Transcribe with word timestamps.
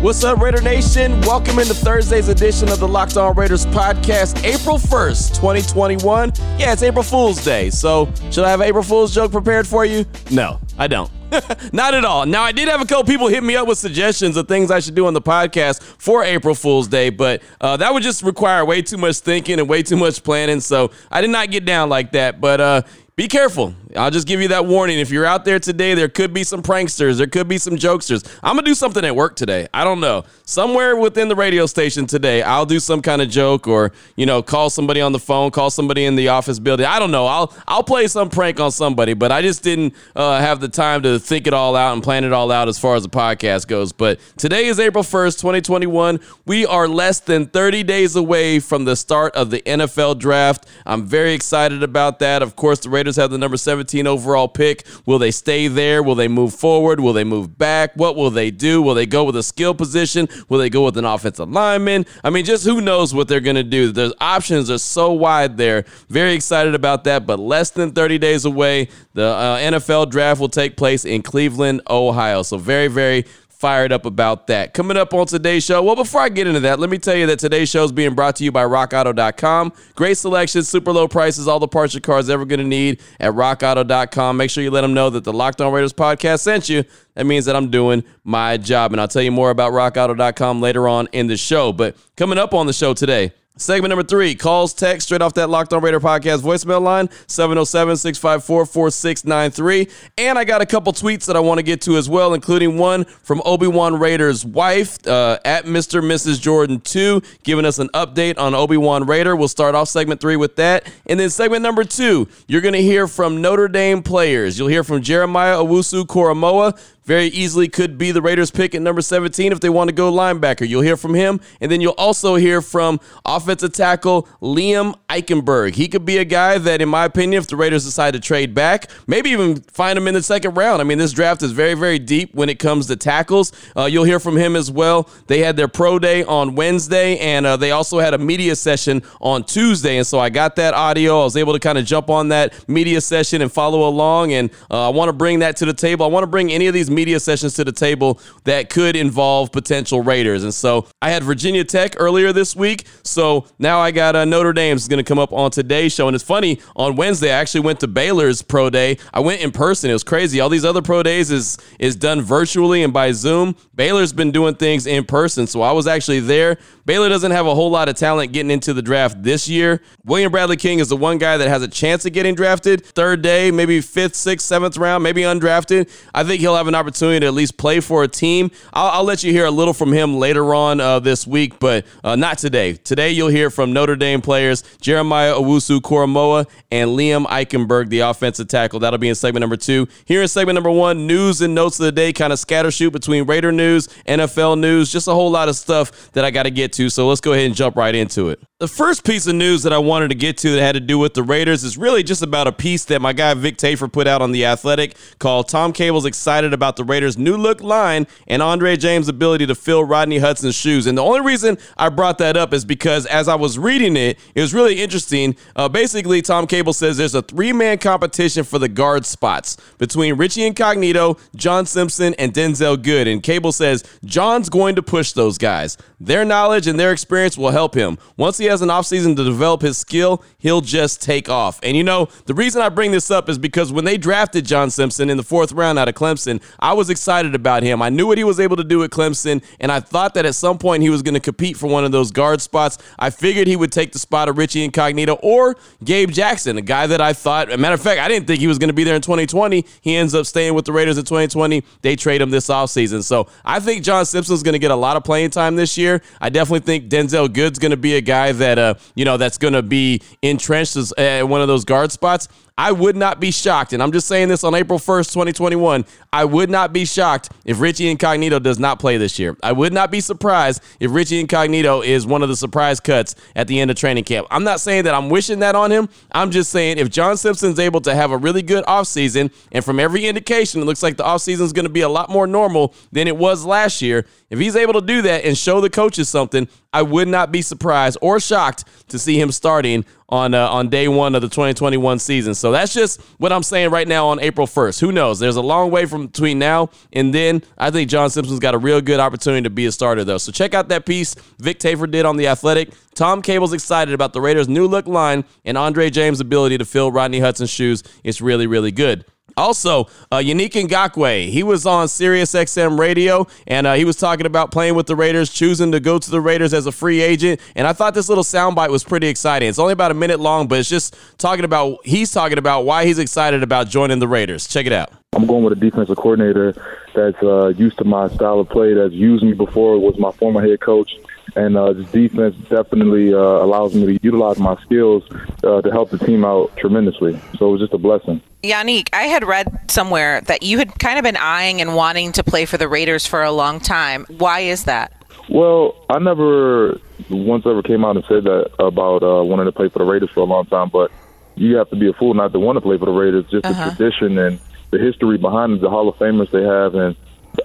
What's 0.00 0.24
up, 0.24 0.38
Raider 0.40 0.62
Nation? 0.62 1.20
Welcome 1.20 1.58
into 1.58 1.74
Thursday's 1.74 2.28
edition 2.28 2.70
of 2.70 2.80
the 2.80 2.88
Locked 2.88 3.18
On 3.18 3.36
Raiders 3.36 3.66
podcast, 3.66 4.42
April 4.44 4.78
1st, 4.78 5.34
2021. 5.34 6.32
Yeah, 6.58 6.72
it's 6.72 6.82
April 6.82 7.02
Fool's 7.02 7.44
Day. 7.44 7.68
So, 7.68 8.10
should 8.30 8.44
I 8.44 8.48
have 8.50 8.62
April 8.62 8.82
Fool's 8.82 9.14
joke 9.14 9.30
prepared 9.30 9.68
for 9.68 9.84
you? 9.84 10.06
No, 10.30 10.58
I 10.78 10.86
don't. 10.86 11.10
Not 11.74 11.92
at 11.92 12.06
all. 12.06 12.24
Now, 12.24 12.42
I 12.42 12.50
did 12.50 12.66
have 12.68 12.80
a 12.80 12.86
couple 12.86 13.04
people 13.04 13.28
hit 13.28 13.42
me 13.42 13.56
up 13.56 13.68
with 13.68 13.76
suggestions 13.76 14.38
of 14.38 14.48
things 14.48 14.70
I 14.70 14.80
should 14.80 14.94
do 14.94 15.06
on 15.06 15.12
the 15.12 15.20
podcast 15.20 15.82
for 15.82 16.24
April 16.24 16.54
Fool's 16.54 16.88
Day, 16.88 17.10
but 17.10 17.42
uh, 17.60 17.76
that 17.76 17.92
would 17.92 18.02
just 18.02 18.22
require 18.22 18.64
way 18.64 18.80
too 18.80 18.96
much 18.96 19.18
thinking 19.18 19.58
and 19.58 19.68
way 19.68 19.82
too 19.82 19.96
much 19.96 20.24
planning. 20.24 20.60
So, 20.60 20.92
I 21.10 21.20
did 21.20 21.28
not 21.28 21.50
get 21.50 21.66
down 21.66 21.90
like 21.90 22.12
that. 22.12 22.40
But 22.40 22.60
uh, 22.62 22.82
be 23.20 23.28
careful. 23.28 23.74
I'll 23.96 24.10
just 24.10 24.26
give 24.26 24.40
you 24.40 24.48
that 24.48 24.64
warning. 24.64 24.98
If 24.98 25.10
you're 25.10 25.26
out 25.26 25.44
there 25.44 25.58
today, 25.58 25.92
there 25.92 26.08
could 26.08 26.32
be 26.32 26.42
some 26.42 26.62
pranksters, 26.62 27.18
there 27.18 27.26
could 27.26 27.48
be 27.48 27.58
some 27.58 27.76
jokesters. 27.76 28.26
I'm 28.42 28.56
gonna 28.56 28.64
do 28.64 28.74
something 28.74 29.04
at 29.04 29.14
work 29.14 29.36
today. 29.36 29.68
I 29.74 29.84
don't 29.84 30.00
know. 30.00 30.24
Somewhere 30.46 30.96
within 30.96 31.28
the 31.28 31.36
radio 31.36 31.66
station 31.66 32.06
today, 32.06 32.42
I'll 32.42 32.64
do 32.64 32.80
some 32.80 33.02
kind 33.02 33.20
of 33.20 33.28
joke 33.28 33.66
or, 33.66 33.92
you 34.16 34.24
know, 34.24 34.42
call 34.42 34.70
somebody 34.70 35.02
on 35.02 35.12
the 35.12 35.18
phone, 35.18 35.50
call 35.50 35.68
somebody 35.68 36.06
in 36.06 36.16
the 36.16 36.28
office 36.28 36.58
building. 36.58 36.86
I 36.86 36.98
don't 36.98 37.10
know. 37.10 37.26
I'll 37.26 37.52
I'll 37.68 37.82
play 37.82 38.06
some 38.06 38.30
prank 38.30 38.58
on 38.58 38.70
somebody, 38.70 39.12
but 39.12 39.32
I 39.32 39.42
just 39.42 39.62
didn't 39.62 39.94
uh, 40.16 40.40
have 40.40 40.60
the 40.60 40.68
time 40.68 41.02
to 41.02 41.18
think 41.18 41.46
it 41.46 41.52
all 41.52 41.76
out 41.76 41.92
and 41.92 42.02
plan 42.02 42.24
it 42.24 42.32
all 42.32 42.50
out 42.50 42.68
as 42.68 42.78
far 42.78 42.94
as 42.94 43.02
the 43.02 43.10
podcast 43.10 43.66
goes. 43.66 43.92
But 43.92 44.18
today 44.38 44.66
is 44.66 44.80
April 44.80 45.04
1st, 45.04 45.40
2021. 45.40 46.20
We 46.46 46.64
are 46.64 46.88
less 46.88 47.20
than 47.20 47.46
30 47.46 47.82
days 47.82 48.16
away 48.16 48.60
from 48.60 48.84
the 48.84 48.96
start 48.96 49.34
of 49.34 49.50
the 49.50 49.60
NFL 49.62 50.18
draft. 50.18 50.66
I'm 50.86 51.04
very 51.06 51.34
excited 51.34 51.82
about 51.82 52.20
that. 52.20 52.42
Of 52.42 52.56
course, 52.56 52.80
the 52.80 52.88
Raiders 52.88 53.09
have 53.16 53.30
the 53.30 53.38
number 53.38 53.56
17 53.56 54.06
overall 54.06 54.48
pick. 54.48 54.86
Will 55.06 55.18
they 55.18 55.30
stay 55.30 55.68
there? 55.68 56.02
Will 56.02 56.14
they 56.14 56.28
move 56.28 56.54
forward? 56.54 57.00
Will 57.00 57.12
they 57.12 57.24
move 57.24 57.56
back? 57.58 57.94
What 57.96 58.16
will 58.16 58.30
they 58.30 58.50
do? 58.50 58.82
Will 58.82 58.94
they 58.94 59.06
go 59.06 59.24
with 59.24 59.36
a 59.36 59.42
skill 59.42 59.74
position? 59.74 60.28
Will 60.48 60.58
they 60.58 60.70
go 60.70 60.84
with 60.84 60.96
an 60.96 61.04
offensive 61.04 61.50
lineman? 61.50 62.06
I 62.24 62.30
mean, 62.30 62.44
just 62.44 62.64
who 62.64 62.80
knows 62.80 63.14
what 63.14 63.28
they're 63.28 63.40
going 63.40 63.56
to 63.56 63.62
do. 63.62 63.92
The 63.92 64.14
options 64.20 64.70
are 64.70 64.78
so 64.78 65.12
wide 65.12 65.56
there. 65.56 65.84
Very 66.08 66.34
excited 66.34 66.74
about 66.74 67.04
that, 67.04 67.26
but 67.26 67.38
less 67.38 67.70
than 67.70 67.92
30 67.92 68.18
days 68.18 68.44
away. 68.44 68.88
The 69.14 69.26
uh, 69.26 69.58
NFL 69.58 70.10
draft 70.10 70.40
will 70.40 70.48
take 70.48 70.76
place 70.76 71.04
in 71.04 71.22
Cleveland, 71.22 71.82
Ohio. 71.88 72.42
So, 72.42 72.58
very, 72.58 72.88
very 72.88 73.24
fired 73.60 73.92
up 73.92 74.06
about 74.06 74.46
that. 74.46 74.72
Coming 74.72 74.96
up 74.96 75.12
on 75.12 75.26
today's 75.26 75.62
show. 75.62 75.82
Well, 75.82 75.94
before 75.94 76.22
I 76.22 76.30
get 76.30 76.46
into 76.46 76.60
that, 76.60 76.80
let 76.80 76.88
me 76.88 76.96
tell 76.96 77.14
you 77.14 77.26
that 77.26 77.38
today's 77.38 77.68
show 77.68 77.84
is 77.84 77.92
being 77.92 78.14
brought 78.14 78.36
to 78.36 78.44
you 78.44 78.50
by 78.50 78.64
rockauto.com. 78.64 79.74
Great 79.94 80.16
selection, 80.16 80.62
super 80.62 80.90
low 80.92 81.06
prices, 81.06 81.46
all 81.46 81.58
the 81.58 81.68
parts 81.68 81.92
your 81.92 82.00
car 82.00 82.18
is 82.18 82.30
ever 82.30 82.46
going 82.46 82.60
to 82.60 82.66
need 82.66 83.02
at 83.20 83.32
rockauto.com. 83.32 84.38
Make 84.38 84.48
sure 84.48 84.64
you 84.64 84.70
let 84.70 84.80
them 84.80 84.94
know 84.94 85.10
that 85.10 85.24
the 85.24 85.32
Locked 85.32 85.60
On 85.60 85.70
Raiders 85.70 85.92
podcast 85.92 86.40
sent 86.40 86.70
you. 86.70 86.84
That 87.14 87.26
means 87.26 87.44
that 87.44 87.54
I'm 87.54 87.70
doing 87.70 88.02
my 88.24 88.56
job. 88.56 88.92
And 88.92 89.00
I'll 89.00 89.08
tell 89.08 89.20
you 89.20 89.30
more 89.30 89.50
about 89.50 89.72
rockauto.com 89.72 90.62
later 90.62 90.88
on 90.88 91.08
in 91.12 91.26
the 91.26 91.36
show. 91.36 91.70
But 91.70 91.96
coming 92.16 92.38
up 92.38 92.54
on 92.54 92.66
the 92.66 92.72
show 92.72 92.94
today, 92.94 93.34
Segment 93.60 93.90
number 93.90 94.02
three 94.02 94.34
calls 94.34 94.72
text 94.72 95.08
straight 95.08 95.20
off 95.20 95.34
that 95.34 95.50
Locked 95.50 95.74
On 95.74 95.82
Raider 95.82 96.00
podcast 96.00 96.38
voicemail 96.38 96.80
line 96.80 97.10
707 97.26 97.98
654 97.98 98.64
4693. 98.64 99.86
And 100.16 100.38
I 100.38 100.44
got 100.44 100.62
a 100.62 100.66
couple 100.66 100.94
tweets 100.94 101.26
that 101.26 101.36
I 101.36 101.40
want 101.40 101.58
to 101.58 101.62
get 101.62 101.82
to 101.82 101.98
as 101.98 102.08
well, 102.08 102.32
including 102.32 102.78
one 102.78 103.04
from 103.04 103.42
Obi 103.44 103.66
Wan 103.66 103.98
Raider's 103.98 104.46
wife 104.46 105.06
uh, 105.06 105.38
at 105.44 105.66
Mr. 105.66 106.02
Mrs. 106.02 106.40
Jordan 106.40 106.80
2, 106.80 107.20
giving 107.42 107.66
us 107.66 107.78
an 107.78 107.88
update 107.88 108.38
on 108.38 108.54
Obi 108.54 108.78
Wan 108.78 109.04
Raider. 109.04 109.36
We'll 109.36 109.46
start 109.46 109.74
off 109.74 109.88
segment 109.88 110.22
three 110.22 110.36
with 110.36 110.56
that. 110.56 110.90
And 111.04 111.20
then 111.20 111.28
segment 111.28 111.62
number 111.62 111.84
two, 111.84 112.28
you're 112.46 112.62
going 112.62 112.72
to 112.72 112.82
hear 112.82 113.06
from 113.06 113.42
Notre 113.42 113.68
Dame 113.68 114.02
players. 114.02 114.58
You'll 114.58 114.68
hear 114.68 114.84
from 114.84 115.02
Jeremiah 115.02 115.56
Owusu 115.56 116.06
Koramoah 116.06 116.78
very 117.04 117.26
easily 117.26 117.68
could 117.68 117.98
be 117.98 118.12
the 118.12 118.22
Raiders 118.22 118.50
pick 118.50 118.74
at 118.74 118.82
number 118.82 119.02
17 119.02 119.52
if 119.52 119.60
they 119.60 119.68
want 119.68 119.88
to 119.88 119.94
go 119.94 120.12
linebacker. 120.12 120.68
You'll 120.68 120.82
hear 120.82 120.96
from 120.96 121.14
him. 121.14 121.40
And 121.60 121.70
then 121.70 121.80
you'll 121.80 121.92
also 121.92 122.36
hear 122.36 122.60
from 122.60 123.00
offensive 123.24 123.72
tackle 123.72 124.28
Liam 124.40 124.94
Eichenberg. 125.08 125.74
He 125.74 125.88
could 125.88 126.04
be 126.04 126.18
a 126.18 126.24
guy 126.24 126.58
that, 126.58 126.80
in 126.80 126.88
my 126.88 127.04
opinion, 127.04 127.40
if 127.40 127.48
the 127.48 127.56
Raiders 127.56 127.84
decide 127.84 128.14
to 128.14 128.20
trade 128.20 128.54
back, 128.54 128.90
maybe 129.06 129.30
even 129.30 129.56
find 129.56 129.98
him 129.98 130.08
in 130.08 130.14
the 130.14 130.22
second 130.22 130.54
round. 130.54 130.80
I 130.80 130.84
mean, 130.84 130.98
this 130.98 131.12
draft 131.12 131.42
is 131.42 131.52
very, 131.52 131.74
very 131.74 131.98
deep 131.98 132.34
when 132.34 132.48
it 132.48 132.58
comes 132.58 132.86
to 132.86 132.96
tackles. 132.96 133.52
Uh, 133.76 133.86
you'll 133.86 134.04
hear 134.04 134.20
from 134.20 134.36
him 134.36 134.54
as 134.54 134.70
well. 134.70 135.08
They 135.26 135.38
had 135.40 135.56
their 135.56 135.68
pro 135.68 135.98
day 135.98 136.22
on 136.24 136.54
Wednesday, 136.54 137.18
and 137.18 137.46
uh, 137.46 137.56
they 137.56 137.70
also 137.70 137.98
had 137.98 138.14
a 138.14 138.18
media 138.18 138.54
session 138.54 139.02
on 139.20 139.44
Tuesday. 139.44 139.96
And 139.96 140.06
so 140.06 140.18
I 140.18 140.30
got 140.30 140.56
that 140.56 140.74
audio. 140.74 141.20
I 141.20 141.24
was 141.24 141.36
able 141.36 141.54
to 141.54 141.60
kind 141.60 141.78
of 141.78 141.84
jump 141.84 142.10
on 142.10 142.28
that 142.28 142.68
media 142.68 143.00
session 143.00 143.42
and 143.42 143.50
follow 143.50 143.88
along. 143.88 144.32
And 144.32 144.50
uh, 144.70 144.86
I 144.86 144.90
want 144.90 145.08
to 145.08 145.12
bring 145.12 145.40
that 145.40 145.56
to 145.56 145.66
the 145.66 145.74
table. 145.74 146.04
I 146.04 146.08
want 146.08 146.24
to 146.24 146.28
bring 146.28 146.52
any 146.52 146.66
of 146.66 146.74
these 146.74 146.89
media 146.90 147.20
sessions 147.20 147.54
to 147.54 147.64
the 147.64 147.72
table 147.72 148.20
that 148.44 148.70
could 148.70 148.96
involve 148.96 149.52
potential 149.52 150.02
Raiders. 150.02 150.44
And 150.44 150.52
so 150.52 150.86
I 151.00 151.10
had 151.10 151.22
Virginia 151.22 151.64
Tech 151.64 151.94
earlier 151.98 152.32
this 152.32 152.54
week. 152.56 152.86
So 153.02 153.46
now 153.58 153.78
I 153.80 153.90
got 153.90 154.16
uh, 154.16 154.24
Notre 154.24 154.52
Dame's 154.52 154.88
going 154.88 155.02
to 155.02 155.08
come 155.08 155.18
up 155.18 155.32
on 155.32 155.50
today's 155.50 155.92
show. 155.92 156.08
And 156.08 156.14
it's 156.14 156.24
funny, 156.24 156.60
on 156.76 156.96
Wednesday, 156.96 157.30
I 157.32 157.38
actually 157.38 157.60
went 157.60 157.80
to 157.80 157.88
Baylor's 157.88 158.42
pro 158.42 158.70
day. 158.70 158.98
I 159.12 159.20
went 159.20 159.40
in 159.40 159.50
person. 159.50 159.90
It 159.90 159.94
was 159.94 160.04
crazy. 160.04 160.40
All 160.40 160.48
these 160.48 160.64
other 160.64 160.82
pro 160.82 161.02
days 161.02 161.30
is, 161.30 161.58
is 161.78 161.96
done 161.96 162.22
virtually 162.22 162.82
and 162.82 162.92
by 162.92 163.12
Zoom. 163.12 163.56
Baylor's 163.74 164.12
been 164.12 164.30
doing 164.30 164.54
things 164.54 164.86
in 164.86 165.04
person. 165.04 165.46
So 165.46 165.62
I 165.62 165.72
was 165.72 165.86
actually 165.86 166.20
there. 166.20 166.58
Baylor 166.84 167.08
doesn't 167.08 167.30
have 167.30 167.46
a 167.46 167.54
whole 167.54 167.70
lot 167.70 167.88
of 167.88 167.94
talent 167.94 168.32
getting 168.32 168.50
into 168.50 168.72
the 168.72 168.82
draft 168.82 169.22
this 169.22 169.48
year. 169.48 169.80
William 170.04 170.32
Bradley 170.32 170.56
King 170.56 170.80
is 170.80 170.88
the 170.88 170.96
one 170.96 171.18
guy 171.18 171.36
that 171.36 171.48
has 171.48 171.62
a 171.62 171.68
chance 171.68 172.04
of 172.04 172.12
getting 172.12 172.34
drafted. 172.34 172.84
Third 172.84 173.22
day, 173.22 173.50
maybe 173.50 173.80
fifth, 173.80 174.16
sixth, 174.16 174.46
seventh 174.46 174.76
round, 174.76 175.04
maybe 175.04 175.22
undrafted. 175.22 175.88
I 176.14 176.24
think 176.24 176.40
he'll 176.40 176.56
have 176.56 176.66
an 176.66 176.74
opportunity 176.80 177.20
to 177.20 177.26
at 177.26 177.34
least 177.34 177.56
play 177.56 177.80
for 177.80 178.02
a 178.02 178.08
team. 178.08 178.50
I'll, 178.72 178.90
I'll 178.90 179.04
let 179.04 179.22
you 179.22 179.32
hear 179.32 179.44
a 179.44 179.50
little 179.50 179.74
from 179.74 179.92
him 179.92 180.16
later 180.16 180.54
on 180.54 180.80
uh, 180.80 180.98
this 180.98 181.26
week, 181.26 181.58
but 181.58 181.86
uh, 182.02 182.16
not 182.16 182.38
today. 182.38 182.74
Today, 182.74 183.10
you'll 183.10 183.28
hear 183.28 183.50
from 183.50 183.72
Notre 183.72 183.96
Dame 183.96 184.20
players 184.20 184.62
Jeremiah 184.80 185.34
Owusu 185.34 185.80
Koramoah 185.80 186.48
and 186.70 186.90
Liam 186.90 187.26
Eichenberg, 187.26 187.88
the 187.88 188.00
offensive 188.00 188.48
tackle. 188.48 188.80
That'll 188.80 188.98
be 188.98 189.08
in 189.08 189.14
segment 189.14 189.42
number 189.42 189.56
two. 189.56 189.86
Here 190.04 190.22
in 190.22 190.28
segment 190.28 190.54
number 190.54 190.70
one, 190.70 191.06
news 191.06 191.40
and 191.40 191.54
notes 191.54 191.78
of 191.78 191.84
the 191.84 191.92
day, 191.92 192.12
kind 192.12 192.32
of 192.32 192.38
scattershoot 192.38 192.92
between 192.92 193.26
Raider 193.26 193.52
news, 193.52 193.88
NFL 194.08 194.58
news, 194.58 194.90
just 194.90 195.06
a 195.08 195.12
whole 195.12 195.30
lot 195.30 195.48
of 195.48 195.56
stuff 195.56 196.10
that 196.12 196.24
I 196.24 196.30
got 196.30 196.44
to 196.44 196.50
get 196.50 196.72
to. 196.74 196.90
So 196.90 197.08
let's 197.08 197.20
go 197.20 197.32
ahead 197.32 197.46
and 197.46 197.54
jump 197.54 197.76
right 197.76 197.94
into 197.94 198.30
it. 198.30 198.40
The 198.60 198.68
first 198.68 199.04
piece 199.04 199.26
of 199.26 199.34
news 199.34 199.62
that 199.62 199.72
I 199.72 199.78
wanted 199.78 200.08
to 200.08 200.14
get 200.14 200.36
to 200.38 200.50
that 200.50 200.60
had 200.60 200.72
to 200.72 200.80
do 200.80 200.98
with 200.98 201.14
the 201.14 201.22
Raiders 201.22 201.64
is 201.64 201.78
really 201.78 202.02
just 202.02 202.22
about 202.22 202.46
a 202.46 202.52
piece 202.52 202.84
that 202.86 203.00
my 203.00 203.14
guy 203.14 203.32
Vic 203.32 203.56
Tafur 203.56 203.90
put 203.90 204.06
out 204.06 204.20
on 204.20 204.32
The 204.32 204.44
Athletic 204.44 204.96
called 205.18 205.48
Tom 205.48 205.72
Cable's 205.72 206.04
excited 206.04 206.52
about 206.52 206.69
the 206.76 206.84
Raiders' 206.84 207.18
new 207.18 207.36
look 207.36 207.60
line 207.60 208.06
and 208.26 208.42
Andre 208.42 208.76
James' 208.76 209.08
ability 209.08 209.46
to 209.46 209.54
fill 209.54 209.84
Rodney 209.84 210.18
Hudson's 210.18 210.54
shoes. 210.54 210.86
And 210.86 210.96
the 210.96 211.02
only 211.02 211.20
reason 211.20 211.58
I 211.76 211.88
brought 211.88 212.18
that 212.18 212.36
up 212.36 212.52
is 212.52 212.64
because 212.64 213.06
as 213.06 213.28
I 213.28 213.34
was 213.34 213.58
reading 213.58 213.96
it, 213.96 214.18
it 214.34 214.40
was 214.40 214.54
really 214.54 214.80
interesting. 214.80 215.36
Uh, 215.56 215.68
basically, 215.68 216.22
Tom 216.22 216.46
Cable 216.46 216.72
says 216.72 216.96
there's 216.96 217.14
a 217.14 217.22
three 217.22 217.52
man 217.52 217.78
competition 217.78 218.44
for 218.44 218.58
the 218.58 218.68
guard 218.68 219.04
spots 219.06 219.56
between 219.78 220.14
Richie 220.14 220.46
Incognito, 220.46 221.16
John 221.36 221.66
Simpson, 221.66 222.14
and 222.14 222.32
Denzelle 222.32 222.80
Good. 222.80 223.08
And 223.08 223.22
Cable 223.22 223.52
says 223.52 223.84
John's 224.04 224.48
going 224.48 224.76
to 224.76 224.82
push 224.82 225.12
those 225.12 225.38
guys. 225.38 225.76
Their 225.98 226.24
knowledge 226.24 226.66
and 226.66 226.78
their 226.78 226.92
experience 226.92 227.36
will 227.36 227.50
help 227.50 227.74
him. 227.74 227.98
Once 228.16 228.38
he 228.38 228.46
has 228.46 228.62
an 228.62 228.68
offseason 228.68 229.16
to 229.16 229.24
develop 229.24 229.62
his 229.62 229.78
skill, 229.78 230.22
he'll 230.38 230.60
just 230.60 231.02
take 231.02 231.28
off. 231.28 231.60
And 231.62 231.76
you 231.76 231.84
know, 231.84 232.08
the 232.26 232.34
reason 232.34 232.62
I 232.62 232.68
bring 232.68 232.90
this 232.90 233.10
up 233.10 233.28
is 233.28 233.38
because 233.38 233.72
when 233.72 233.84
they 233.84 233.98
drafted 233.98 234.46
John 234.46 234.70
Simpson 234.70 235.10
in 235.10 235.16
the 235.16 235.22
fourth 235.22 235.52
round 235.52 235.78
out 235.78 235.88
of 235.88 235.94
Clemson, 235.94 236.42
I 236.60 236.74
was 236.74 236.90
excited 236.90 237.34
about 237.34 237.62
him. 237.62 237.82
I 237.82 237.88
knew 237.88 238.06
what 238.06 238.18
he 238.18 238.24
was 238.24 238.38
able 238.38 238.56
to 238.56 238.64
do 238.64 238.84
at 238.84 238.90
Clemson, 238.90 239.42
and 239.58 239.72
I 239.72 239.80
thought 239.80 240.14
that 240.14 240.26
at 240.26 240.34
some 240.34 240.58
point 240.58 240.82
he 240.82 240.90
was 240.90 241.02
going 241.02 241.14
to 241.14 241.20
compete 241.20 241.56
for 241.56 241.66
one 241.68 241.84
of 241.84 241.92
those 241.92 242.10
guard 242.10 242.40
spots. 242.40 242.78
I 242.98 243.10
figured 243.10 243.48
he 243.48 243.56
would 243.56 243.72
take 243.72 243.92
the 243.92 243.98
spot 243.98 244.28
of 244.28 244.38
Richie 244.38 244.64
Incognito 244.64 245.14
or 245.22 245.56
Gabe 245.82 246.10
Jackson, 246.10 246.58
a 246.58 246.62
guy 246.62 246.86
that 246.86 247.00
I 247.00 247.12
thought, 247.12 247.48
matter 247.58 247.74
of 247.74 247.80
fact, 247.80 248.00
I 248.00 248.08
didn't 248.08 248.26
think 248.26 248.40
he 248.40 248.46
was 248.46 248.58
going 248.58 248.68
to 248.68 248.74
be 248.74 248.84
there 248.84 248.94
in 248.94 249.02
2020. 249.02 249.64
He 249.80 249.96
ends 249.96 250.14
up 250.14 250.26
staying 250.26 250.54
with 250.54 250.64
the 250.64 250.72
Raiders 250.72 250.98
in 250.98 251.04
2020. 251.04 251.64
They 251.82 251.96
trade 251.96 252.20
him 252.20 252.30
this 252.30 252.48
offseason. 252.48 253.02
So 253.02 253.28
I 253.44 253.60
think 253.60 253.82
John 253.82 254.04
Simpson's 254.04 254.42
going 254.42 254.52
to 254.52 254.58
get 254.58 254.70
a 254.70 254.76
lot 254.76 254.96
of 254.96 255.04
playing 255.04 255.30
time 255.30 255.56
this 255.56 255.78
year. 255.78 256.02
I 256.20 256.28
definitely 256.28 256.60
think 256.60 256.90
Denzelle 256.90 257.32
Good's 257.32 257.58
going 257.58 257.70
to 257.70 257.76
be 257.76 257.96
a 257.96 258.00
guy 258.00 258.32
that, 258.32 258.58
uh, 258.58 258.74
you 258.94 259.04
know, 259.04 259.16
that's 259.16 259.38
going 259.38 259.54
to 259.54 259.62
be 259.62 260.02
entrenched 260.22 260.76
as 260.76 260.92
uh, 260.98 261.22
one 261.22 261.40
of 261.40 261.48
those 261.48 261.64
guard 261.64 261.92
spots. 261.92 262.28
I 262.60 262.72
would 262.72 262.94
not 262.94 263.20
be 263.20 263.30
shocked, 263.30 263.72
and 263.72 263.82
I'm 263.82 263.90
just 263.90 264.06
saying 264.06 264.28
this 264.28 264.44
on 264.44 264.54
April 264.54 264.78
1st, 264.78 265.14
2021. 265.14 265.86
I 266.12 266.26
would 266.26 266.49
would 266.50 266.52
not 266.52 266.72
be 266.72 266.84
shocked 266.84 267.30
if 267.44 267.60
Richie 267.60 267.88
Incognito 267.88 268.40
does 268.40 268.58
not 268.58 268.80
play 268.80 268.96
this 268.96 269.20
year. 269.20 269.36
I 269.40 269.52
would 269.52 269.72
not 269.72 269.92
be 269.92 270.00
surprised 270.00 270.60
if 270.80 270.92
Richie 270.92 271.20
Incognito 271.20 271.80
is 271.80 272.04
one 272.04 272.24
of 272.24 272.28
the 272.28 272.34
surprise 272.34 272.80
cuts 272.80 273.14
at 273.36 273.46
the 273.46 273.60
end 273.60 273.70
of 273.70 273.76
training 273.76 274.02
camp. 274.02 274.26
I'm 274.32 274.42
not 274.42 274.58
saying 274.58 274.82
that 274.84 274.94
I'm 274.94 275.10
wishing 275.10 275.38
that 275.38 275.54
on 275.54 275.70
him. 275.70 275.88
I'm 276.10 276.32
just 276.32 276.50
saying 276.50 276.78
if 276.78 276.90
John 276.90 277.16
Simpson's 277.16 277.60
able 277.60 277.80
to 277.82 277.94
have 277.94 278.10
a 278.10 278.16
really 278.16 278.42
good 278.42 278.64
offseason, 278.64 279.32
and 279.52 279.64
from 279.64 279.78
every 279.78 280.06
indication, 280.06 280.60
it 280.60 280.64
looks 280.64 280.82
like 280.82 280.96
the 280.96 281.04
offseason 281.04 281.42
is 281.42 281.52
going 281.52 281.66
to 281.66 281.72
be 281.72 281.82
a 281.82 281.88
lot 281.88 282.10
more 282.10 282.26
normal 282.26 282.74
than 282.90 283.06
it 283.06 283.16
was 283.16 283.44
last 283.44 283.80
year. 283.80 284.04
If 284.28 284.40
he's 284.40 284.56
able 284.56 284.72
to 284.72 284.80
do 284.80 285.02
that 285.02 285.24
and 285.24 285.38
show 285.38 285.60
the 285.60 285.70
coaches 285.70 286.08
something, 286.08 286.48
I 286.72 286.82
would 286.82 287.08
not 287.08 287.30
be 287.30 287.42
surprised 287.42 287.96
or 288.02 288.18
shocked 288.18 288.64
to 288.88 288.98
see 288.98 289.20
him 289.20 289.30
starting 289.30 289.84
on 290.10 290.34
uh, 290.34 290.48
on 290.48 290.68
day 290.68 290.88
one 290.88 291.14
of 291.14 291.22
the 291.22 291.28
2021 291.28 291.98
season. 291.98 292.34
So 292.34 292.52
that's 292.52 292.74
just 292.74 293.00
what 293.18 293.32
I'm 293.32 293.42
saying 293.42 293.70
right 293.70 293.88
now 293.88 294.08
on 294.08 294.20
April 294.20 294.46
1st. 294.46 294.80
Who 294.80 294.92
knows? 294.92 295.18
There's 295.18 295.36
a 295.36 295.42
long 295.42 295.70
way 295.70 295.86
from 295.86 296.08
between 296.08 296.38
now 296.38 296.70
and 296.92 297.14
then. 297.14 297.42
I 297.56 297.70
think 297.70 297.88
John 297.88 298.10
Simpson's 298.10 298.40
got 298.40 298.54
a 298.54 298.58
real 298.58 298.80
good 298.80 299.00
opportunity 299.00 299.42
to 299.42 299.50
be 299.50 299.66
a 299.66 299.72
starter 299.72 300.04
though. 300.04 300.18
So 300.18 300.32
check 300.32 300.52
out 300.54 300.68
that 300.68 300.84
piece 300.84 301.14
Vic 301.38 301.58
Tafur 301.58 301.90
did 301.90 302.04
on 302.04 302.16
the 302.16 302.26
Athletic. 302.28 302.72
Tom 302.94 303.22
Cable's 303.22 303.52
excited 303.52 303.94
about 303.94 304.12
the 304.12 304.20
Raiders' 304.20 304.48
new 304.48 304.66
look 304.66 304.86
line 304.86 305.24
and 305.44 305.56
Andre 305.56 305.90
James' 305.90 306.20
ability 306.20 306.58
to 306.58 306.64
fill 306.64 306.90
Rodney 306.90 307.20
Hudson's 307.20 307.50
shoes. 307.50 307.82
It's 308.04 308.20
really 308.20 308.46
really 308.46 308.72
good. 308.72 309.04
Also, 309.40 309.88
uh, 310.12 310.18
Yannick 310.18 310.52
Ngakoue, 310.52 311.30
he 311.30 311.42
was 311.42 311.64
on 311.64 311.88
Sirius 311.88 312.34
XM 312.34 312.78
radio, 312.78 313.26
and 313.46 313.66
uh, 313.66 313.72
he 313.72 313.86
was 313.86 313.96
talking 313.96 314.26
about 314.26 314.50
playing 314.50 314.74
with 314.74 314.86
the 314.86 314.94
Raiders, 314.94 315.30
choosing 315.30 315.72
to 315.72 315.80
go 315.80 315.98
to 315.98 316.10
the 316.10 316.20
Raiders 316.20 316.52
as 316.52 316.66
a 316.66 316.72
free 316.72 317.00
agent. 317.00 317.40
And 317.56 317.66
I 317.66 317.72
thought 317.72 317.94
this 317.94 318.10
little 318.10 318.22
soundbite 318.22 318.68
was 318.68 318.84
pretty 318.84 319.08
exciting. 319.08 319.48
It's 319.48 319.58
only 319.58 319.72
about 319.72 319.90
a 319.90 319.94
minute 319.94 320.20
long, 320.20 320.46
but 320.46 320.58
it's 320.58 320.68
just 320.68 320.94
talking 321.16 321.46
about 321.46 321.78
he's 321.86 322.12
talking 322.12 322.36
about 322.36 322.66
why 322.66 322.84
he's 322.84 322.98
excited 322.98 323.42
about 323.42 323.68
joining 323.68 323.98
the 323.98 324.08
Raiders. 324.08 324.46
Check 324.46 324.66
it 324.66 324.72
out. 324.72 324.92
I'm 325.14 325.26
going 325.26 325.42
with 325.42 325.54
a 325.54 325.60
defensive 325.60 325.96
coordinator 325.96 326.52
that's 326.94 327.20
uh, 327.22 327.48
used 327.48 327.78
to 327.78 327.84
my 327.84 328.08
style 328.08 328.40
of 328.40 328.48
play, 328.50 328.74
that's 328.74 328.92
used 328.92 329.24
me 329.24 329.32
before, 329.32 329.78
was 329.78 329.98
my 329.98 330.12
former 330.12 330.46
head 330.46 330.60
coach 330.60 330.92
and 331.36 331.56
uh, 331.56 331.72
this 331.72 331.90
defense 331.90 332.36
definitely 332.48 333.14
uh, 333.14 333.16
allows 333.16 333.74
me 333.74 333.86
to 333.86 333.98
utilize 334.02 334.38
my 334.38 334.60
skills 334.62 335.04
uh, 335.44 335.62
to 335.62 335.70
help 335.70 335.90
the 335.90 335.98
team 335.98 336.24
out 336.24 336.56
tremendously. 336.56 337.18
So 337.38 337.48
it 337.48 337.52
was 337.52 337.60
just 337.60 337.72
a 337.72 337.78
blessing. 337.78 338.20
Yannick, 338.42 338.88
I 338.92 339.02
had 339.02 339.24
read 339.24 339.70
somewhere 339.70 340.20
that 340.22 340.42
you 340.42 340.58
had 340.58 340.78
kind 340.78 340.98
of 340.98 341.02
been 341.02 341.16
eyeing 341.16 341.60
and 341.60 341.74
wanting 341.74 342.12
to 342.12 342.24
play 342.24 342.46
for 342.46 342.56
the 342.56 342.68
Raiders 342.68 343.06
for 343.06 343.22
a 343.22 343.30
long 343.30 343.60
time. 343.60 344.06
Why 344.08 344.40
is 344.40 344.64
that? 344.64 344.92
Well, 345.28 345.84
I 345.88 345.98
never 345.98 346.80
once 347.08 347.44
ever 347.46 347.62
came 347.62 347.84
out 347.84 347.96
and 347.96 348.04
said 348.06 348.24
that 348.24 348.50
about 348.58 349.02
uh, 349.02 349.22
wanting 349.22 349.46
to 349.46 349.52
play 349.52 349.68
for 349.68 349.78
the 349.78 349.84
Raiders 349.84 350.10
for 350.10 350.20
a 350.20 350.24
long 350.24 350.46
time, 350.46 350.70
but 350.70 350.90
you 351.36 351.56
have 351.56 351.70
to 351.70 351.76
be 351.76 351.88
a 351.88 351.92
fool 351.92 352.14
not 352.14 352.32
to 352.32 352.38
want 352.38 352.56
to 352.56 352.60
play 352.60 352.78
for 352.78 352.86
the 352.86 352.92
Raiders. 352.92 353.26
Just 353.30 353.46
uh-huh. 353.46 353.70
the 353.70 353.76
tradition 353.76 354.18
and 354.18 354.40
the 354.70 354.78
history 354.78 355.18
behind 355.18 355.60
the 355.60 355.70
Hall 355.70 355.88
of 355.88 355.96
Famers 355.96 356.30
they 356.30 356.42
have, 356.42 356.74
and 356.74 356.96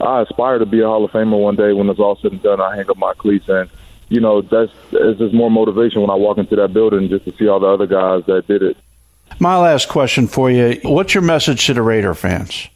I 0.01 0.21
aspire 0.21 0.59
to 0.59 0.65
be 0.65 0.81
a 0.81 0.85
Hall 0.85 1.05
of 1.05 1.11
Famer 1.11 1.39
one 1.39 1.55
day. 1.55 1.73
When 1.73 1.89
it's 1.89 1.99
all 1.99 2.17
said 2.21 2.31
and 2.31 2.41
done, 2.41 2.61
I 2.61 2.75
hang 2.75 2.89
up 2.89 2.97
my 2.97 3.13
cleats, 3.13 3.49
and 3.49 3.69
you 4.09 4.19
know 4.19 4.41
that's 4.41 4.71
it's 4.91 5.19
just 5.19 5.33
more 5.33 5.51
motivation 5.51 6.01
when 6.01 6.09
I 6.09 6.15
walk 6.15 6.37
into 6.37 6.55
that 6.55 6.73
building 6.73 7.09
just 7.09 7.25
to 7.25 7.35
see 7.37 7.47
all 7.47 7.59
the 7.59 7.67
other 7.67 7.87
guys 7.87 8.25
that 8.25 8.47
did 8.47 8.63
it. 8.63 8.77
My 9.39 9.57
last 9.57 9.89
question 9.89 10.27
for 10.27 10.49
you: 10.49 10.79
What's 10.83 11.13
your 11.13 11.23
message 11.23 11.65
to 11.67 11.73
the 11.73 11.81
Raider 11.81 12.13
fans? 12.13 12.69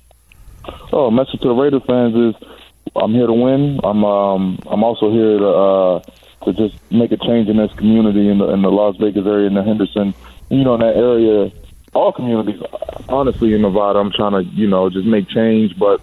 Oh, 0.91 1.09
message 1.09 1.39
to 1.41 1.47
the 1.47 1.53
Raider 1.53 1.79
fans 1.79 2.15
is 2.15 2.49
I'm 2.95 3.13
here 3.13 3.27
to 3.27 3.33
win. 3.33 3.79
I'm 3.83 4.03
um, 4.03 4.59
I'm 4.67 4.83
also 4.83 5.11
here 5.11 5.37
to 5.37 5.47
uh, 5.47 5.99
to 6.45 6.53
just 6.53 6.79
make 6.91 7.11
a 7.11 7.17
change 7.17 7.49
in 7.49 7.57
this 7.57 7.71
community 7.73 8.29
in 8.29 8.39
the 8.39 8.49
in 8.49 8.61
the 8.61 8.71
Las 8.71 8.95
Vegas 8.97 9.25
area 9.25 9.47
in 9.47 9.53
the 9.53 9.63
Henderson, 9.63 10.13
you 10.49 10.63
know, 10.63 10.75
in 10.75 10.81
that 10.81 10.95
area. 10.95 11.51
All 11.93 12.11
communities, 12.11 12.61
honestly, 13.07 13.53
in 13.53 13.63
Nevada, 13.63 13.99
I'm 13.99 14.11
trying 14.11 14.33
to 14.33 14.43
you 14.51 14.67
know 14.67 14.89
just 14.89 15.07
make 15.07 15.27
change, 15.27 15.77
but 15.77 16.01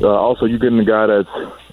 uh, 0.00 0.08
also 0.08 0.46
you're 0.46 0.58
getting 0.58 0.78
a 0.78 0.84
guy 0.84 1.06
that's 1.06 1.28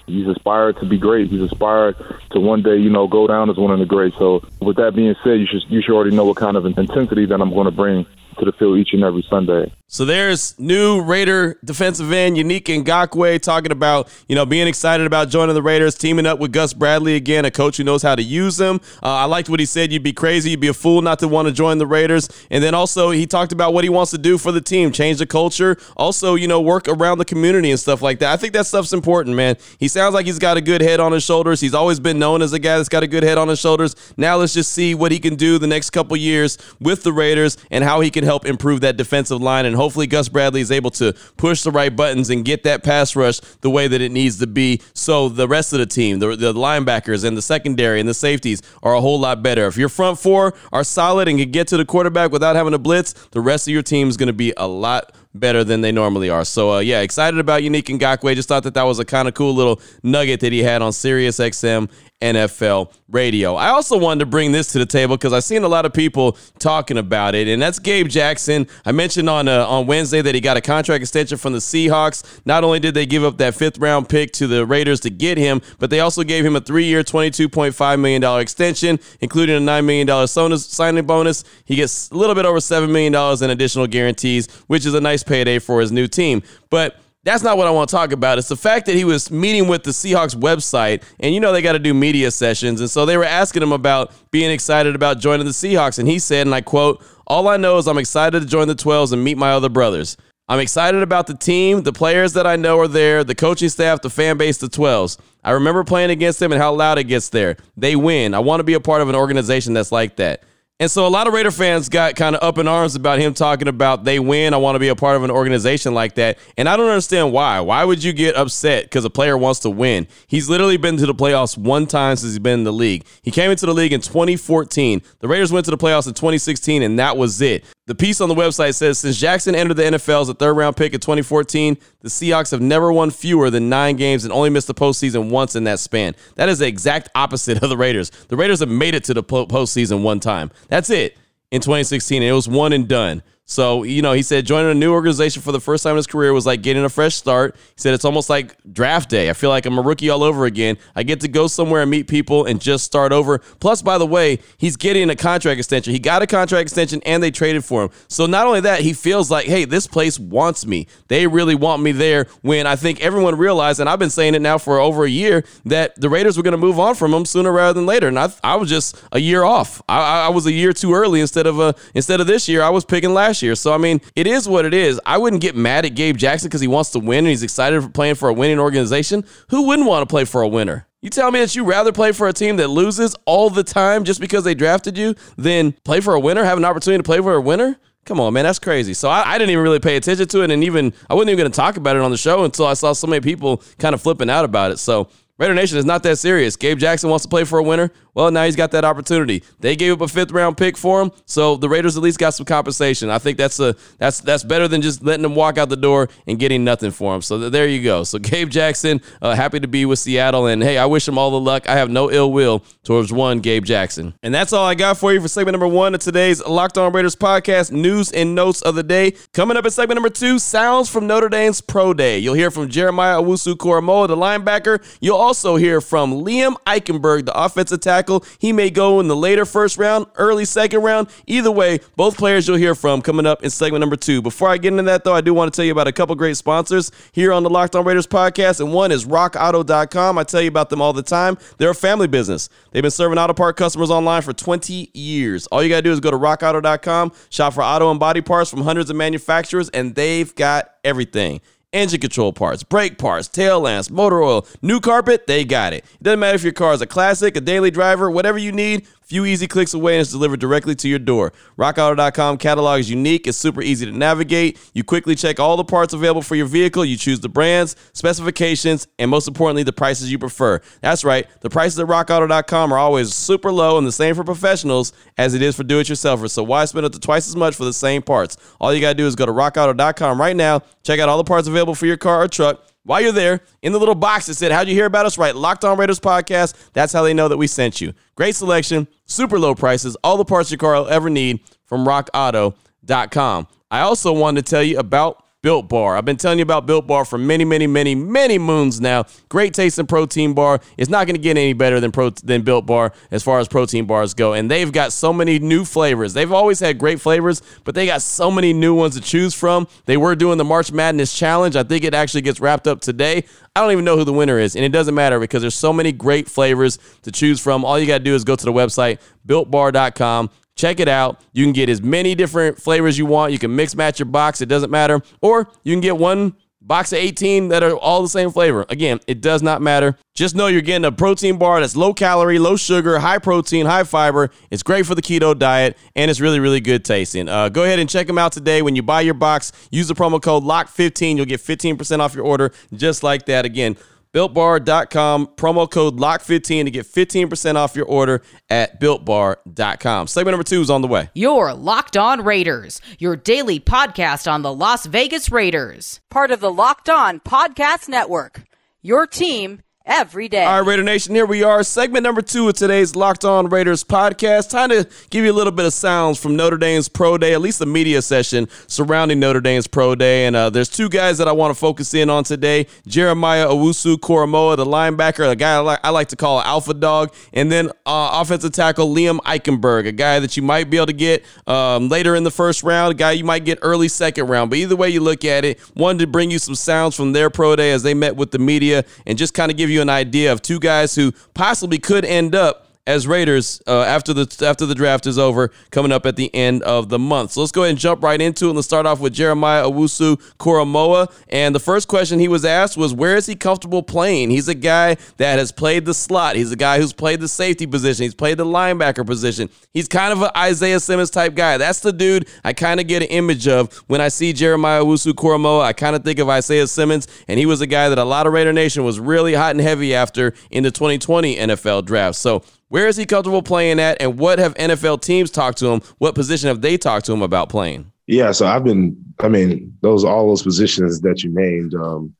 he's 0.07 0.27
aspired 0.27 0.77
to 0.81 0.87
be 0.87 0.97
great. 0.97 1.29
He's 1.29 1.51
aspired 1.51 1.95
to 2.31 2.39
one 2.39 2.61
day, 2.61 2.77
you 2.77 2.89
know, 2.89 3.07
go 3.07 3.27
down 3.27 3.49
as 3.49 3.57
one 3.57 3.71
of 3.71 3.79
the 3.79 3.85
greats. 3.85 4.15
So 4.17 4.41
with 4.61 4.77
that 4.77 4.95
being 4.95 5.15
said, 5.23 5.39
you 5.39 5.47
should 5.49 5.63
you 5.69 5.81
should 5.81 5.95
already 5.95 6.15
know 6.15 6.25
what 6.25 6.37
kind 6.37 6.57
of 6.57 6.65
intensity 6.65 7.25
that 7.25 7.41
I'm 7.41 7.53
going 7.53 7.65
to 7.65 7.71
bring 7.71 8.05
to 8.39 8.45
the 8.45 8.51
field 8.53 8.77
each 8.77 8.89
and 8.93 9.03
every 9.03 9.25
Sunday. 9.29 9.71
So 9.93 10.05
there's 10.05 10.59
new 10.59 11.03
Raider 11.03 11.59
defensive 11.63 12.11
end 12.11 12.35
Yannick 12.35 12.63
Ngakoue 12.63 13.39
talking 13.39 13.71
about, 13.71 14.09
you 14.27 14.33
know, 14.33 14.43
being 14.43 14.65
excited 14.65 15.05
about 15.05 15.29
joining 15.29 15.53
the 15.53 15.61
Raiders, 15.61 15.93
teaming 15.93 16.25
up 16.25 16.39
with 16.39 16.51
Gus 16.51 16.73
Bradley 16.73 17.15
again, 17.15 17.45
a 17.45 17.51
coach 17.51 17.77
who 17.77 17.83
knows 17.83 18.01
how 18.01 18.15
to 18.15 18.23
use 18.23 18.57
them. 18.57 18.81
Uh, 19.03 19.09
I 19.09 19.25
liked 19.25 19.49
what 19.49 19.59
he 19.59 19.67
said. 19.67 19.91
You'd 19.91 20.01
be 20.01 20.11
crazy. 20.11 20.49
You'd 20.49 20.61
be 20.61 20.67
a 20.67 20.73
fool 20.73 21.03
not 21.03 21.19
to 21.19 21.27
want 21.27 21.47
to 21.47 21.53
join 21.53 21.77
the 21.77 21.85
Raiders. 21.85 22.27
And 22.49 22.63
then 22.63 22.73
also 22.73 23.11
he 23.11 23.27
talked 23.27 23.51
about 23.51 23.75
what 23.75 23.83
he 23.83 23.89
wants 23.91 24.09
to 24.13 24.17
do 24.17 24.39
for 24.39 24.51
the 24.51 24.61
team, 24.61 24.91
change 24.91 25.19
the 25.19 25.27
culture, 25.27 25.77
also, 25.95 26.33
you 26.33 26.47
know, 26.47 26.59
work 26.59 26.87
around 26.87 27.19
the 27.19 27.25
community 27.25 27.69
and 27.69 27.79
stuff 27.79 28.01
like 28.01 28.17
that. 28.17 28.33
I 28.33 28.37
think 28.37 28.53
that 28.53 28.65
stuff's 28.65 28.93
important, 28.93 29.35
man. 29.35 29.57
He 29.77 29.87
sounds 29.87 30.15
like 30.15 30.25
he's 30.25 30.39
got 30.39 30.57
a 30.57 30.61
good 30.61 30.81
head 30.81 31.01
on 31.01 31.11
his 31.11 31.21
shoulders. 31.21 31.61
He's 31.61 31.75
always 31.75 31.99
been 31.99 32.17
known 32.17 32.41
as 32.41 32.51
a 32.51 32.57
guy 32.57 32.77
that's 32.77 32.89
got 32.89 33.03
a 33.03 33.07
good 33.07 33.21
head 33.21 33.37
on 33.37 33.47
his 33.47 33.59
shoulders. 33.59 33.95
Now 34.17 34.37
let's 34.37 34.55
just 34.55 34.71
see 34.71 34.95
what 34.95 35.11
he 35.11 35.19
can 35.19 35.35
do 35.35 35.59
the 35.59 35.67
next 35.67 35.91
couple 35.91 36.17
years 36.17 36.57
with 36.79 37.03
the 37.03 37.13
Raiders 37.13 37.57
and 37.69 37.83
how 37.83 38.01
he 38.01 38.09
can 38.09 38.23
help 38.23 38.47
improve 38.47 38.81
that 38.81 38.97
defensive 38.97 39.39
line. 39.39 39.67
And 39.67 39.82
hopefully 39.83 40.07
Gus 40.07 40.29
Bradley 40.29 40.61
is 40.61 40.71
able 40.71 40.91
to 40.91 41.13
push 41.35 41.61
the 41.61 41.71
right 41.71 41.93
buttons 41.93 42.29
and 42.29 42.45
get 42.45 42.63
that 42.63 42.83
pass 42.83 43.15
rush 43.17 43.39
the 43.59 43.69
way 43.69 43.87
that 43.87 43.99
it 43.99 44.13
needs 44.13 44.39
to 44.39 44.47
be. 44.47 44.81
So 44.93 45.27
the 45.27 45.47
rest 45.47 45.73
of 45.73 45.79
the 45.79 45.85
team, 45.85 46.19
the, 46.19 46.37
the 46.37 46.53
linebackers 46.53 47.25
and 47.25 47.35
the 47.35 47.41
secondary 47.41 47.99
and 47.99 48.07
the 48.07 48.13
safeties 48.13 48.61
are 48.81 48.95
a 48.95 49.01
whole 49.01 49.19
lot 49.19 49.43
better. 49.43 49.67
If 49.67 49.75
your 49.75 49.89
front 49.89 50.19
four 50.19 50.53
are 50.71 50.85
solid 50.85 51.27
and 51.27 51.37
can 51.37 51.51
get 51.51 51.67
to 51.67 51.77
the 51.77 51.85
quarterback 51.85 52.31
without 52.31 52.55
having 52.55 52.71
to 52.71 52.79
blitz, 52.79 53.11
the 53.31 53.41
rest 53.41 53.67
of 53.67 53.73
your 53.73 53.83
team 53.83 54.07
is 54.07 54.15
going 54.15 54.27
to 54.27 54.33
be 54.33 54.53
a 54.55 54.67
lot 54.67 55.13
better 55.35 55.63
than 55.63 55.81
they 55.81 55.91
normally 55.91 56.29
are. 56.29 56.45
So 56.45 56.73
uh, 56.73 56.79
yeah, 56.79 57.01
excited 57.01 57.39
about 57.39 57.61
Yannick 57.61 57.85
Ngakoue. 57.85 58.35
Just 58.35 58.47
thought 58.47 58.63
that 58.63 58.73
that 58.73 58.83
was 58.83 58.99
a 58.99 59.05
kind 59.05 59.27
of 59.27 59.33
cool 59.33 59.53
little 59.53 59.81
nugget 60.03 60.39
that 60.41 60.51
he 60.51 60.63
had 60.63 60.81
on 60.81 60.93
Sirius 60.93 61.39
XM 61.39 61.89
NFL 62.23 62.91
radio. 63.09 63.55
I 63.55 63.69
also 63.69 63.97
wanted 63.99 64.21
to 64.21 64.25
bring 64.25 64.53
this 64.53 64.71
to 64.71 64.79
the 64.79 64.85
table 64.85 65.17
because 65.17 65.33
I've 65.33 65.43
seen 65.43 65.63
a 65.63 65.67
lot 65.67 65.85
of 65.85 65.93
people 65.93 66.37
talking 66.57 66.97
about 66.97 67.35
it, 67.35 67.47
and 67.49 67.61
that's 67.61 67.79
Gabe 67.79 68.07
Jackson. 68.07 68.65
I 68.85 68.93
mentioned 68.93 69.29
on 69.29 69.47
uh, 69.47 69.67
on 69.67 69.87
Wednesday 69.87 70.21
that 70.21 70.33
he 70.33 70.39
got 70.39 70.55
a 70.55 70.61
contract 70.61 71.01
extension 71.01 71.37
from 71.37 71.51
the 71.51 71.59
Seahawks. 71.59 72.41
Not 72.45 72.63
only 72.63 72.79
did 72.79 72.93
they 72.93 73.05
give 73.05 73.23
up 73.25 73.37
that 73.37 73.55
fifth 73.55 73.77
round 73.77 74.07
pick 74.07 74.31
to 74.33 74.47
the 74.47 74.65
Raiders 74.65 75.01
to 75.01 75.09
get 75.09 75.37
him, 75.37 75.61
but 75.79 75.89
they 75.89 75.99
also 75.99 76.23
gave 76.23 76.45
him 76.45 76.55
a 76.55 76.61
three 76.61 76.85
year, 76.85 77.03
$22.5 77.03 77.99
million 77.99 78.23
extension, 78.39 78.99
including 79.19 79.57
a 79.57 79.71
$9 79.71 79.85
million 79.85 80.57
signing 80.57 81.05
bonus. 81.05 81.43
He 81.65 81.75
gets 81.75 82.09
a 82.11 82.15
little 82.15 82.35
bit 82.35 82.45
over 82.45 82.59
$7 82.59 82.89
million 82.89 83.13
in 83.43 83.49
additional 83.49 83.87
guarantees, 83.87 84.47
which 84.67 84.85
is 84.85 84.93
a 84.93 85.01
nice 85.01 85.22
payday 85.23 85.59
for 85.59 85.81
his 85.81 85.91
new 85.91 86.07
team. 86.07 86.43
But 86.69 86.97
that's 87.23 87.43
not 87.43 87.57
what 87.57 87.67
I 87.67 87.71
want 87.71 87.89
to 87.89 87.95
talk 87.95 88.11
about. 88.11 88.37
It's 88.37 88.49
the 88.49 88.57
fact 88.57 88.85
that 88.87 88.95
he 88.95 89.05
was 89.05 89.31
meeting 89.31 89.67
with 89.67 89.83
the 89.83 89.91
Seahawks 89.91 90.35
website, 90.35 91.03
and 91.19 91.33
you 91.33 91.39
know 91.39 91.53
they 91.53 91.61
got 91.61 91.73
to 91.73 91.79
do 91.79 91.93
media 91.93 92.31
sessions. 92.31 92.81
And 92.81 92.89
so 92.89 93.05
they 93.05 93.17
were 93.17 93.23
asking 93.23 93.63
him 93.63 93.71
about 93.71 94.13
being 94.31 94.51
excited 94.51 94.93
about 94.93 95.19
joining 95.19 95.45
the 95.45 95.53
Seahawks. 95.53 95.99
And 95.99 96.07
he 96.07 96.19
said, 96.19 96.47
and 96.47 96.53
I 96.53 96.61
quote, 96.61 97.03
All 97.25 97.47
I 97.47 97.57
know 97.57 97.77
is 97.77 97.87
I'm 97.87 97.97
excited 97.97 98.41
to 98.41 98.45
join 98.45 98.67
the 98.67 98.75
12s 98.75 99.13
and 99.13 99.23
meet 99.23 99.37
my 99.37 99.51
other 99.51 99.69
brothers. 99.69 100.17
I'm 100.49 100.59
excited 100.59 101.01
about 101.01 101.27
the 101.27 101.35
team, 101.35 101.83
the 101.83 101.93
players 101.93 102.33
that 102.33 102.45
I 102.45 102.57
know 102.57 102.77
are 102.79 102.89
there, 102.89 103.23
the 103.23 103.33
coaching 103.33 103.69
staff, 103.69 104.01
the 104.01 104.09
fan 104.09 104.37
base, 104.37 104.57
the 104.57 104.67
12s. 104.67 105.17
I 105.41 105.51
remember 105.51 105.85
playing 105.85 106.09
against 106.09 106.39
them 106.39 106.51
and 106.51 106.61
how 106.61 106.73
loud 106.73 106.97
it 106.97 107.05
gets 107.05 107.29
there. 107.29 107.55
They 107.77 107.95
win. 107.95 108.33
I 108.33 108.39
want 108.39 108.59
to 108.59 108.65
be 108.65 108.73
a 108.73 108.81
part 108.81 109.01
of 109.01 109.07
an 109.07 109.15
organization 109.15 109.73
that's 109.73 109.93
like 109.93 110.17
that. 110.17 110.43
And 110.79 110.89
so 110.89 111.05
a 111.05 111.07
lot 111.07 111.27
of 111.27 111.33
Raider 111.33 111.51
fans 111.51 111.87
got 111.87 112.15
kind 112.15 112.35
of 112.35 112.43
up 112.43 112.57
in 112.57 112.67
arms 112.67 112.95
about 112.95 113.19
him 113.19 113.33
talking 113.33 113.67
about 113.67 114.03
they 114.03 114.19
win. 114.19 114.53
I 114.53 114.57
want 114.57 114.75
to 114.75 114.79
be 114.79 114.87
a 114.87 114.95
part 114.95 115.15
of 115.15 115.23
an 115.23 115.31
organization 115.31 115.93
like 115.93 116.15
that. 116.15 116.39
And 116.57 116.67
I 116.67 116.75
don't 116.75 116.89
understand 116.89 117.31
why. 117.31 117.59
Why 117.59 117.85
would 117.85 118.03
you 118.03 118.11
get 118.11 118.35
upset 118.35 118.85
because 118.85 119.05
a 119.05 119.09
player 119.09 119.37
wants 119.37 119.59
to 119.61 119.69
win? 119.69 120.07
He's 120.27 120.49
literally 120.49 120.77
been 120.77 120.97
to 120.97 121.05
the 121.05 121.13
playoffs 121.13 121.57
one 121.57 121.85
time 121.85 122.15
since 122.15 122.33
he's 122.33 122.39
been 122.39 122.59
in 122.59 122.63
the 122.63 122.73
league. 122.73 123.05
He 123.21 123.31
came 123.31 123.51
into 123.51 123.65
the 123.65 123.73
league 123.73 123.93
in 123.93 124.01
2014. 124.01 125.01
The 125.19 125.27
Raiders 125.27 125.51
went 125.51 125.65
to 125.65 125.71
the 125.71 125.77
playoffs 125.77 126.07
in 126.07 126.15
2016, 126.15 126.81
and 126.81 126.97
that 126.99 127.17
was 127.17 127.39
it. 127.39 127.63
The 127.85 127.95
piece 127.95 128.21
on 128.21 128.29
the 128.29 128.35
website 128.35 128.75
says 128.75 128.99
since 128.99 129.17
Jackson 129.17 129.55
entered 129.55 129.73
the 129.73 129.83
NFL 129.83 130.21
as 130.21 130.29
a 130.29 130.33
third 130.33 130.53
round 130.53 130.77
pick 130.77 130.93
in 130.93 131.01
2014, 131.01 131.77
the 131.99 132.07
Seahawks 132.07 132.51
have 132.51 132.61
never 132.61 132.93
won 132.93 133.11
fewer 133.11 133.49
than 133.49 133.67
nine 133.67 133.97
games 133.97 134.23
and 134.23 134.31
only 134.31 134.49
missed 134.49 134.67
the 134.67 134.73
postseason 134.73 135.29
once 135.29 135.53
in 135.57 135.65
that 135.65 135.79
span. 135.79 136.15
That 136.35 136.47
is 136.47 136.59
the 136.59 136.67
exact 136.67 137.09
opposite 137.13 137.61
of 137.61 137.69
the 137.69 137.75
Raiders. 137.75 138.09
The 138.29 138.37
Raiders 138.37 138.61
have 138.61 138.69
made 138.69 138.95
it 138.95 139.03
to 139.05 139.13
the 139.13 139.23
postseason 139.23 140.01
one 140.01 140.21
time. 140.21 140.49
That's 140.69 140.89
it 140.89 141.17
in 141.51 141.59
2016, 141.59 142.21
and 142.21 142.29
it 142.29 142.33
was 142.33 142.47
one 142.47 142.71
and 142.71 142.87
done. 142.87 143.21
So, 143.45 143.83
you 143.83 144.01
know, 144.01 144.13
he 144.13 144.21
said 144.21 144.45
joining 144.45 144.71
a 144.71 144.73
new 144.73 144.93
organization 144.93 145.41
for 145.41 145.51
the 145.51 145.59
first 145.59 145.83
time 145.83 145.91
in 145.91 145.97
his 145.97 146.07
career 146.07 146.31
was 146.31 146.45
like 146.45 146.61
getting 146.61 146.85
a 146.85 146.89
fresh 146.89 147.15
start. 147.15 147.55
He 147.55 147.81
said 147.81 147.93
it's 147.93 148.05
almost 148.05 148.29
like 148.29 148.55
draft 148.71 149.09
day. 149.09 149.29
I 149.29 149.33
feel 149.33 149.49
like 149.49 149.65
I'm 149.65 149.77
a 149.77 149.81
rookie 149.81 150.09
all 150.09 150.23
over 150.23 150.45
again. 150.45 150.77
I 150.95 151.03
get 151.03 151.19
to 151.21 151.27
go 151.27 151.47
somewhere 151.47 151.81
and 151.81 151.91
meet 151.91 152.07
people 152.07 152.45
and 152.45 152.61
just 152.61 152.85
start 152.85 153.11
over. 153.11 153.39
Plus, 153.59 153.81
by 153.81 153.97
the 153.97 154.05
way, 154.05 154.39
he's 154.57 154.77
getting 154.77 155.09
a 155.09 155.15
contract 155.15 155.59
extension. 155.59 155.91
He 155.91 155.99
got 155.99 156.21
a 156.21 156.27
contract 156.27 156.61
extension 156.61 157.01
and 157.05 157.21
they 157.21 157.31
traded 157.31 157.65
for 157.65 157.83
him. 157.83 157.89
So, 158.07 158.25
not 158.25 158.47
only 158.47 158.61
that, 158.61 158.79
he 158.79 158.93
feels 158.93 159.29
like, 159.29 159.45
hey, 159.45 159.65
this 159.65 159.87
place 159.87 160.17
wants 160.17 160.65
me. 160.65 160.87
They 161.09 161.27
really 161.27 161.55
want 161.55 161.83
me 161.83 161.91
there 161.91 162.27
when 162.43 162.65
I 162.65 162.77
think 162.77 163.01
everyone 163.01 163.37
realized, 163.37 163.81
and 163.81 163.89
I've 163.89 163.99
been 163.99 164.09
saying 164.09 164.35
it 164.35 164.41
now 164.41 164.57
for 164.57 164.79
over 164.79 165.03
a 165.03 165.09
year, 165.09 165.43
that 165.65 165.99
the 165.99 166.09
Raiders 166.09 166.37
were 166.37 166.43
going 166.43 166.53
to 166.53 166.57
move 166.57 166.79
on 166.79 166.95
from 166.95 167.13
him 167.13 167.25
sooner 167.25 167.51
rather 167.51 167.73
than 167.73 167.85
later. 167.85 168.07
And 168.07 168.17
I, 168.17 168.31
I 168.41 168.55
was 168.55 168.69
just 168.69 168.95
a 169.11 169.19
year 169.19 169.43
off. 169.43 169.81
I, 169.89 170.27
I 170.27 170.29
was 170.29 170.45
a 170.45 170.51
year 170.53 170.71
too 170.71 170.93
early 170.93 171.19
instead 171.19 171.45
of 171.45 171.59
a, 171.59 171.75
instead 171.93 172.21
of 172.21 172.27
this 172.27 172.47
year. 172.47 172.61
I 172.61 172.69
was 172.69 172.85
picking 172.85 173.13
last 173.13 173.32
last 173.33 173.41
year. 173.41 173.55
So 173.55 173.73
I 173.73 173.77
mean, 173.77 173.99
it 174.15 174.27
is 174.27 174.47
what 174.47 174.63
it 174.65 174.73
is. 174.73 175.01
I 175.05 175.17
wouldn't 175.17 175.41
get 175.41 175.55
mad 175.55 175.85
at 175.85 175.95
Gabe 175.95 176.17
Jackson 176.17 176.49
because 176.49 176.61
he 176.61 176.67
wants 176.67 176.91
to 176.91 176.99
win 176.99 177.19
and 177.19 177.27
he's 177.27 177.41
excited 177.41 177.81
for 177.81 177.89
playing 177.89 178.15
for 178.15 178.29
a 178.29 178.33
winning 178.33 178.59
organization. 178.59 179.25
Who 179.49 179.67
wouldn't 179.67 179.87
want 179.87 180.07
to 180.07 180.11
play 180.11 180.25
for 180.25 180.43
a 180.43 180.47
winner? 180.47 180.85
You 181.01 181.09
tell 181.09 181.31
me 181.31 181.39
that 181.39 181.55
you 181.55 181.65
rather 181.65 181.91
play 181.91 182.11
for 182.11 182.27
a 182.27 182.33
team 182.33 182.57
that 182.57 182.69
loses 182.69 183.15
all 183.25 183.49
the 183.49 183.63
time 183.63 184.03
just 184.03 184.21
because 184.21 184.43
they 184.43 184.53
drafted 184.53 184.97
you 184.97 185.15
than 185.35 185.73
play 185.83 185.99
for 185.99 186.13
a 186.13 186.19
winner, 186.19 186.43
have 186.43 186.57
an 186.57 186.63
opportunity 186.63 186.99
to 186.99 187.03
play 187.03 187.19
for 187.19 187.33
a 187.33 187.41
winner? 187.41 187.77
Come 188.05 188.19
on, 188.19 188.33
man, 188.33 188.43
that's 188.43 188.59
crazy. 188.59 188.93
So 188.93 189.09
I, 189.09 189.23
I 189.33 189.37
didn't 189.37 189.49
even 189.49 189.63
really 189.63 189.79
pay 189.79 189.95
attention 189.95 190.27
to 190.27 190.43
it, 190.43 190.51
and 190.51 190.63
even 190.63 190.93
I 191.09 191.13
wasn't 191.13 191.31
even 191.31 191.39
going 191.39 191.51
to 191.51 191.55
talk 191.55 191.77
about 191.77 191.95
it 191.95 192.01
on 192.01 192.11
the 192.11 192.17
show 192.17 192.43
until 192.43 192.67
I 192.67 192.73
saw 192.73 192.93
so 192.93 193.07
many 193.07 193.21
people 193.21 193.63
kind 193.79 193.95
of 193.95 194.01
flipping 194.01 194.29
out 194.29 194.45
about 194.45 194.71
it. 194.71 194.77
So 194.77 195.09
Raider 195.39 195.53
Nation 195.53 195.77
is 195.77 195.85
not 195.85 196.03
that 196.03 196.17
serious. 196.17 196.55
Gabe 196.55 196.77
Jackson 196.77 197.09
wants 197.09 197.23
to 197.23 197.29
play 197.29 197.43
for 197.43 197.59
a 197.59 197.63
winner. 197.63 197.91
Well, 198.13 198.29
now 198.29 198.45
he's 198.45 198.55
got 198.55 198.71
that 198.71 198.85
opportunity. 198.85 199.43
They 199.59 199.75
gave 199.75 199.93
up 199.93 200.01
a 200.01 200.07
fifth 200.07 200.31
round 200.31 200.55
pick 200.57 200.77
for 200.77 201.01
him, 201.01 201.11
so 201.25 201.55
the 201.55 201.67
Raiders 201.67 201.97
at 201.97 202.03
least 202.03 202.19
got 202.19 202.31
some 202.31 202.45
compensation. 202.45 203.09
I 203.09 203.17
think 203.17 203.37
that's 203.37 203.59
a 203.59 203.75
that's 203.97 204.19
that's 204.21 204.43
better 204.43 204.67
than 204.67 204.81
just 204.81 205.03
letting 205.03 205.25
him 205.25 205.33
walk 205.33 205.57
out 205.57 205.69
the 205.69 205.75
door 205.75 206.09
and 206.27 206.37
getting 206.37 206.63
nothing 206.63 206.91
for 206.91 207.15
him. 207.15 207.21
So 207.21 207.39
th- 207.39 207.51
there 207.51 207.67
you 207.67 207.83
go. 207.83 208.03
So 208.03 208.19
Gabe 208.19 208.49
Jackson, 208.49 209.01
uh, 209.21 209.33
happy 209.33 209.59
to 209.59 209.67
be 209.67 209.85
with 209.85 209.99
Seattle, 209.99 210.45
and 210.45 210.61
hey, 210.61 210.77
I 210.77 210.85
wish 210.85 211.07
him 211.07 211.17
all 211.17 211.31
the 211.31 211.39
luck. 211.39 211.67
I 211.67 211.75
have 211.75 211.89
no 211.89 212.11
ill 212.11 212.31
will 212.31 212.63
towards 212.83 213.11
one 213.11 213.39
Gabe 213.39 213.65
Jackson. 213.65 214.13
And 214.21 214.33
that's 214.33 214.53
all 214.53 214.65
I 214.65 214.75
got 214.75 214.97
for 214.97 215.11
you 215.11 215.19
for 215.19 215.27
segment 215.27 215.53
number 215.53 215.67
one 215.67 215.95
of 215.95 216.01
today's 216.01 216.45
Locked 216.45 216.77
On 216.77 216.91
Raiders 216.93 217.15
podcast 217.15 217.71
news 217.71 218.11
and 218.11 218.35
notes 218.35 218.61
of 218.61 218.75
the 218.75 218.83
day. 218.83 219.13
Coming 219.33 219.57
up 219.57 219.65
in 219.65 219.71
segment 219.71 219.95
number 219.95 220.09
two, 220.09 220.37
sounds 220.37 220.87
from 220.87 221.07
Notre 221.07 221.29
Dame's 221.29 221.61
pro 221.61 221.93
day. 221.93 222.19
You'll 222.19 222.35
hear 222.35 222.51
from 222.51 222.69
Jeremiah 222.69 223.21
Owusu 223.21 223.55
Koramoah, 223.55 224.07
the 224.07 224.15
linebacker. 224.15 224.83
You'll 225.01 225.17
also 225.17 225.55
hear 225.55 225.81
from 225.81 226.13
Liam 226.13 226.55
Eichenberg, 226.67 227.25
the 227.25 227.33
offensive 227.35 227.79
tackle. 227.79 228.02
He 228.39 228.53
may 228.53 228.69
go 228.69 228.99
in 228.99 229.07
the 229.07 229.15
later 229.15 229.45
first 229.45 229.77
round, 229.77 230.07
early 230.15 230.45
second 230.45 230.81
round. 230.81 231.09
Either 231.27 231.51
way, 231.51 231.79
both 231.95 232.17
players 232.17 232.47
you'll 232.47 232.57
hear 232.57 232.75
from 232.75 233.01
coming 233.01 233.25
up 233.25 233.43
in 233.43 233.49
segment 233.49 233.81
number 233.81 233.95
two. 233.95 234.21
Before 234.21 234.49
I 234.49 234.57
get 234.57 234.73
into 234.73 234.83
that, 234.83 235.03
though, 235.03 235.13
I 235.13 235.21
do 235.21 235.33
want 235.33 235.51
to 235.51 235.55
tell 235.55 235.65
you 235.65 235.71
about 235.71 235.87
a 235.87 235.91
couple 235.91 236.15
great 236.15 236.37
sponsors 236.37 236.91
here 237.11 237.31
on 237.31 237.43
the 237.43 237.49
Locked 237.49 237.75
On 237.75 237.85
Raiders 237.85 238.07
podcast, 238.07 238.59
and 238.59 238.73
one 238.73 238.91
is 238.91 239.05
RockAuto.com. 239.05 240.17
I 240.17 240.23
tell 240.23 240.41
you 240.41 240.47
about 240.47 240.69
them 240.69 240.81
all 240.81 240.93
the 240.93 241.03
time. 241.03 241.37
They're 241.57 241.69
a 241.69 241.75
family 241.75 242.07
business. 242.07 242.49
They've 242.71 242.81
been 242.81 242.91
serving 242.91 243.17
auto 243.17 243.33
part 243.33 243.55
customers 243.55 243.89
online 243.89 244.21
for 244.21 244.33
20 244.33 244.91
years. 244.93 245.47
All 245.47 245.63
you 245.63 245.69
got 245.69 245.77
to 245.77 245.81
do 245.81 245.91
is 245.91 245.99
go 245.99 246.11
to 246.11 246.17
RockAuto.com, 246.17 247.11
shop 247.29 247.53
for 247.53 247.63
auto 247.63 247.91
and 247.91 247.99
body 247.99 248.21
parts 248.21 248.49
from 248.49 248.61
hundreds 248.61 248.89
of 248.89 248.95
manufacturers, 248.95 249.69
and 249.69 249.95
they've 249.95 250.33
got 250.35 250.69
everything 250.83 251.41
engine 251.73 251.99
control 251.99 252.31
parts, 252.31 252.63
brake 252.63 252.97
parts, 252.97 253.27
tail 253.27 253.61
lamps, 253.61 253.89
motor 253.89 254.21
oil, 254.21 254.47
new 254.61 254.79
carpet, 254.79 255.27
they 255.27 255.43
got 255.43 255.73
it. 255.73 255.83
It 255.95 256.03
doesn't 256.03 256.19
matter 256.19 256.35
if 256.35 256.43
your 256.43 256.53
car 256.53 256.73
is 256.73 256.81
a 256.81 256.87
classic, 256.87 257.35
a 257.35 257.41
daily 257.41 257.71
driver, 257.71 258.09
whatever 258.09 258.37
you 258.37 258.51
need, 258.51 258.87
few 259.05 259.25
easy 259.25 259.47
clicks 259.47 259.73
away 259.73 259.95
and 259.95 260.01
it's 260.01 260.11
delivered 260.11 260.39
directly 260.39 260.75
to 260.75 260.87
your 260.87 260.99
door. 260.99 261.33
RockAuto.com 261.57 262.37
catalog 262.37 262.79
is 262.79 262.89
unique, 262.89 263.27
it's 263.27 263.37
super 263.37 263.61
easy 263.61 263.85
to 263.85 263.91
navigate. 263.91 264.59
You 264.73 264.83
quickly 264.83 265.15
check 265.15 265.39
all 265.39 265.57
the 265.57 265.63
parts 265.63 265.93
available 265.93 266.21
for 266.21 266.35
your 266.35 266.45
vehicle, 266.45 266.85
you 266.85 266.97
choose 266.97 267.19
the 267.19 267.29
brands, 267.29 267.75
specifications, 267.93 268.87
and 268.99 269.09
most 269.09 269.27
importantly, 269.27 269.63
the 269.63 269.73
prices 269.73 270.11
you 270.11 270.19
prefer. 270.19 270.61
That's 270.81 271.03
right, 271.03 271.27
the 271.41 271.49
prices 271.49 271.79
at 271.79 271.87
RockAuto.com 271.87 272.71
are 272.71 272.77
always 272.77 273.13
super 273.13 273.51
low 273.51 273.77
and 273.77 273.85
the 273.85 273.91
same 273.91 274.15
for 274.15 274.23
professionals 274.23 274.93
as 275.17 275.33
it 275.33 275.41
is 275.41 275.55
for 275.55 275.63
do-it-yourselfers. 275.63 276.31
So 276.31 276.43
why 276.43 276.65
spend 276.65 276.85
up 276.85 276.91
to 276.93 276.99
twice 276.99 277.27
as 277.27 277.35
much 277.35 277.55
for 277.55 277.65
the 277.65 277.73
same 277.73 278.01
parts? 278.01 278.37
All 278.59 278.73
you 278.73 278.81
gotta 278.81 278.95
do 278.95 279.07
is 279.07 279.15
go 279.15 279.25
to 279.25 279.31
RockAuto.com 279.31 280.19
right 280.19 280.35
now, 280.35 280.61
check 280.83 280.99
out 280.99 281.09
all 281.09 281.17
the 281.17 281.23
parts 281.23 281.47
available 281.47 281.75
for 281.75 281.85
your 281.85 281.97
car 281.97 282.23
or 282.23 282.27
truck. 282.27 282.63
While 282.85 283.01
you're 283.01 283.13
there, 283.13 283.41
in 283.61 283.71
the 283.71 283.79
little 283.79 283.95
box 283.95 284.25
that 284.25 284.33
said, 284.33 284.51
How'd 284.51 284.67
you 284.67 284.73
hear 284.73 284.85
about 284.85 285.05
us? 285.05 285.17
Right, 285.17 285.35
Locked 285.35 285.63
On 285.63 285.77
Raiders 285.77 285.99
podcast. 285.99 286.53
That's 286.73 286.91
how 286.91 287.01
they 287.01 287.13
know 287.13 287.29
that 287.29 287.37
we 287.37 287.47
sent 287.47 287.79
you. 287.79 287.93
Great 288.15 288.35
selection, 288.35 288.87
super 289.05 289.39
low 289.39 289.55
prices, 289.55 289.95
all 290.03 290.17
the 290.17 290.25
parts 290.25 290.51
your 290.51 290.57
car 290.57 290.75
will 290.75 290.89
ever 290.89 291.09
need 291.09 291.39
from 291.65 291.85
rockauto.com. 291.85 293.47
I 293.71 293.79
also 293.79 294.11
wanted 294.11 294.45
to 294.45 294.49
tell 294.49 294.63
you 294.63 294.77
about 294.79 295.22
Built 295.43 295.67
Bar. 295.67 295.97
I've 295.97 296.05
been 296.05 296.15
telling 296.15 296.39
you 296.39 296.43
about 296.43 296.65
Built 296.65 296.87
Bar 296.87 297.03
for 297.03 297.17
many, 297.17 297.43
many, 297.43 297.67
many, 297.67 297.95
many 297.95 298.39
moons 298.39 298.79
now. 298.79 299.03
Great 299.27 299.53
tasting 299.53 299.85
protein 299.85 300.33
bar. 300.33 300.61
It's 300.77 300.89
not 300.89 301.05
going 301.05 301.17
to 301.17 301.21
get 301.21 301.31
any 301.37 301.51
better 301.51 301.81
than 301.81 301.91
pro- 301.91 302.11
than 302.11 302.43
Built 302.43 302.65
Bar 302.65 302.93
as 303.11 303.23
far 303.23 303.39
as 303.39 303.49
protein 303.49 303.85
bars 303.85 304.13
go. 304.13 304.31
And 304.31 304.49
they've 304.49 304.71
got 304.71 304.93
so 304.93 305.11
many 305.11 305.39
new 305.39 305.65
flavors. 305.65 306.13
They've 306.13 306.31
always 306.31 306.61
had 306.61 306.79
great 306.79 307.01
flavors, 307.01 307.41
but 307.65 307.75
they 307.75 307.85
got 307.85 308.01
so 308.01 308.31
many 308.31 308.53
new 308.53 308.73
ones 308.73 308.95
to 308.95 309.01
choose 309.01 309.33
from. 309.33 309.67
They 309.85 309.97
were 309.97 310.15
doing 310.15 310.37
the 310.37 310.45
March 310.45 310.71
Madness 310.71 311.13
challenge. 311.13 311.57
I 311.57 311.63
think 311.63 311.83
it 311.83 311.93
actually 311.93 312.21
gets 312.21 312.39
wrapped 312.39 312.65
up 312.65 312.79
today. 312.79 313.25
I 313.53 313.59
don't 313.59 313.73
even 313.73 313.83
know 313.83 313.97
who 313.97 314.05
the 314.05 314.13
winner 314.13 314.39
is, 314.39 314.55
and 314.55 314.63
it 314.63 314.71
doesn't 314.71 314.95
matter 314.95 315.19
because 315.19 315.41
there's 315.41 315.55
so 315.55 315.73
many 315.73 315.91
great 315.91 316.29
flavors 316.29 316.79
to 317.01 317.11
choose 317.11 317.41
from. 317.41 317.65
All 317.65 317.77
you 317.77 317.85
got 317.85 317.97
to 317.97 318.03
do 318.03 318.15
is 318.15 318.23
go 318.23 318.37
to 318.37 318.45
the 318.45 318.53
website 318.53 318.99
builtbar.com 319.27 320.29
Check 320.55 320.79
it 320.79 320.87
out. 320.87 321.21
You 321.33 321.45
can 321.45 321.53
get 321.53 321.69
as 321.69 321.81
many 321.81 322.15
different 322.15 322.59
flavors 322.59 322.97
you 322.97 323.05
want. 323.05 323.31
You 323.31 323.39
can 323.39 323.55
mix 323.55 323.75
match 323.75 323.99
your 323.99 324.05
box. 324.05 324.41
It 324.41 324.47
doesn't 324.47 324.69
matter. 324.69 325.01
Or 325.21 325.49
you 325.63 325.73
can 325.73 325.81
get 325.81 325.97
one 325.97 326.35
box 326.63 326.93
of 326.93 326.99
18 326.99 327.49
that 327.49 327.61
are 327.61 327.75
all 327.75 328.01
the 328.01 328.09
same 328.09 328.31
flavor. 328.31 328.65
Again, 328.69 328.99
it 329.07 329.21
does 329.21 329.43
not 329.43 329.61
matter. 329.61 329.97
Just 330.13 330.35
know 330.35 330.47
you're 330.47 330.61
getting 330.61 330.85
a 330.85 330.91
protein 330.91 331.37
bar 331.37 331.59
that's 331.59 331.75
low 331.75 331.93
calorie, 331.93 332.39
low 332.39 332.55
sugar, 332.55 332.99
high 332.99 333.19
protein, 333.19 333.65
high 333.65 333.83
fiber. 333.83 334.29
It's 334.49 334.63
great 334.63 334.85
for 334.85 334.95
the 334.95 335.01
keto 335.01 335.37
diet, 335.37 335.77
and 335.95 336.09
it's 336.09 336.21
really, 336.21 336.39
really 336.39 336.61
good 336.61 336.85
tasting. 336.85 337.27
Uh, 337.27 337.49
go 337.49 337.63
ahead 337.63 337.79
and 337.79 337.89
check 337.89 338.07
them 338.07 338.17
out 338.17 338.31
today. 338.31 338.61
When 338.61 338.75
you 338.75 338.83
buy 338.83 339.01
your 339.01 339.13
box, 339.13 339.51
use 339.71 339.87
the 339.87 339.93
promo 339.93 340.21
code 340.21 340.43
LOCK15. 340.43 341.17
You'll 341.17 341.25
get 341.25 341.41
15% 341.41 341.99
off 341.99 342.15
your 342.15 342.25
order 342.25 342.51
just 342.73 343.03
like 343.03 343.25
that. 343.25 343.45
Again, 343.45 343.75
BuiltBar.com, 344.13 345.27
promo 345.35 345.69
code 345.69 345.97
LOCK15 345.97 346.65
to 346.65 346.71
get 346.71 346.85
15% 346.85 347.55
off 347.55 347.75
your 347.75 347.87
order 347.87 348.21
at 348.49 348.79
BuiltBar.com. 348.79 350.07
Segment 350.07 350.33
number 350.33 350.43
two 350.43 350.61
is 350.61 350.69
on 350.69 350.81
the 350.81 350.87
way. 350.87 351.09
Your 351.15 351.53
Locked 351.53 351.97
On 351.97 352.23
Raiders, 352.23 352.79
your 352.99 353.15
daily 353.15 353.59
podcast 353.59 354.31
on 354.31 354.43
the 354.43 354.53
Las 354.53 354.85
Vegas 354.85 355.31
Raiders. 355.31 355.99
Part 356.09 356.31
of 356.31 356.39
the 356.39 356.51
Locked 356.51 356.89
On 356.89 357.19
Podcast 357.19 357.89
Network. 357.89 358.43
Your 358.81 359.07
team 359.07 359.61
every 359.85 360.29
day. 360.29 360.45
All 360.45 360.61
right, 360.61 360.67
Raider 360.67 360.83
Nation, 360.83 361.13
here 361.13 361.25
we 361.25 361.43
are. 361.43 361.61
Segment 361.61 362.03
number 362.03 362.21
two 362.21 362.47
of 362.47 362.55
today's 362.55 362.95
Locked 362.95 363.25
On 363.25 363.49
Raiders 363.49 363.83
podcast. 363.83 364.49
Time 364.49 364.69
to 364.69 364.87
give 365.09 365.25
you 365.25 365.31
a 365.31 365.33
little 365.33 365.51
bit 365.51 365.65
of 365.65 365.73
sounds 365.73 366.17
from 366.19 366.35
Notre 366.37 366.57
Dame's 366.57 366.87
Pro 366.87 367.17
Day, 367.17 367.33
at 367.33 367.41
least 367.41 367.59
the 367.59 367.65
media 367.65 368.01
session 368.01 368.47
surrounding 368.67 369.19
Notre 369.19 369.41
Dame's 369.41 369.67
Pro 369.67 369.93
Day. 369.95 370.25
And 370.25 370.35
uh, 370.35 370.49
there's 370.49 370.69
two 370.69 370.87
guys 370.87 371.17
that 371.17 371.27
I 371.27 371.33
want 371.33 371.53
to 371.53 371.59
focus 371.59 371.93
in 371.93 372.09
on 372.09 372.23
today 372.23 372.67
Jeremiah 372.87 373.47
Owusu 373.47 373.97
Koramoah, 373.97 374.55
the 374.57 374.65
linebacker, 374.65 375.29
a 375.29 375.35
guy 375.35 375.55
I 375.55 375.59
like, 375.59 375.79
I 375.83 375.89
like 375.89 376.07
to 376.09 376.15
call 376.15 376.41
Alpha 376.41 376.73
Dog, 376.73 377.13
and 377.33 377.51
then 377.51 377.69
uh, 377.85 378.21
offensive 378.21 378.51
tackle 378.51 378.93
Liam 378.93 379.19
Eichenberg, 379.19 379.87
a 379.87 379.91
guy 379.91 380.19
that 380.19 380.37
you 380.37 380.43
might 380.43 380.69
be 380.69 380.77
able 380.77 380.87
to 380.87 380.93
get 380.93 381.25
um, 381.45 381.89
later 381.89 382.15
in 382.15 382.23
the 382.23 382.31
first 382.31 382.63
round, 382.63 382.91
a 382.91 382.95
guy 382.95 383.11
you 383.11 383.25
might 383.25 383.43
get 383.43 383.59
early 383.61 383.89
second 383.89 384.27
round. 384.27 384.49
But 384.49 384.59
either 384.59 384.75
way 384.75 384.89
you 384.89 385.01
look 385.01 385.25
at 385.25 385.43
it, 385.43 385.59
wanted 385.75 385.99
to 385.99 386.07
bring 386.07 386.31
you 386.31 386.39
some 386.39 386.55
sounds 386.55 386.95
from 386.95 387.11
their 387.11 387.29
Pro 387.29 387.55
Day 387.55 387.71
as 387.71 387.83
they 387.83 387.93
met 387.93 388.15
with 388.15 388.31
the 388.31 388.39
media 388.39 388.85
and 389.05 389.17
just 389.17 389.33
kind 389.33 389.51
of 389.51 389.57
give 389.57 389.69
you 389.69 389.72
you 389.73 389.81
an 389.81 389.89
idea 389.89 390.31
of 390.31 390.41
two 390.41 390.59
guys 390.59 390.95
who 390.95 391.11
possibly 391.33 391.77
could 391.77 392.05
end 392.05 392.35
up 392.35 392.62
as 392.85 393.07
Raiders 393.07 393.61
uh, 393.65 393.81
after 393.81 394.13
the 394.13 394.45
after 394.45 394.65
the 394.65 394.75
draft 394.75 395.07
is 395.07 395.17
over, 395.17 395.51
coming 395.71 395.91
up 395.91 396.05
at 396.05 396.15
the 396.15 396.33
end 396.35 396.63
of 396.63 396.89
the 396.89 396.99
month. 396.99 397.31
So 397.31 397.39
let's 397.39 397.51
go 397.51 397.63
ahead 397.63 397.71
and 397.71 397.79
jump 397.79 398.03
right 398.03 398.19
into 398.19 398.45
it. 398.45 398.49
And 398.49 398.57
Let's 398.57 398.67
start 398.67 398.85
off 398.85 398.99
with 398.99 399.13
Jeremiah 399.13 399.63
Owusu 399.63 400.17
Koramoah. 400.37 401.11
And 401.29 401.55
the 401.55 401.59
first 401.59 401.87
question 401.87 402.19
he 402.19 402.27
was 402.27 402.43
asked 402.43 402.77
was, 402.77 402.93
where 402.93 403.15
is 403.15 403.25
he 403.25 403.35
comfortable 403.35 403.83
playing? 403.83 404.31
He's 404.31 404.47
a 404.47 404.55
guy 404.55 404.97
that 405.17 405.39
has 405.39 405.51
played 405.51 405.85
the 405.85 405.93
slot. 405.93 406.35
He's 406.35 406.51
a 406.51 406.55
guy 406.57 406.79
who's 406.79 406.93
played 406.93 407.21
the 407.21 407.27
safety 407.27 407.65
position. 407.65 408.03
He's 408.03 408.15
played 408.15 408.37
the 408.37 408.45
linebacker 408.45 409.05
position. 409.05 409.49
He's 409.73 409.87
kind 409.87 410.11
of 410.11 410.21
an 410.21 410.31
Isaiah 410.35 410.79
Simmons 410.79 411.09
type 411.09 411.35
guy. 411.35 411.57
That's 411.57 411.79
the 411.79 411.93
dude 411.93 412.27
I 412.43 412.53
kind 412.53 412.79
of 412.79 412.87
get 412.87 413.01
an 413.01 413.07
image 413.09 413.47
of 413.47 413.73
when 413.87 414.01
I 414.01 414.09
see 414.09 414.33
Jeremiah 414.33 414.83
Owusu 414.83 415.13
Koramoah. 415.13 415.63
I 415.63 415.73
kind 415.73 415.95
of 415.95 416.03
think 416.03 416.19
of 416.19 416.27
Isaiah 416.27 416.67
Simmons, 416.67 417.07
and 417.27 417.39
he 417.39 417.45
was 417.45 417.61
a 417.61 417.67
guy 417.67 417.89
that 417.89 417.97
a 417.97 418.03
lot 418.03 418.27
of 418.27 418.33
Raider 418.33 418.53
Nation 418.53 418.83
was 418.83 418.99
really 418.99 419.33
hot 419.33 419.51
and 419.51 419.61
heavy 419.61 419.95
after 419.95 420.33
in 420.51 420.63
the 420.63 420.71
2020 420.71 421.37
NFL 421.37 421.85
draft. 421.85 422.17
So 422.17 422.43
where 422.73 422.87
is 422.87 422.97
he 422.97 423.05
comfortable 423.05 423.43
playing 423.43 423.79
at, 423.79 424.01
and 424.01 424.17
what 424.17 424.39
have 424.39 424.55
NFL 424.55 425.03
teams 425.03 425.29
talked 425.29 425.59
to 425.59 425.67
him? 425.67 425.81
What 425.99 426.15
position 426.15 426.47
have 426.47 426.61
they 426.61 426.75
talked 426.75 427.05
to 427.05 427.13
him 427.13 427.21
about 427.21 427.47
playing? 427.47 427.91
Yeah, 428.07 428.31
so 428.31 428.47
I've 428.47 428.63
been. 428.63 428.97
I 429.19 429.27
mean, 429.27 429.77
those 429.81 430.03
all 430.03 430.27
those 430.27 430.41
positions 430.41 430.99
that 431.01 431.23
you 431.23 431.29
named 431.31 431.75
um, 431.75 432.15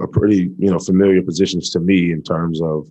are 0.00 0.06
pretty, 0.06 0.50
you 0.58 0.70
know, 0.70 0.78
familiar 0.78 1.20
positions 1.20 1.68
to 1.72 1.78
me 1.78 2.10
in 2.10 2.22
terms 2.22 2.62
of 2.62 2.86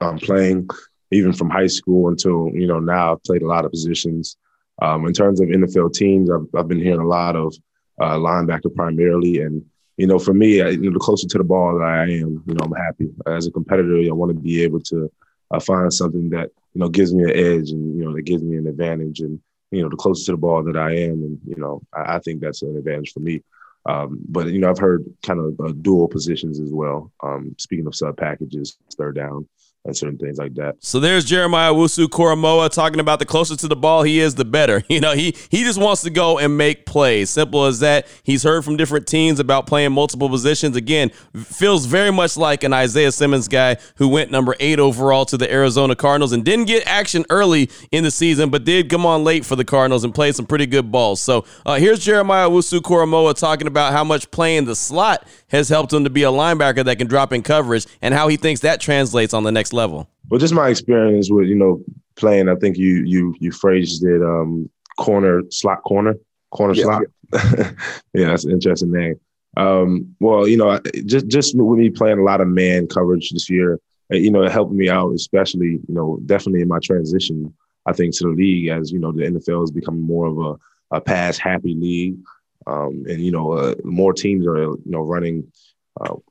um, 0.00 0.18
playing, 0.18 0.68
even 1.10 1.32
from 1.32 1.50
high 1.50 1.66
school 1.66 2.10
until 2.10 2.52
you 2.54 2.68
know 2.68 2.78
now. 2.78 3.14
I've 3.14 3.24
played 3.24 3.42
a 3.42 3.48
lot 3.48 3.64
of 3.64 3.72
positions. 3.72 4.36
Um, 4.80 5.04
in 5.04 5.14
terms 5.14 5.40
of 5.40 5.48
NFL 5.48 5.94
teams, 5.94 6.30
I've, 6.30 6.46
I've 6.56 6.68
been 6.68 6.78
hearing 6.78 7.00
a 7.00 7.08
lot 7.08 7.34
of 7.34 7.56
uh, 8.00 8.14
linebacker 8.18 8.72
primarily, 8.72 9.40
and 9.40 9.64
you 9.96 10.06
know, 10.06 10.20
for 10.20 10.32
me, 10.32 10.62
I, 10.62 10.68
you 10.68 10.90
know, 10.90 10.92
the 10.92 11.00
closer 11.00 11.26
to 11.26 11.38
the 11.38 11.42
ball 11.42 11.76
that 11.76 11.84
I 11.84 12.02
am, 12.02 12.44
you 12.46 12.54
know, 12.54 12.66
I'm 12.66 12.84
happy. 12.84 13.08
As 13.26 13.48
a 13.48 13.50
competitor, 13.50 13.96
I 13.96 14.12
want 14.12 14.30
to 14.30 14.40
be 14.40 14.62
able 14.62 14.78
to 14.82 15.10
I 15.50 15.58
find 15.60 15.92
something 15.92 16.30
that 16.30 16.50
you 16.74 16.80
know 16.80 16.88
gives 16.88 17.14
me 17.14 17.24
an 17.24 17.30
edge 17.30 17.70
and 17.70 17.96
you 17.98 18.04
know 18.04 18.14
that 18.14 18.22
gives 18.22 18.42
me 18.42 18.56
an 18.56 18.66
advantage. 18.66 19.20
And 19.20 19.40
you 19.70 19.82
know, 19.82 19.88
the 19.88 19.96
closer 19.96 20.26
to 20.26 20.32
the 20.32 20.38
ball 20.38 20.62
that 20.64 20.76
I 20.76 20.92
am, 20.96 21.22
and 21.22 21.38
you 21.46 21.56
know, 21.56 21.82
I, 21.92 22.16
I 22.16 22.18
think 22.20 22.40
that's 22.40 22.62
an 22.62 22.76
advantage 22.76 23.12
for 23.12 23.20
me. 23.20 23.42
Um, 23.86 24.18
but 24.28 24.48
you 24.48 24.58
know, 24.58 24.70
I've 24.70 24.78
heard 24.78 25.04
kind 25.22 25.40
of 25.40 25.60
uh, 25.60 25.72
dual 25.80 26.08
positions 26.08 26.60
as 26.60 26.72
well. 26.72 27.12
Um, 27.22 27.54
speaking 27.58 27.86
of 27.86 27.94
sub 27.94 28.16
packages, 28.16 28.76
third 28.96 29.16
down, 29.16 29.48
and 29.86 29.96
certain 29.96 30.18
things 30.18 30.38
like 30.38 30.54
that. 30.54 30.76
So 30.80 31.00
there's 31.00 31.24
Jeremiah 31.24 31.72
Owusu 31.72 32.06
Koramoah 32.06 32.70
talking 32.70 33.00
about 33.00 33.18
the 33.18 33.24
closer 33.24 33.56
to 33.56 33.68
the 33.68 33.76
ball 33.76 34.02
he 34.02 34.20
is, 34.20 34.34
the 34.34 34.44
better. 34.44 34.82
You 34.96 35.00
know, 35.00 35.12
he 35.12 35.36
he 35.50 35.62
just 35.62 35.78
wants 35.78 36.02
to 36.02 36.10
go 36.10 36.38
and 36.38 36.56
make 36.56 36.86
plays. 36.86 37.28
Simple 37.28 37.66
as 37.66 37.80
that. 37.80 38.06
He's 38.22 38.44
heard 38.44 38.64
from 38.64 38.78
different 38.78 39.06
teams 39.06 39.38
about 39.38 39.66
playing 39.66 39.92
multiple 39.92 40.30
positions. 40.30 40.74
Again, 40.74 41.10
feels 41.34 41.84
very 41.84 42.10
much 42.10 42.38
like 42.38 42.64
an 42.64 42.72
Isaiah 42.72 43.12
Simmons 43.12 43.46
guy 43.46 43.76
who 43.96 44.08
went 44.08 44.30
number 44.30 44.54
eight 44.58 44.78
overall 44.78 45.26
to 45.26 45.36
the 45.36 45.52
Arizona 45.52 45.94
Cardinals 45.94 46.32
and 46.32 46.44
didn't 46.46 46.64
get 46.64 46.86
action 46.86 47.26
early 47.28 47.68
in 47.92 48.04
the 48.04 48.10
season, 48.10 48.48
but 48.48 48.64
did 48.64 48.88
come 48.88 49.04
on 49.04 49.22
late 49.22 49.44
for 49.44 49.54
the 49.54 49.66
Cardinals 49.66 50.02
and 50.02 50.14
played 50.14 50.34
some 50.34 50.46
pretty 50.46 50.66
good 50.66 50.90
balls. 50.90 51.20
So 51.20 51.44
uh, 51.66 51.74
here's 51.74 51.98
Jeremiah 51.98 52.48
Owusu 52.48 52.80
Koramoah 52.80 53.38
talking 53.38 53.66
about 53.66 53.92
how 53.92 54.04
much 54.04 54.30
playing 54.30 54.64
the 54.64 54.76
slot 54.76 55.26
has 55.48 55.68
helped 55.68 55.92
him 55.92 56.04
to 56.04 56.10
be 56.10 56.22
a 56.22 56.30
linebacker 56.30 56.84
that 56.84 56.96
can 56.96 57.06
drop 57.06 57.32
in 57.34 57.42
coverage 57.42 57.86
and 58.00 58.14
how 58.14 58.28
he 58.28 58.36
thinks 58.36 58.62
that 58.62 58.80
translates 58.80 59.34
on 59.34 59.42
the 59.42 59.52
next 59.52 59.72
level. 59.76 60.08
Well, 60.28 60.40
just 60.40 60.54
my 60.54 60.68
experience 60.68 61.30
with 61.30 61.46
you 61.46 61.54
know 61.54 61.82
playing. 62.16 62.48
I 62.48 62.56
think 62.56 62.76
you 62.76 63.04
you 63.04 63.34
you 63.38 63.52
phrased 63.52 64.04
it 64.04 64.22
um, 64.22 64.68
corner 64.98 65.42
slot 65.50 65.82
corner 65.84 66.16
corner 66.50 66.74
yeah, 66.74 66.82
slot. 66.82 67.02
Yeah. 67.32 67.70
yeah, 68.14 68.26
that's 68.28 68.44
an 68.44 68.52
interesting 68.52 68.90
name. 68.90 69.20
Um, 69.56 70.14
well, 70.20 70.46
you 70.48 70.56
know, 70.56 70.80
just 71.04 71.28
just 71.28 71.56
with 71.56 71.78
me 71.78 71.90
playing 71.90 72.18
a 72.18 72.24
lot 72.24 72.40
of 72.40 72.48
man 72.48 72.86
coverage 72.86 73.30
this 73.30 73.48
year, 73.48 73.80
you 74.10 74.30
know, 74.30 74.42
it 74.42 74.52
helped 74.52 74.72
me 74.72 74.88
out, 74.88 75.12
especially 75.12 75.78
you 75.88 75.94
know, 75.94 76.18
definitely 76.26 76.62
in 76.62 76.68
my 76.68 76.78
transition. 76.82 77.54
I 77.86 77.92
think 77.92 78.16
to 78.16 78.24
the 78.24 78.30
league 78.30 78.68
as 78.68 78.90
you 78.90 78.98
know 78.98 79.12
the 79.12 79.22
NFL 79.22 79.64
is 79.64 79.70
becoming 79.70 80.02
more 80.02 80.26
of 80.26 80.38
a, 80.38 80.96
a 80.96 81.00
pass 81.00 81.38
happy 81.38 81.74
league, 81.74 82.18
um, 82.66 83.04
and 83.08 83.20
you 83.20 83.30
know 83.30 83.52
uh, 83.52 83.74
more 83.84 84.12
teams 84.12 84.46
are 84.46 84.58
you 84.58 84.82
know 84.84 85.00
running 85.00 85.50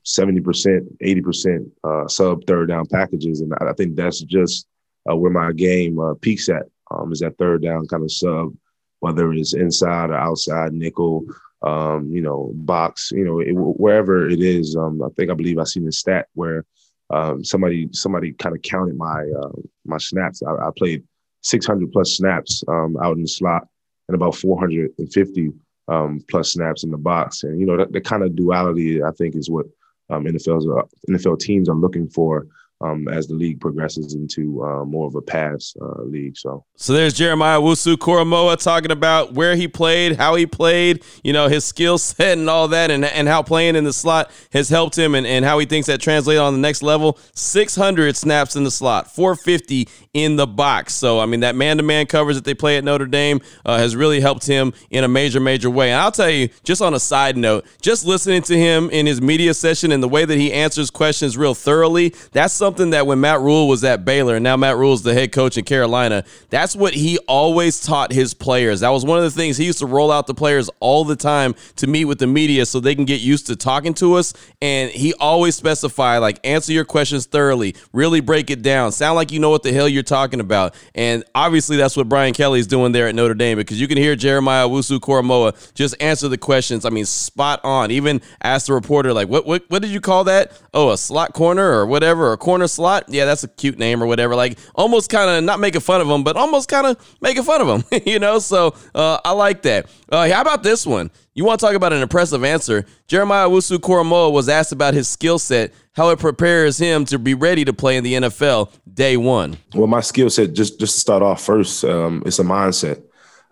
seventy 0.04 0.40
percent, 0.40 0.84
eighty 1.00 1.20
percent 1.20 1.66
uh, 1.84 2.06
sub 2.08 2.44
third 2.46 2.68
down 2.68 2.86
packages, 2.86 3.40
and 3.40 3.52
I 3.60 3.72
think 3.72 3.96
that's 3.96 4.20
just 4.20 4.66
uh, 5.10 5.16
where 5.16 5.30
my 5.30 5.52
game 5.52 5.98
uh, 5.98 6.14
peaks 6.20 6.48
at. 6.48 6.66
Um, 6.90 7.12
is 7.12 7.20
that 7.20 7.36
third 7.36 7.62
down 7.62 7.86
kind 7.88 8.04
of 8.04 8.12
sub, 8.12 8.54
whether 9.00 9.32
it's 9.32 9.54
inside 9.54 10.10
or 10.10 10.16
outside 10.16 10.72
nickel, 10.72 11.24
um, 11.62 12.10
you 12.12 12.20
know, 12.20 12.52
box, 12.54 13.10
you 13.12 13.24
know, 13.24 13.40
it, 13.40 13.52
wherever 13.52 14.28
it 14.28 14.40
is. 14.40 14.76
Um, 14.76 15.02
I 15.02 15.08
think 15.16 15.30
I 15.30 15.34
believe 15.34 15.58
I 15.58 15.64
seen 15.64 15.84
the 15.84 15.92
stat 15.92 16.26
where 16.34 16.64
um, 17.10 17.44
somebody 17.44 17.88
somebody 17.92 18.32
kind 18.32 18.54
of 18.54 18.62
counted 18.62 18.96
my 18.96 19.24
uh, 19.42 19.52
my 19.84 19.98
snaps. 19.98 20.42
I, 20.42 20.52
I, 20.52 20.70
played 20.76 21.04
600 21.42 21.92
plus 21.92 22.16
snaps 22.16 22.62
um, 22.68 22.96
out 23.02 23.16
in 23.16 23.22
the 23.22 23.28
slot 23.28 23.66
and 24.08 24.14
about 24.14 24.36
450 24.36 25.52
um, 25.88 26.22
plus 26.28 26.52
snaps 26.52 26.84
in 26.84 26.90
the 26.90 26.98
box. 26.98 27.42
And 27.42 27.58
you 27.60 27.66
know 27.66 27.84
the 27.84 28.00
kind 28.00 28.22
of 28.22 28.36
duality 28.36 29.02
I 29.02 29.10
think 29.12 29.36
is 29.36 29.50
what 29.50 29.66
um, 30.10 30.24
NFL's 30.24 30.66
uh, 30.66 30.86
NFL 31.10 31.40
teams 31.40 31.68
are 31.68 31.74
looking 31.74 32.08
for 32.08 32.46
um, 32.80 33.08
as 33.08 33.26
the 33.26 33.34
league 33.34 33.60
progresses 33.60 34.14
into 34.14 34.62
uh, 34.62 34.84
more 34.84 35.06
of 35.06 35.14
a 35.14 35.22
pass 35.22 35.74
uh, 35.80 36.02
league. 36.02 36.36
So, 36.36 36.64
so 36.76 36.92
there's 36.92 37.14
Jeremiah 37.14 37.58
Owusu 37.58 37.96
Koramoah 37.96 38.62
talking 38.62 38.90
about 38.90 39.32
where 39.32 39.56
he 39.56 39.66
played, 39.66 40.16
how 40.16 40.34
he 40.34 40.46
played, 40.46 41.02
you 41.24 41.32
know, 41.32 41.48
his 41.48 41.64
skill 41.64 41.98
set 41.98 42.36
and 42.36 42.50
all 42.50 42.68
that, 42.68 42.90
and, 42.90 43.04
and 43.04 43.28
how 43.28 43.42
playing 43.42 43.76
in 43.76 43.84
the 43.84 43.92
slot 43.92 44.30
has 44.52 44.68
helped 44.68 44.96
him, 44.96 45.14
and, 45.14 45.26
and 45.26 45.44
how 45.44 45.58
he 45.58 45.66
thinks 45.66 45.86
that 45.86 46.00
translates 46.00 46.38
on 46.38 46.52
the 46.52 46.60
next 46.60 46.82
level. 46.82 47.18
600 47.34 48.16
snaps 48.16 48.56
in 48.56 48.64
the 48.64 48.70
slot, 48.70 49.10
450 49.14 49.88
in 50.12 50.36
the 50.36 50.46
box. 50.46 50.94
So, 50.94 51.18
I 51.18 51.26
mean, 51.26 51.40
that 51.40 51.56
man 51.56 51.78
to 51.78 51.82
man 51.82 52.06
coverage 52.06 52.36
that 52.36 52.44
they 52.44 52.54
play 52.54 52.76
at 52.76 52.84
Notre 52.84 53.06
Dame 53.06 53.40
uh, 53.64 53.78
has 53.78 53.96
really 53.96 54.20
helped 54.20 54.46
him 54.46 54.74
in 54.90 55.04
a 55.04 55.08
major, 55.08 55.40
major 55.40 55.70
way. 55.70 55.92
And 55.92 56.00
I'll 56.00 56.12
tell 56.12 56.30
you, 56.30 56.48
just 56.62 56.82
on 56.82 56.94
a 56.94 57.00
side 57.00 57.36
note, 57.36 57.66
just 57.80 58.04
listening 58.04 58.42
to 58.42 58.56
him 58.56 58.90
in 58.90 59.06
his 59.06 59.22
media 59.22 59.54
session 59.54 59.92
and 59.92 60.02
the 60.02 60.08
way 60.08 60.24
that 60.24 60.36
he 60.36 60.52
answers 60.52 60.90
questions 60.90 61.36
real 61.36 61.54
thoroughly, 61.54 62.14
that's 62.32 62.52
something 62.66 62.90
that 62.90 63.06
when 63.06 63.20
Matt 63.20 63.38
Rhule 63.42 63.68
was 63.68 63.84
at 63.84 64.04
Baylor, 64.04 64.34
and 64.34 64.42
now 64.42 64.56
Matt 64.56 64.76
Rhule's 64.76 65.04
the 65.04 65.14
head 65.14 65.30
coach 65.30 65.56
in 65.56 65.64
Carolina, 65.64 66.24
that's 66.50 66.74
what 66.74 66.94
he 66.94 67.16
always 67.28 67.80
taught 67.80 68.12
his 68.12 68.34
players. 68.34 68.80
That 68.80 68.88
was 68.88 69.04
one 69.04 69.18
of 69.18 69.22
the 69.22 69.30
things 69.30 69.56
he 69.56 69.66
used 69.66 69.78
to 69.78 69.86
roll 69.86 70.10
out 70.10 70.26
the 70.26 70.34
players 70.34 70.68
all 70.80 71.04
the 71.04 71.14
time 71.14 71.54
to 71.76 71.86
meet 71.86 72.06
with 72.06 72.18
the 72.18 72.26
media 72.26 72.66
so 72.66 72.80
they 72.80 72.96
can 72.96 73.04
get 73.04 73.20
used 73.20 73.46
to 73.46 73.54
talking 73.54 73.94
to 73.94 74.14
us. 74.14 74.34
And 74.60 74.90
he 74.90 75.14
always 75.20 75.54
specified, 75.54 76.18
like, 76.18 76.40
answer 76.42 76.72
your 76.72 76.84
questions 76.84 77.26
thoroughly, 77.26 77.76
really 77.92 78.18
break 78.18 78.50
it 78.50 78.62
down, 78.62 78.90
sound 78.90 79.14
like 79.14 79.30
you 79.30 79.38
know 79.38 79.50
what 79.50 79.62
the 79.62 79.72
hell 79.72 79.88
you're 79.88 80.02
talking 80.02 80.40
about. 80.40 80.74
And 80.96 81.22
obviously, 81.32 81.76
that's 81.76 81.96
what 81.96 82.08
Brian 82.08 82.34
Kelly's 82.34 82.66
doing 82.66 82.90
there 82.90 83.06
at 83.06 83.14
Notre 83.14 83.34
Dame 83.34 83.58
because 83.58 83.80
you 83.80 83.86
can 83.86 83.96
hear 83.96 84.16
Jeremiah 84.16 84.66
Wusu 84.66 84.98
Koramoah 84.98 85.72
just 85.74 85.94
answer 86.02 86.26
the 86.26 86.36
questions. 86.36 86.84
I 86.84 86.90
mean, 86.90 87.04
spot 87.04 87.60
on. 87.62 87.92
Even 87.92 88.20
ask 88.42 88.66
the 88.66 88.72
reporter, 88.72 89.12
like, 89.12 89.28
what, 89.28 89.46
what, 89.46 89.62
what 89.68 89.82
did 89.82 89.92
you 89.92 90.00
call 90.00 90.24
that? 90.24 90.60
Oh, 90.74 90.90
a 90.90 90.98
slot 90.98 91.32
corner 91.32 91.70
or 91.70 91.86
whatever, 91.86 92.26
or 92.26 92.32
a 92.32 92.38
corner 92.56 92.68
slot 92.68 93.04
yeah, 93.08 93.26
that's 93.26 93.44
a 93.44 93.48
cute 93.48 93.78
name 93.78 94.02
or 94.02 94.06
whatever. 94.06 94.34
Like 94.34 94.58
almost 94.74 95.10
kind 95.10 95.30
of 95.30 95.44
not 95.44 95.60
making 95.60 95.82
fun 95.82 96.00
of 96.00 96.08
him, 96.08 96.24
but 96.24 96.36
almost 96.36 96.70
kind 96.70 96.86
of 96.86 97.16
making 97.20 97.42
fun 97.42 97.60
of 97.60 97.68
him, 97.68 98.00
you 98.06 98.18
know? 98.18 98.38
So 98.38 98.74
uh, 98.94 99.18
I 99.24 99.32
like 99.32 99.62
that. 99.62 99.86
Uh, 100.08 100.26
how 100.30 100.40
about 100.40 100.62
this 100.62 100.86
one? 100.86 101.10
You 101.34 101.44
want 101.44 101.60
to 101.60 101.66
talk 101.66 101.74
about 101.74 101.92
an 101.92 102.00
impressive 102.00 102.44
answer? 102.44 102.86
Jeremiah 103.08 103.46
Owusu 103.46 103.76
Koramoah 103.76 104.32
was 104.32 104.48
asked 104.48 104.72
about 104.72 104.94
his 104.94 105.06
skill 105.06 105.38
set, 105.38 105.74
how 105.92 106.08
it 106.08 106.18
prepares 106.18 106.78
him 106.78 107.04
to 107.06 107.18
be 107.18 107.34
ready 107.34 107.62
to 107.66 107.74
play 107.74 107.98
in 107.98 108.04
the 108.04 108.14
NFL 108.14 108.72
day 108.92 109.18
one. 109.18 109.58
Well, 109.74 109.86
my 109.86 110.00
skill 110.00 110.30
set, 110.30 110.54
just 110.54 110.80
just 110.80 110.94
to 110.94 111.00
start 111.00 111.22
off 111.22 111.44
first, 111.44 111.84
um, 111.84 112.22
it's 112.24 112.38
a 112.38 112.42
mindset. 112.42 113.02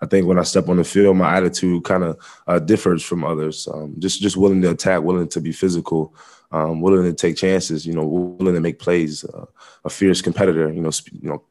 I 0.00 0.06
think 0.06 0.26
when 0.26 0.38
I 0.38 0.42
step 0.42 0.68
on 0.68 0.76
the 0.76 0.84
field, 0.84 1.16
my 1.16 1.36
attitude 1.36 1.84
kind 1.84 2.04
of 2.04 2.42
uh, 2.46 2.58
differs 2.58 3.02
from 3.02 3.22
others. 3.22 3.68
Um, 3.68 3.94
just 3.98 4.20
just 4.22 4.36
willing 4.36 4.62
to 4.62 4.70
attack, 4.70 5.02
willing 5.02 5.28
to 5.28 5.40
be 5.40 5.52
physical, 5.52 6.14
um, 6.54 6.80
willing 6.80 7.02
to 7.02 7.12
take 7.12 7.36
chances, 7.36 7.84
you 7.84 7.92
know, 7.92 8.06
willing 8.06 8.54
to 8.54 8.60
make 8.60 8.78
plays, 8.78 9.24
uh, 9.24 9.44
a 9.84 9.90
fierce 9.90 10.22
competitor, 10.22 10.72
you 10.72 10.80
know, 10.80 10.90
you 11.10 11.28
know, 11.28 11.42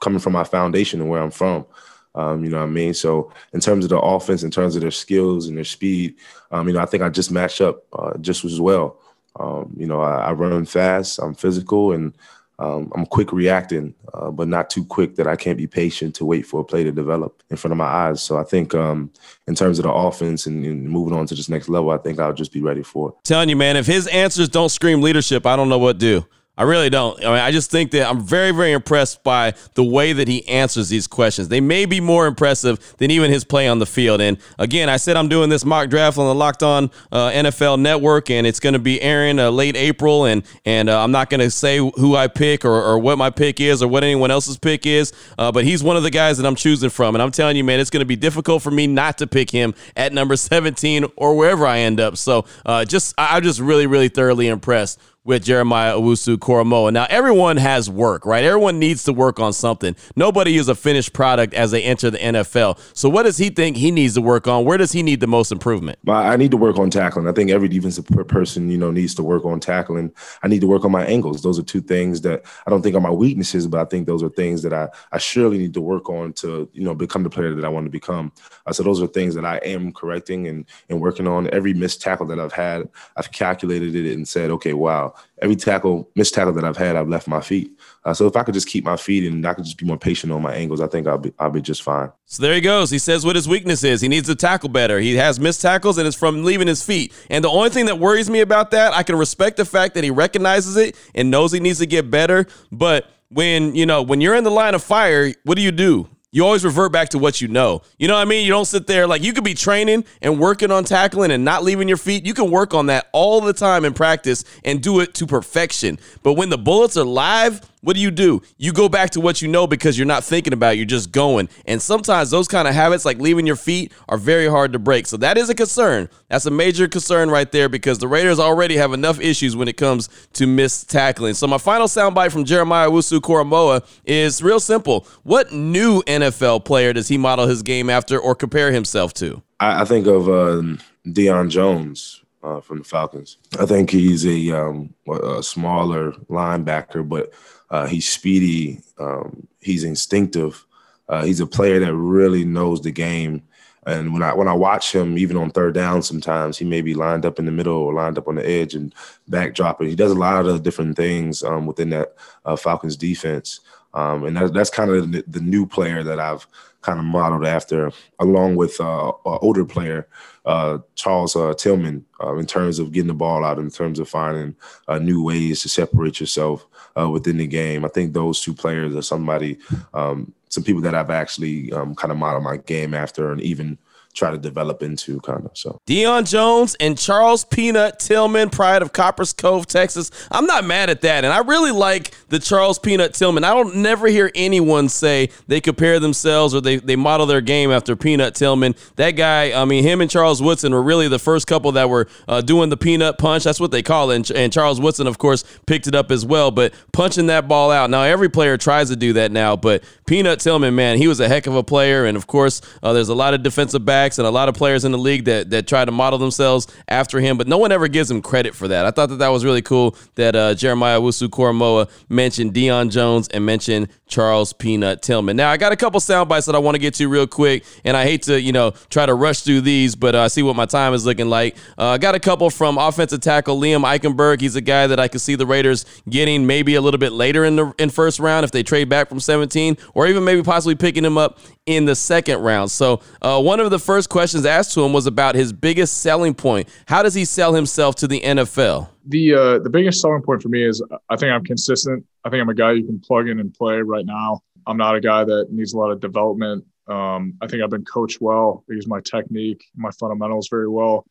coming 0.00 0.18
from 0.18 0.32
my 0.32 0.44
foundation 0.44 0.98
and 0.98 1.10
where 1.10 1.20
I'm 1.20 1.30
from. 1.30 1.66
Um, 2.14 2.42
you 2.42 2.48
know 2.50 2.60
what 2.60 2.70
I 2.70 2.70
mean? 2.70 2.94
So 2.94 3.30
in 3.52 3.60
terms 3.60 3.84
of 3.84 3.90
the 3.90 4.00
offense, 4.00 4.42
in 4.42 4.50
terms 4.50 4.74
of 4.74 4.80
their 4.80 4.90
skills 4.90 5.46
and 5.46 5.58
their 5.58 5.64
speed, 5.64 6.14
um, 6.50 6.66
you 6.66 6.72
know, 6.72 6.80
I 6.80 6.86
think 6.86 7.02
I 7.02 7.10
just 7.10 7.30
match 7.30 7.60
up 7.60 7.84
uh, 7.92 8.16
just 8.16 8.46
as 8.46 8.58
well. 8.58 8.98
Um, 9.38 9.74
you 9.76 9.86
know, 9.86 10.00
I, 10.00 10.28
I, 10.28 10.32
run 10.32 10.64
fast, 10.64 11.18
I'm 11.18 11.34
physical, 11.34 11.92
and 11.92 12.14
um, 12.58 12.90
I'm 12.94 13.04
quick 13.04 13.32
reacting, 13.32 13.94
uh, 14.14 14.30
but 14.30 14.48
not 14.48 14.70
too 14.70 14.84
quick 14.84 15.16
that 15.16 15.26
I 15.26 15.36
can't 15.36 15.58
be 15.58 15.66
patient 15.66 16.14
to 16.16 16.24
wait 16.24 16.46
for 16.46 16.60
a 16.60 16.64
play 16.64 16.84
to 16.84 16.92
develop 16.92 17.42
in 17.50 17.56
front 17.56 17.72
of 17.72 17.78
my 17.78 17.84
eyes. 17.84 18.22
So 18.22 18.38
I 18.38 18.44
think 18.44 18.74
um, 18.74 19.10
in 19.46 19.54
terms 19.54 19.78
of 19.78 19.82
the 19.82 19.92
offense 19.92 20.46
and, 20.46 20.64
and, 20.64 20.88
moving 20.88 21.16
on 21.16 21.26
to 21.26 21.34
this 21.34 21.48
next 21.48 21.68
level, 21.68 21.90
I 21.90 21.98
think 21.98 22.18
I'll 22.18 22.32
just 22.32 22.52
be 22.52 22.62
ready 22.62 22.82
for 22.82 23.10
it. 23.10 23.14
Telling 23.24 23.50
you, 23.50 23.56
man, 23.56 23.76
if 23.76 23.86
his 23.86 24.06
answers 24.06 24.48
don't 24.48 24.70
scream 24.70 25.02
leadership, 25.02 25.44
I 25.44 25.56
don't 25.56 25.68
know 25.68 25.78
what 25.78 25.98
do. 25.98 26.24
I 26.58 26.62
really 26.62 26.88
don't. 26.88 27.18
I 27.22 27.28
mean, 27.28 27.34
I 27.34 27.50
just 27.50 27.70
think 27.70 27.90
that 27.90 28.08
I'm 28.08 28.20
very, 28.20 28.50
very 28.50 28.72
impressed 28.72 29.22
by 29.22 29.52
the 29.74 29.84
way 29.84 30.14
that 30.14 30.26
he 30.26 30.46
answers 30.48 30.88
these 30.88 31.06
questions. 31.06 31.48
They 31.48 31.60
may 31.60 31.84
be 31.84 32.00
more 32.00 32.26
impressive 32.26 32.94
than 32.96 33.10
even 33.10 33.30
his 33.30 33.44
play 33.44 33.68
on 33.68 33.78
the 33.78 33.84
field. 33.84 34.22
And 34.22 34.38
again, 34.58 34.88
I 34.88 34.96
said 34.96 35.16
I'm 35.18 35.28
doing 35.28 35.50
this 35.50 35.66
mock 35.66 35.90
draft 35.90 36.16
on 36.16 36.26
the 36.26 36.34
Locked 36.34 36.62
On 36.62 36.90
uh, 37.12 37.30
NFL 37.30 37.80
Network, 37.80 38.30
and 38.30 38.46
it's 38.46 38.58
going 38.58 38.72
to 38.72 38.78
be 38.78 39.02
airing 39.02 39.38
uh, 39.38 39.50
late 39.50 39.76
April. 39.76 40.24
And 40.24 40.44
and 40.64 40.88
uh, 40.88 41.02
I'm 41.02 41.12
not 41.12 41.28
going 41.28 41.40
to 41.40 41.50
say 41.50 41.76
who 41.76 42.16
I 42.16 42.26
pick 42.26 42.64
or, 42.64 42.82
or 42.82 42.98
what 42.98 43.18
my 43.18 43.28
pick 43.28 43.60
is 43.60 43.82
or 43.82 43.88
what 43.88 44.02
anyone 44.02 44.30
else's 44.30 44.56
pick 44.56 44.86
is. 44.86 45.12
Uh, 45.36 45.52
but 45.52 45.64
he's 45.64 45.82
one 45.82 45.98
of 45.98 46.04
the 46.04 46.10
guys 46.10 46.38
that 46.38 46.46
I'm 46.46 46.56
choosing 46.56 46.88
from. 46.88 47.14
And 47.14 47.22
I'm 47.22 47.32
telling 47.32 47.56
you, 47.56 47.64
man, 47.64 47.80
it's 47.80 47.90
going 47.90 48.00
to 48.00 48.06
be 48.06 48.16
difficult 48.16 48.62
for 48.62 48.70
me 48.70 48.86
not 48.86 49.18
to 49.18 49.26
pick 49.26 49.50
him 49.50 49.74
at 49.94 50.14
number 50.14 50.36
17 50.36 51.04
or 51.16 51.36
wherever 51.36 51.66
I 51.66 51.80
end 51.80 52.00
up. 52.00 52.16
So 52.16 52.46
uh, 52.64 52.86
just 52.86 53.14
I'm 53.18 53.42
just 53.42 53.60
really, 53.60 53.86
really 53.86 54.08
thoroughly 54.08 54.48
impressed 54.48 54.98
with 55.26 55.44
Jeremiah 55.44 55.94
Owusu 55.94 56.36
Koramoah. 56.36 56.92
Now, 56.92 57.06
everyone 57.10 57.56
has 57.56 57.90
work, 57.90 58.24
right? 58.24 58.44
Everyone 58.44 58.78
needs 58.78 59.02
to 59.04 59.12
work 59.12 59.40
on 59.40 59.52
something. 59.52 59.96
Nobody 60.14 60.56
is 60.56 60.68
a 60.68 60.74
finished 60.76 61.12
product 61.12 61.52
as 61.52 61.72
they 61.72 61.82
enter 61.82 62.10
the 62.12 62.18
NFL. 62.18 62.78
So, 62.96 63.08
what 63.08 63.24
does 63.24 63.36
he 63.36 63.50
think 63.50 63.76
he 63.76 63.90
needs 63.90 64.14
to 64.14 64.20
work 64.20 64.46
on? 64.46 64.64
Where 64.64 64.78
does 64.78 64.92
he 64.92 65.02
need 65.02 65.18
the 65.18 65.26
most 65.26 65.50
improvement? 65.50 65.98
I 66.08 66.36
need 66.36 66.52
to 66.52 66.56
work 66.56 66.78
on 66.78 66.90
tackling. 66.90 67.26
I 67.26 67.32
think 67.32 67.50
every 67.50 67.68
defensive 67.68 68.06
person, 68.28 68.70
you 68.70 68.78
know, 68.78 68.92
needs 68.92 69.16
to 69.16 69.24
work 69.24 69.44
on 69.44 69.58
tackling. 69.58 70.12
I 70.44 70.48
need 70.48 70.60
to 70.60 70.68
work 70.68 70.84
on 70.84 70.92
my 70.92 71.04
angles. 71.04 71.42
Those 71.42 71.58
are 71.58 71.64
two 71.64 71.80
things 71.80 72.20
that 72.20 72.44
I 72.64 72.70
don't 72.70 72.82
think 72.82 72.94
are 72.94 73.00
my 73.00 73.10
weaknesses, 73.10 73.66
but 73.66 73.80
I 73.80 73.84
think 73.84 74.06
those 74.06 74.22
are 74.22 74.28
things 74.28 74.62
that 74.62 74.72
I, 74.72 74.88
I 75.10 75.18
surely 75.18 75.58
need 75.58 75.74
to 75.74 75.80
work 75.80 76.08
on 76.08 76.34
to, 76.34 76.70
you 76.72 76.84
know, 76.84 76.94
become 76.94 77.24
the 77.24 77.30
player 77.30 77.52
that 77.52 77.64
I 77.64 77.68
want 77.68 77.86
to 77.86 77.90
become. 77.90 78.30
Uh, 78.64 78.72
so, 78.72 78.84
those 78.84 79.02
are 79.02 79.08
things 79.08 79.34
that 79.34 79.44
I 79.44 79.56
am 79.58 79.92
correcting 79.92 80.46
and, 80.46 80.66
and 80.88 81.00
working 81.00 81.26
on. 81.26 81.50
Every 81.52 81.74
missed 81.74 82.00
tackle 82.00 82.26
that 82.26 82.38
I've 82.38 82.52
had, 82.52 82.88
I've 83.16 83.32
calculated 83.32 83.96
it 83.96 84.14
and 84.14 84.28
said, 84.28 84.52
okay, 84.52 84.72
wow, 84.72 85.15
every 85.42 85.56
tackle, 85.56 86.10
missed 86.14 86.34
tackle 86.34 86.52
that 86.54 86.64
I've 86.64 86.76
had, 86.76 86.96
I've 86.96 87.08
left 87.08 87.28
my 87.28 87.40
feet. 87.40 87.70
Uh, 88.04 88.14
so 88.14 88.26
if 88.26 88.36
I 88.36 88.42
could 88.42 88.54
just 88.54 88.68
keep 88.68 88.84
my 88.84 88.96
feet 88.96 89.30
and 89.30 89.46
I 89.46 89.54
could 89.54 89.64
just 89.64 89.78
be 89.78 89.86
more 89.86 89.98
patient 89.98 90.32
on 90.32 90.42
my 90.42 90.54
angles, 90.54 90.80
I 90.80 90.86
think 90.86 91.06
I'll 91.06 91.18
be 91.18 91.32
I'll 91.38 91.50
be 91.50 91.60
just 91.60 91.82
fine. 91.82 92.10
So 92.26 92.42
there 92.42 92.54
he 92.54 92.60
goes. 92.60 92.90
He 92.90 92.98
says 92.98 93.24
what 93.24 93.36
his 93.36 93.48
weakness 93.48 93.84
is. 93.84 94.00
He 94.00 94.08
needs 94.08 94.28
to 94.28 94.34
tackle 94.34 94.68
better. 94.68 94.98
He 94.98 95.16
has 95.16 95.38
missed 95.40 95.62
tackles 95.62 95.98
and 95.98 96.06
it's 96.06 96.16
from 96.16 96.44
leaving 96.44 96.68
his 96.68 96.82
feet. 96.82 97.12
And 97.30 97.44
the 97.44 97.50
only 97.50 97.70
thing 97.70 97.86
that 97.86 97.98
worries 97.98 98.30
me 98.30 98.40
about 98.40 98.70
that, 98.72 98.92
I 98.92 99.02
can 99.02 99.16
respect 99.16 99.56
the 99.56 99.64
fact 99.64 99.94
that 99.94 100.04
he 100.04 100.10
recognizes 100.10 100.76
it 100.76 100.96
and 101.14 101.30
knows 101.30 101.52
he 101.52 101.60
needs 101.60 101.78
to 101.78 101.86
get 101.86 102.10
better. 102.10 102.46
But 102.70 103.10
when 103.28 103.74
you 103.74 103.86
know 103.86 104.02
when 104.02 104.20
you're 104.20 104.34
in 104.34 104.44
the 104.44 104.50
line 104.50 104.74
of 104.74 104.82
fire, 104.82 105.32
what 105.44 105.56
do 105.56 105.62
you 105.62 105.72
do? 105.72 106.08
You 106.36 106.44
always 106.44 106.66
revert 106.66 106.92
back 106.92 107.08
to 107.08 107.18
what 107.18 107.40
you 107.40 107.48
know. 107.48 107.80
You 107.96 108.08
know 108.08 108.14
what 108.14 108.20
I 108.20 108.26
mean? 108.26 108.44
You 108.44 108.52
don't 108.52 108.66
sit 108.66 108.86
there 108.86 109.06
like 109.06 109.22
you 109.22 109.32
could 109.32 109.42
be 109.42 109.54
training 109.54 110.04
and 110.20 110.38
working 110.38 110.70
on 110.70 110.84
tackling 110.84 111.30
and 111.30 111.46
not 111.46 111.64
leaving 111.64 111.88
your 111.88 111.96
feet. 111.96 112.26
You 112.26 112.34
can 112.34 112.50
work 112.50 112.74
on 112.74 112.88
that 112.88 113.08
all 113.12 113.40
the 113.40 113.54
time 113.54 113.86
in 113.86 113.94
practice 113.94 114.44
and 114.62 114.82
do 114.82 115.00
it 115.00 115.14
to 115.14 115.26
perfection. 115.26 115.98
But 116.22 116.34
when 116.34 116.50
the 116.50 116.58
bullets 116.58 116.98
are 116.98 117.06
live, 117.06 117.62
what 117.86 117.94
do 117.94 118.02
you 118.02 118.10
do? 118.10 118.42
You 118.56 118.72
go 118.72 118.88
back 118.88 119.10
to 119.10 119.20
what 119.20 119.40
you 119.40 119.46
know 119.46 119.68
because 119.68 119.96
you're 119.96 120.08
not 120.08 120.24
thinking 120.24 120.52
about 120.52 120.74
it, 120.74 120.78
you're 120.78 120.86
just 120.86 121.12
going. 121.12 121.48
And 121.66 121.80
sometimes 121.80 122.32
those 122.32 122.48
kind 122.48 122.66
of 122.66 122.74
habits, 122.74 123.04
like 123.04 123.18
leaving 123.18 123.46
your 123.46 123.54
feet, 123.54 123.92
are 124.08 124.18
very 124.18 124.48
hard 124.48 124.72
to 124.72 124.80
break. 124.80 125.06
So 125.06 125.16
that 125.18 125.38
is 125.38 125.50
a 125.50 125.54
concern. 125.54 126.08
That's 126.28 126.46
a 126.46 126.50
major 126.50 126.88
concern 126.88 127.30
right 127.30 127.50
there 127.52 127.68
because 127.68 128.00
the 128.00 128.08
Raiders 128.08 128.40
already 128.40 128.76
have 128.76 128.92
enough 128.92 129.20
issues 129.20 129.54
when 129.54 129.68
it 129.68 129.76
comes 129.76 130.08
to 130.32 130.48
missed 130.48 130.90
tackling. 130.90 131.34
So 131.34 131.46
my 131.46 131.58
final 131.58 131.86
soundbite 131.86 132.32
from 132.32 132.44
Jeremiah 132.44 132.90
Owusu 132.90 133.20
Koramoah 133.20 133.86
is 134.04 134.42
real 134.42 134.58
simple. 134.58 135.06
What 135.22 135.52
new 135.52 136.02
NFL 136.08 136.64
player 136.64 136.92
does 136.92 137.06
he 137.06 137.16
model 137.16 137.46
his 137.46 137.62
game 137.62 137.88
after 137.88 138.18
or 138.18 138.34
compare 138.34 138.72
himself 138.72 139.14
to? 139.14 139.44
I, 139.60 139.82
I 139.82 139.84
think 139.84 140.08
of 140.08 140.28
uh, 140.28 140.60
Deion 141.06 141.50
Jones 141.50 142.24
uh, 142.42 142.60
from 142.60 142.78
the 142.78 142.84
Falcons. 142.84 143.38
I 143.60 143.66
think 143.66 143.90
he's 143.90 144.26
a, 144.26 144.50
um, 144.50 144.92
a 145.08 145.40
smaller 145.40 146.10
linebacker, 146.28 147.08
but 147.08 147.32
uh, 147.70 147.86
he's 147.86 148.08
speedy. 148.08 148.80
Um, 148.98 149.46
he's 149.60 149.84
instinctive. 149.84 150.66
Uh, 151.08 151.24
he's 151.24 151.40
a 151.40 151.46
player 151.46 151.78
that 151.80 151.94
really 151.94 152.44
knows 152.44 152.80
the 152.80 152.90
game. 152.90 153.42
And 153.86 154.12
when 154.12 154.22
I 154.22 154.34
when 154.34 154.48
I 154.48 154.52
watch 154.52 154.92
him, 154.92 155.16
even 155.16 155.36
on 155.36 155.50
third 155.50 155.74
down, 155.74 156.02
sometimes 156.02 156.58
he 156.58 156.64
may 156.64 156.80
be 156.80 156.94
lined 156.94 157.24
up 157.24 157.38
in 157.38 157.46
the 157.46 157.52
middle 157.52 157.76
or 157.76 157.94
lined 157.94 158.18
up 158.18 158.26
on 158.26 158.34
the 158.34 158.48
edge 158.48 158.74
and 158.74 158.92
backdropping. 159.30 159.88
He 159.88 159.94
does 159.94 160.10
a 160.10 160.16
lot 160.16 160.44
of 160.44 160.64
different 160.64 160.96
things 160.96 161.44
um, 161.44 161.66
within 161.66 161.90
that 161.90 162.14
uh, 162.44 162.56
Falcons 162.56 162.96
defense. 162.96 163.60
Um, 163.94 164.24
and 164.24 164.36
that, 164.36 164.52
that's 164.52 164.70
kind 164.70 164.90
of 164.90 165.12
the, 165.12 165.24
the, 165.26 165.40
new 165.40 165.66
player 165.66 166.02
that 166.02 166.20
I've 166.20 166.46
kind 166.82 166.98
of 166.98 167.06
modeled 167.06 167.46
after, 167.46 167.90
along 168.18 168.56
with 168.56 168.78
uh, 168.78 169.08
an 169.24 169.38
older 169.40 169.64
player, 169.64 170.06
uh, 170.44 170.78
Charles 170.96 171.34
uh, 171.34 171.54
Tillman, 171.54 172.04
uh, 172.22 172.36
in 172.36 172.44
terms 172.44 172.78
of 172.78 172.92
getting 172.92 173.06
the 173.06 173.14
ball 173.14 173.42
out, 173.42 173.58
in 173.58 173.70
terms 173.70 173.98
of 173.98 174.06
finding 174.06 174.54
uh, 174.86 174.98
new 174.98 175.22
ways 175.24 175.62
to 175.62 175.70
separate 175.70 176.20
yourself 176.20 176.66
uh, 176.98 177.08
within 177.08 177.36
the 177.36 177.46
game. 177.46 177.84
I 177.84 177.88
think 177.88 178.12
those 178.12 178.40
two 178.40 178.54
players 178.54 178.94
are 178.94 179.02
somebody, 179.02 179.58
um, 179.94 180.32
some 180.48 180.64
people 180.64 180.82
that 180.82 180.94
I've 180.94 181.10
actually 181.10 181.72
um, 181.72 181.94
kind 181.94 182.12
of 182.12 182.18
modeled 182.18 182.44
my 182.44 182.56
game 182.58 182.94
after, 182.94 183.32
and 183.32 183.40
even 183.40 183.78
try 184.16 184.30
to 184.30 184.38
develop 184.38 184.82
into 184.82 185.20
kind 185.20 185.44
of 185.44 185.50
so. 185.52 185.78
Deion 185.86 186.28
Jones 186.28 186.74
and 186.80 186.96
Charles 186.96 187.44
Peanut 187.44 187.98
Tillman 187.98 188.48
pride 188.48 188.80
of 188.80 188.92
Copperas 188.92 189.34
Cove 189.34 189.66
Texas. 189.66 190.10
I'm 190.30 190.46
not 190.46 190.64
mad 190.64 190.88
at 190.88 191.02
that 191.02 191.24
and 191.24 191.32
I 191.32 191.40
really 191.40 191.70
like 191.70 192.12
the 192.28 192.38
Charles 192.38 192.78
Peanut 192.78 193.12
Tillman. 193.12 193.44
I 193.44 193.52
don't 193.52 193.76
never 193.76 194.08
hear 194.08 194.30
anyone 194.34 194.88
say 194.88 195.28
they 195.46 195.60
compare 195.60 196.00
themselves 196.00 196.54
or 196.54 196.62
they, 196.62 196.76
they 196.76 196.96
model 196.96 197.26
their 197.26 197.42
game 197.42 197.70
after 197.70 197.94
Peanut 197.94 198.34
Tillman. 198.34 198.74
That 198.96 199.12
guy 199.12 199.52
I 199.52 199.66
mean 199.66 199.84
him 199.84 200.00
and 200.00 200.10
Charles 200.10 200.42
Woodson 200.42 200.72
were 200.72 200.82
really 200.82 201.08
the 201.08 201.18
first 201.18 201.46
couple 201.46 201.72
that 201.72 201.90
were 201.90 202.08
uh, 202.26 202.40
doing 202.40 202.70
the 202.70 202.76
peanut 202.78 203.18
punch. 203.18 203.44
That's 203.44 203.60
what 203.60 203.70
they 203.70 203.82
call 203.82 204.10
it 204.10 204.16
and, 204.16 204.30
and 204.30 204.52
Charles 204.52 204.80
Woodson 204.80 205.06
of 205.06 205.18
course 205.18 205.44
picked 205.66 205.86
it 205.86 205.94
up 205.94 206.10
as 206.10 206.24
well 206.24 206.50
but 206.50 206.72
punching 206.92 207.26
that 207.26 207.48
ball 207.48 207.70
out. 207.70 207.90
Now 207.90 208.02
every 208.02 208.30
player 208.30 208.56
tries 208.56 208.88
to 208.88 208.96
do 208.96 209.12
that 209.12 209.30
now 209.30 209.56
but 209.56 209.84
Peanut 210.06 210.40
Tillman 210.40 210.74
man 210.74 210.96
he 210.96 211.06
was 211.06 211.20
a 211.20 211.28
heck 211.28 211.46
of 211.46 211.54
a 211.54 211.62
player 211.62 212.06
and 212.06 212.16
of 212.16 212.26
course 212.26 212.62
uh, 212.82 212.94
there's 212.94 213.10
a 213.10 213.14
lot 213.14 213.34
of 213.34 213.42
defensive 213.42 213.84
back 213.84 214.05
backs 214.06 214.18
and 214.18 214.26
a 214.26 214.30
lot 214.30 214.48
of 214.48 214.54
players 214.54 214.84
in 214.84 214.92
the 214.92 214.98
league 214.98 215.24
that 215.24 215.50
that 215.50 215.66
try 215.66 215.84
to 215.84 215.90
model 215.90 216.18
themselves 216.18 216.66
after 216.88 217.18
him, 217.18 217.36
but 217.36 217.48
no 217.48 217.58
one 217.58 217.72
ever 217.72 217.88
gives 217.88 218.08
him 218.10 218.22
credit 218.22 218.54
for 218.54 218.68
that. 218.68 218.86
I 218.86 218.92
thought 218.92 219.08
that 219.08 219.16
that 219.16 219.28
was 219.28 219.44
really 219.44 219.62
cool 219.62 219.96
that 220.14 220.36
uh, 220.36 220.54
Jeremiah 220.54 221.00
Owusu 221.00 221.28
Koramoah 221.28 221.90
mentioned 222.08 222.54
Deion 222.54 222.90
Jones 222.90 223.28
and 223.28 223.44
mentioned 223.44 223.88
Charles 224.06 224.52
Peanut 224.52 225.02
Tillman. 225.02 225.36
Now 225.36 225.50
I 225.50 225.56
got 225.56 225.72
a 225.72 225.76
couple 225.76 225.98
sound 225.98 226.28
bites 226.28 226.46
that 226.46 226.54
I 226.54 226.58
want 226.58 226.76
to 226.76 226.78
get 226.78 226.94
to 226.94 227.08
real 227.08 227.26
quick, 227.26 227.64
and 227.84 227.96
I 227.96 228.04
hate 228.04 228.22
to 228.22 228.40
you 228.40 228.52
know 228.52 228.70
try 228.90 229.06
to 229.06 229.14
rush 229.14 229.40
through 229.40 229.62
these, 229.62 229.96
but 229.96 230.14
uh, 230.14 230.22
I 230.22 230.28
see 230.28 230.42
what 230.42 230.54
my 230.54 230.66
time 230.66 230.94
is 230.94 231.04
looking 231.04 231.28
like. 231.28 231.56
Uh, 231.76 231.88
I 231.88 231.98
got 231.98 232.14
a 232.14 232.20
couple 232.20 232.48
from 232.50 232.78
offensive 232.78 233.20
tackle 233.20 233.58
Liam 233.60 233.82
Eichenberg. 233.84 234.40
He's 234.40 234.54
a 234.54 234.60
guy 234.60 234.86
that 234.86 235.00
I 235.00 235.08
could 235.08 235.20
see 235.20 235.34
the 235.34 235.46
Raiders 235.46 235.84
getting 236.08 236.46
maybe 236.46 236.76
a 236.76 236.80
little 236.80 236.98
bit 236.98 237.12
later 237.12 237.44
in 237.44 237.56
the 237.56 237.74
in 237.78 237.90
first 237.90 238.20
round 238.20 238.44
if 238.44 238.52
they 238.52 238.62
trade 238.62 238.88
back 238.88 239.08
from 239.08 239.18
17, 239.18 239.76
or 239.94 240.06
even 240.06 240.22
maybe 240.22 240.42
possibly 240.42 240.76
picking 240.76 241.04
him 241.04 241.18
up 241.18 241.38
in 241.66 241.84
the 241.84 241.96
second 241.96 242.38
round. 242.40 242.70
So 242.70 243.00
uh, 243.20 243.40
one 243.42 243.60
of 243.60 243.70
the 243.70 243.78
first 243.78 244.08
questions 244.08 244.46
asked 244.46 244.72
to 244.74 244.84
him 244.84 244.92
was 244.92 245.06
about 245.06 245.34
his 245.34 245.52
biggest 245.52 245.98
selling 245.98 246.34
point. 246.34 246.68
How 246.86 247.02
does 247.02 247.14
he 247.14 247.24
sell 247.24 247.52
himself 247.52 247.96
to 247.96 248.08
the 248.08 248.20
NFL? 248.20 248.88
The 249.06 249.34
uh, 249.34 249.58
the 249.58 249.70
biggest 249.70 250.00
selling 250.00 250.22
point 250.22 250.42
for 250.42 250.48
me 250.48 250.64
is 250.64 250.82
I 251.10 251.16
think 251.16 251.32
I'm 251.32 251.44
consistent. 251.44 252.04
I 252.24 252.30
think 252.30 252.40
I'm 252.40 252.48
a 252.48 252.54
guy 252.54 252.72
you 252.72 252.84
can 252.84 253.00
plug 253.00 253.28
in 253.28 253.40
and 253.40 253.52
play 253.52 253.78
right 253.78 254.06
now. 254.06 254.40
I'm 254.66 254.76
not 254.76 254.96
a 254.96 255.00
guy 255.00 255.24
that 255.24 255.48
needs 255.50 255.74
a 255.74 255.78
lot 255.78 255.90
of 255.90 256.00
development. 256.00 256.64
Um, 256.88 257.34
I 257.40 257.46
think 257.46 257.62
I've 257.62 257.70
been 257.70 257.84
coached 257.84 258.20
well. 258.20 258.64
I 258.70 258.74
use 258.74 258.86
my 258.86 259.00
technique, 259.00 259.64
my 259.76 259.90
fundamentals 259.90 260.48
very 260.48 260.68
well. 260.68 261.04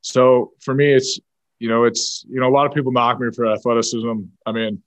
So 0.00 0.52
for 0.60 0.74
me, 0.74 0.92
it's 0.92 1.20
you 1.60 1.68
know, 1.68 1.84
it's 1.84 2.24
you 2.28 2.40
know, 2.40 2.48
a 2.48 2.54
lot 2.54 2.66
of 2.66 2.72
people 2.72 2.90
knock 2.90 3.20
me 3.20 3.28
for 3.34 3.46
athleticism. 3.46 4.22
I 4.46 4.52
mean, 4.52 4.82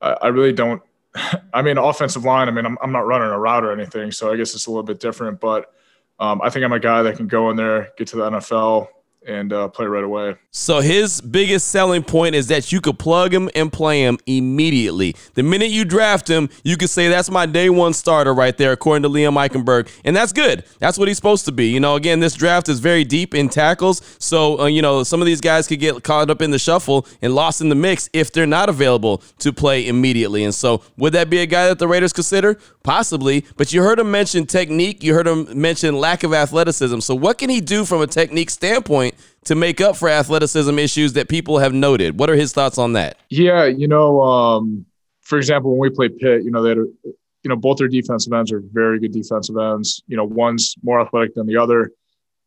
I, 0.00 0.16
I 0.22 0.26
really 0.28 0.52
don't 0.52 0.82
I 1.52 1.62
mean, 1.62 1.78
offensive 1.78 2.24
line. 2.24 2.48
I 2.48 2.52
mean, 2.52 2.66
I'm 2.66 2.78
I'm 2.82 2.92
not 2.92 3.06
running 3.06 3.30
a 3.30 3.38
route 3.38 3.64
or 3.64 3.72
anything, 3.72 4.12
so 4.12 4.32
I 4.32 4.36
guess 4.36 4.54
it's 4.54 4.66
a 4.66 4.70
little 4.70 4.84
bit 4.84 5.00
different. 5.00 5.40
But 5.40 5.72
um, 6.18 6.40
I 6.42 6.50
think 6.50 6.64
I'm 6.64 6.72
a 6.72 6.80
guy 6.80 7.02
that 7.02 7.16
can 7.16 7.26
go 7.26 7.50
in 7.50 7.56
there, 7.56 7.92
get 7.96 8.08
to 8.08 8.16
the 8.16 8.30
NFL, 8.30 8.88
and 9.26 9.52
uh, 9.52 9.68
play 9.68 9.86
right 9.86 10.04
away. 10.04 10.36
So 10.50 10.80
his 10.80 11.20
biggest 11.20 11.68
selling 11.68 12.02
point 12.02 12.34
is 12.34 12.48
that 12.48 12.72
you 12.72 12.80
could 12.80 12.98
plug 12.98 13.32
him 13.32 13.50
and 13.54 13.72
play 13.72 14.02
him 14.02 14.18
immediately. 14.26 15.14
The 15.34 15.42
minute 15.42 15.70
you 15.70 15.84
draft 15.84 16.28
him, 16.28 16.48
you 16.64 16.76
could 16.76 16.90
say 16.90 17.08
that's 17.08 17.30
my 17.30 17.46
day 17.46 17.70
one 17.70 17.92
starter 17.92 18.32
right 18.32 18.56
there, 18.56 18.72
according 18.72 19.02
to 19.02 19.08
Liam 19.08 19.34
Eichenberg, 19.34 19.88
and 20.04 20.16
that's 20.16 20.32
good. 20.32 20.64
That's 20.78 20.98
what 20.98 21.08
he's 21.08 21.16
supposed 21.16 21.44
to 21.44 21.52
be. 21.52 21.68
You 21.68 21.80
know, 21.80 21.96
again, 21.96 22.20
this 22.20 22.34
draft 22.34 22.68
is 22.68 22.80
very 22.80 23.04
deep 23.04 23.34
in 23.34 23.48
tackles, 23.48 24.02
so 24.18 24.60
uh, 24.60 24.66
you 24.66 24.82
know 24.82 25.02
some 25.02 25.20
of 25.20 25.26
these 25.26 25.40
guys 25.40 25.66
could 25.68 25.80
get 25.80 26.02
caught 26.02 26.30
up 26.30 26.40
in 26.42 26.50
the 26.50 26.58
shuffle 26.58 27.06
and 27.22 27.34
lost 27.34 27.60
in 27.60 27.68
the 27.68 27.74
mix 27.74 28.08
if 28.12 28.32
they're 28.32 28.46
not 28.46 28.68
available 28.68 29.22
to 29.38 29.52
play 29.52 29.86
immediately. 29.86 30.44
And 30.44 30.54
so, 30.54 30.82
would 30.96 31.12
that 31.12 31.30
be 31.30 31.38
a 31.38 31.46
guy 31.46 31.68
that 31.68 31.78
the 31.78 31.88
Raiders 31.88 32.12
consider? 32.12 32.58
Possibly, 32.82 33.44
but 33.56 33.72
you 33.72 33.82
heard 33.82 33.98
him 33.98 34.10
mention 34.10 34.46
technique. 34.46 35.02
You 35.02 35.14
heard 35.14 35.26
him 35.26 35.60
mention 35.60 35.96
lack 35.96 36.24
of 36.24 36.32
athleticism. 36.32 37.00
So, 37.00 37.14
what 37.14 37.38
can 37.38 37.50
he 37.50 37.60
do 37.60 37.84
from 37.84 38.00
a 38.00 38.06
technique 38.06 38.50
standpoint 38.50 39.09
to 39.44 39.54
make 39.54 39.80
up 39.80 39.96
for 39.96 40.08
athleticism 40.08 40.78
issues 40.78 41.14
that 41.14 41.28
people 41.28 41.58
have 41.58 41.72
noted? 41.72 42.18
What 42.18 42.30
are 42.30 42.36
his 42.36 42.52
thoughts 42.52 42.78
on 42.78 42.94
that? 42.94 43.16
Yeah, 43.28 43.64
you 43.64 43.88
know, 43.88 44.20
um, 44.20 44.86
for 45.20 45.38
example, 45.38 45.70
when 45.70 45.80
we 45.80 45.90
played 45.90 46.18
Pitt, 46.18 46.44
you 46.44 46.50
know, 46.50 46.62
they 46.62 46.70
had, 46.70 46.78
you 46.78 47.48
know, 47.48 47.56
both 47.56 47.78
their 47.78 47.88
defensive 47.88 48.32
ends 48.32 48.52
are 48.52 48.62
very 48.72 48.98
good 48.98 49.12
defensive 49.12 49.56
ends. 49.56 50.02
You 50.06 50.16
know, 50.16 50.24
one's 50.24 50.74
more 50.82 51.00
athletic 51.00 51.34
than 51.34 51.46
the 51.46 51.56
other, 51.56 51.92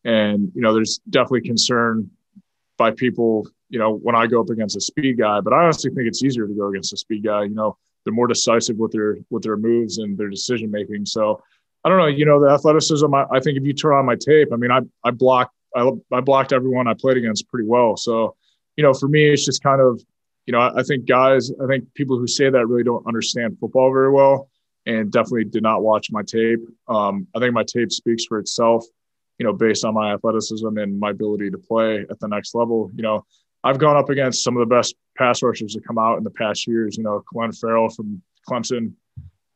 and 0.03 0.51
you 0.53 0.61
know, 0.61 0.73
there's 0.73 0.99
definitely 1.09 1.41
concern 1.41 2.09
by 2.77 2.91
people. 2.91 3.47
You 3.69 3.79
know, 3.79 3.95
when 3.95 4.15
I 4.15 4.27
go 4.27 4.39
up 4.39 4.49
against 4.49 4.77
a 4.77 4.81
speed 4.81 5.17
guy, 5.17 5.41
but 5.41 5.51
I 5.51 5.63
honestly 5.63 5.89
think 5.89 6.07
it's 6.07 6.23
easier 6.23 6.47
to 6.47 6.53
go 6.53 6.67
against 6.67 6.93
a 6.93 6.97
speed 6.97 7.23
guy. 7.23 7.43
You 7.43 7.55
know, 7.55 7.77
they're 8.03 8.13
more 8.13 8.27
decisive 8.27 8.77
with 8.77 8.91
their 8.91 9.17
with 9.29 9.43
their 9.43 9.57
moves 9.57 9.97
and 9.97 10.17
their 10.17 10.29
decision 10.29 10.69
making. 10.69 11.05
So 11.05 11.41
I 11.83 11.89
don't 11.89 11.97
know. 11.97 12.07
You 12.07 12.25
know, 12.25 12.39
the 12.39 12.49
athleticism. 12.49 13.13
I, 13.13 13.25
I, 13.31 13.39
think 13.39 13.57
if 13.57 13.63
you 13.63 13.73
turn 13.73 13.93
on 13.93 14.05
my 14.05 14.15
tape, 14.15 14.49
I 14.53 14.55
mean, 14.55 14.71
I 14.71 14.81
I 15.03 15.11
block 15.11 15.51
I 15.75 15.89
I 16.11 16.21
blocked 16.21 16.53
everyone 16.53 16.87
I 16.87 16.93
played 16.93 17.17
against 17.17 17.47
pretty 17.49 17.67
well. 17.67 17.97
So 17.97 18.35
you 18.75 18.83
know, 18.83 18.93
for 18.93 19.07
me, 19.07 19.25
it's 19.25 19.45
just 19.45 19.63
kind 19.63 19.81
of 19.81 20.01
you 20.45 20.51
know, 20.51 20.59
I, 20.59 20.79
I 20.79 20.83
think 20.83 21.05
guys, 21.05 21.51
I 21.63 21.67
think 21.67 21.93
people 21.93 22.17
who 22.17 22.27
say 22.27 22.49
that 22.49 22.67
really 22.67 22.83
don't 22.83 23.07
understand 23.07 23.57
football 23.59 23.91
very 23.91 24.11
well, 24.11 24.49
and 24.85 25.11
definitely 25.11 25.45
did 25.45 25.63
not 25.63 25.83
watch 25.83 26.11
my 26.11 26.21
tape. 26.21 26.59
Um, 26.87 27.27
I 27.35 27.39
think 27.39 27.53
my 27.53 27.63
tape 27.63 27.91
speaks 27.91 28.25
for 28.25 28.39
itself. 28.39 28.85
You 29.39 29.47
know, 29.47 29.53
based 29.53 29.83
on 29.83 29.95
my 29.95 30.13
athleticism 30.13 30.77
and 30.77 30.99
my 30.99 31.09
ability 31.09 31.49
to 31.49 31.57
play 31.57 32.05
at 32.09 32.19
the 32.19 32.27
next 32.27 32.53
level. 32.53 32.91
You 32.95 33.01
know, 33.01 33.25
I've 33.63 33.79
gone 33.79 33.97
up 33.97 34.09
against 34.09 34.43
some 34.43 34.55
of 34.55 34.59
the 34.59 34.73
best 34.73 34.95
pass 35.17 35.41
rushers 35.41 35.73
that 35.73 35.85
come 35.85 35.97
out 35.97 36.17
in 36.17 36.23
the 36.23 36.29
past 36.29 36.67
years. 36.67 36.97
You 36.97 37.03
know, 37.03 37.23
Clelin 37.33 37.57
Ferrell 37.57 37.89
from 37.89 38.21
Clemson, 38.47 38.93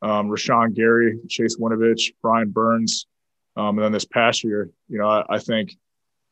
um, 0.02 0.28
Rashan 0.28 0.74
Gary, 0.74 1.18
Chase 1.28 1.56
Winovich, 1.56 2.12
Brian 2.22 2.50
Burns, 2.50 3.06
um, 3.56 3.78
and 3.78 3.84
then 3.84 3.92
this 3.92 4.04
past 4.04 4.44
year, 4.44 4.70
you 4.88 4.98
know, 4.98 5.08
I, 5.08 5.24
I 5.28 5.38
think, 5.38 5.76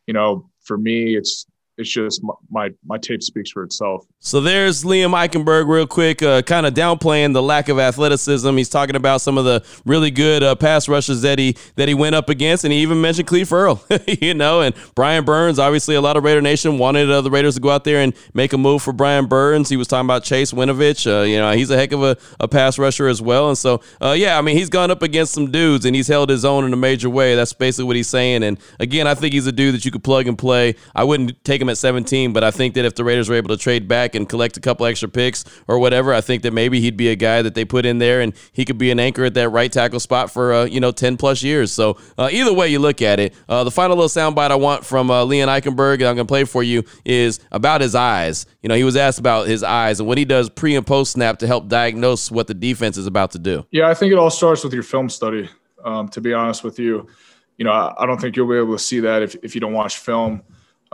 you 0.07 0.15
know, 0.15 0.51
for 0.63 0.79
me, 0.79 1.17
it's 1.17 1.47
it's 1.79 1.91
just 1.91 2.23
my 2.51 2.71
my 2.85 2.97
tape 2.99 3.23
speaks 3.23 3.51
for 3.51 3.63
itself. 3.63 4.07
So 4.19 4.41
there's 4.41 4.83
Liam 4.83 5.11
Eichenberg, 5.11 5.69
real 5.69 5.87
quick, 5.87 6.23
uh, 6.23 6.43
kind 6.43 6.67
of 6.67 6.75
downplaying 6.75 7.35
the 7.35 7.43
lack 7.43 7.69
of 7.69 7.79
athleticism. 7.79 8.57
He's 8.57 8.69
talking 8.69 8.97
about 8.97 9.21
some 9.21 9.37
of 9.37 9.45
the 9.45 9.65
really 9.85 10.11
good 10.11 10.43
uh, 10.43 10.55
pass 10.55 10.89
rushes 10.89 11.23
that 11.23 11.39
he 11.39 11.57
that 11.77 11.89
he 11.89 11.95
went 11.95 12.15
up 12.15 12.31
against, 12.31 12.65
and 12.65 12.73
he 12.73 12.81
even 12.81 13.01
mentioned 13.01 13.29
Cleve 13.29 13.49
Ferrell, 13.49 13.83
you 14.07 14.35
know, 14.35 14.63
and 14.63 14.75
Brian 14.95 15.25
Burns. 15.25 15.59
Obviously, 15.59 15.95
a 15.95 16.01
lot 16.01 16.17
of 16.17 16.25
Raider 16.25 16.41
Nation 16.41 16.79
wanted 16.79 17.11
uh, 17.11 17.21
the 17.21 17.31
Raiders 17.31 17.57
to 17.57 17.61
go 17.61 17.71
out 17.71 17.85
there 17.85 18.01
and 18.01 18.15
make 18.33 18.53
a 18.53 18.59
move 18.59 18.83
for 18.83 18.93
Brian 18.93 19.27
Burns. 19.27 19.69
He 19.69 19.77
was 19.77 19.87
talking 19.87 20.07
about 20.07 20.25
Chase 20.25 20.53
Winovich. 20.53 21.07
Uh, 21.07 21.25
you 21.25 21.37
know, 21.37 21.53
he's 21.53 21.71
a 21.71 21.77
heck 21.77 21.93
of 21.93 22.03
a, 22.03 22.17
a 22.41 22.49
pass 22.49 22.79
rusher 22.79 23.07
as 23.07 23.21
well, 23.21 23.49
and 23.49 23.59
so 23.59 23.83
uh, 24.01 24.15
yeah, 24.17 24.39
I 24.39 24.43
mean, 24.43 24.57
he's 24.57 24.71
gone 24.71 24.91
up 24.91 25.03
against 25.03 25.35
some 25.35 25.51
dudes, 25.51 25.85
and 25.85 25.95
he's 25.95 26.09
held 26.09 26.31
his 26.31 26.45
own 26.45 26.65
in 26.65 26.73
a 26.73 26.77
major 26.77 27.11
way. 27.11 27.35
That's 27.35 27.53
basically 27.53 27.85
what 27.85 27.97
he's 27.97 28.09
saying. 28.09 28.43
And 28.43 28.59
again, 28.81 29.07
I 29.07 29.15
think 29.15 29.35
he's 29.35 29.47
a 29.47 29.53
dude 29.53 29.75
that 29.75 29.85
you 29.85 29.91
could 29.91 30.05
plug 30.05 30.27
and 30.27 30.39
play. 30.39 30.75
I 30.95 31.05
wouldn't 31.05 31.45
take 31.45 31.61
him 31.61 31.66
him 31.67 31.71
at 31.71 31.79
17, 31.79 32.33
but 32.33 32.45
I 32.45 32.51
think 32.51 32.75
that 32.75 32.85
if 32.85 32.95
the 32.95 33.05
Raiders 33.05 33.29
were 33.29 33.35
able 33.35 33.49
to 33.49 33.57
trade 33.57 33.89
back 33.89 34.15
and 34.15 34.29
collect 34.29 34.57
a 34.57 34.61
couple 34.61 34.87
extra 34.87 35.09
picks 35.09 35.45
or 35.67 35.79
whatever, 35.79 36.15
I 36.15 36.21
think 36.21 36.43
that 36.43 36.53
maybe 36.53 36.81
he'd 36.81 36.97
be 36.97 37.09
a 37.09 37.17
guy 37.17 37.43
that 37.43 37.55
they 37.55 37.65
put 37.65 37.85
in 37.85 37.99
there 37.99 38.21
and 38.21 38.33
he 38.53 38.65
could 38.65 38.79
be 38.79 38.91
an 38.91 39.01
anchor 39.01 39.25
at 39.25 39.35
that 39.35 39.49
right 39.51 39.71
tackle 39.71 40.01
spot 40.01 40.31
for, 40.31 40.53
uh, 40.53 40.65
you 40.65 40.81
know, 40.81 40.93
10 40.93 41.17
plus 41.17 41.43
years. 41.43 41.73
So 41.73 41.99
uh, 42.17 42.29
either 42.31 42.53
way 42.53 42.69
you 42.69 42.79
look 42.79 43.03
at 43.03 43.19
it, 43.21 43.35
uh, 43.49 43.65
the 43.65 43.71
final 43.71 43.97
little 43.97 44.09
soundbite 44.09 44.51
I 44.51 44.57
want 44.57 44.85
from 44.85 45.11
uh, 45.11 45.25
Leon 45.25 45.49
Eichenberg, 45.49 45.95
and 45.95 46.05
I'm 46.05 46.17
going 46.17 46.19
to 46.19 46.25
play 46.25 46.45
for 46.45 46.63
you, 46.63 46.85
is 47.05 47.41
about 47.51 47.81
his 47.81 47.95
eyes. 47.95 48.47
You 48.63 48.69
know, 48.69 48.75
he 48.75 48.85
was 48.85 48.97
asked 48.97 49.19
about 49.19 49.49
his 49.49 49.63
eyes 49.63 50.01
and 50.01 50.09
what 50.09 50.19
he 50.19 50.25
does 50.25 50.49
pre 50.49 50.77
and 50.77 50.87
post 50.87 51.13
snap 51.13 51.39
to 51.41 51.47
help 51.47 51.69
diagnose 51.69 52.31
what 52.31 52.47
the 52.47 52.55
defense 52.55 52.97
is 52.97 53.07
about 53.07 53.33
to 53.33 53.39
do. 53.39 53.67
Yeah, 53.71 53.89
I 53.89 53.95
think 53.95 54.13
it 54.13 54.19
all 54.19 54.31
starts 54.31 54.65
with 54.65 54.73
your 54.73 54.83
film 54.83 55.09
study, 55.09 55.49
um, 55.85 56.09
to 56.11 56.21
be 56.21 56.33
honest 56.33 56.65
with 56.65 56.79
you 56.79 57.09
you 57.57 57.65
know, 57.65 57.73
I, 57.73 57.95
I, 57.99 58.07
don't 58.07 58.21
think 58.21 58.37
you'll 58.37 58.49
be 58.49 58.57
able 58.57 58.77
to 58.77 58.83
see 58.83 59.01
that 59.01 59.23
if, 59.23 59.35
if 59.43 59.55
you 59.55 59.61
don't 59.61 59.73
watch 59.73 59.99
film. 59.99 60.43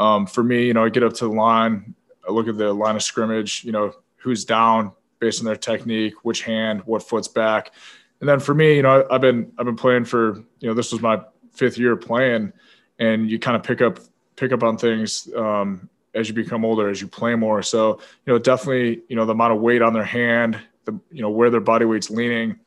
Um, 0.03 0.27
for 0.27 0.43
me, 0.43 0.67
you 0.67 0.75
know, 0.75 0.85
I 0.85 0.89
get 0.89 1.05
up 1.05 1.13
to 1.15 1.27
the 1.27 1.33
line, 1.33 1.95
I 2.29 2.33
look 2.33 2.49
at 2.49 2.59
the 2.59 2.73
line 2.73 2.97
of 2.97 3.05
scrimmage, 3.05 3.63
you 3.63 3.71
know, 3.71 3.93
who's 4.17 4.45
down 4.45 4.93
based 5.21 5.41
on 5.41 5.47
their 5.47 5.55
technique, 5.55 6.25
which 6.25 6.43
hand, 6.43 6.83
what 6.87 7.05
foot's 7.05 7.29
back. 7.29 7.71
And 8.19 8.29
then 8.29 8.41
for 8.41 8.53
me, 8.53 8.75
you 8.75 8.83
know, 8.83 9.07
I've 9.09 9.21
been 9.21 9.53
I've 9.59 9.67
been 9.67 9.77
playing 9.77 10.07
for, 10.07 10.39
you 10.59 10.69
know, 10.69 10.75
this 10.75 10.91
was 10.91 11.01
my 11.01 11.23
fifth 11.53 11.79
year 11.79 11.95
playing, 11.95 12.53
and 12.99 13.31
you 13.31 13.39
kind 13.39 13.57
of 13.57 13.63
pick 13.63 13.81
up 13.81 14.01
pick 14.35 14.51
up 14.51 14.65
on 14.65 14.77
things 14.77 15.29
um, 15.37 15.89
as 16.15 16.29
you 16.29 16.35
become 16.35 16.65
older, 16.65 16.89
as 16.89 17.01
you 17.01 17.07
play 17.07 17.37
more. 17.37 17.63
So, 17.63 18.01
you 18.27 18.33
know, 18.33 18.41
definitely, 18.41 19.03
you 19.09 19.15
know, 19.15 19.25
the 19.25 19.33
amount 19.33 19.53
of 19.53 19.61
weight 19.61 19.83
on 19.83 19.93
their 19.93 20.05
hand, 20.05 20.59
the 20.85 20.99
you 21.13 21.23
know 21.23 21.31
where 21.31 21.49
their 21.49 21.61
body 21.61 21.85
weight's 21.85 22.11
leaning, 22.11 22.59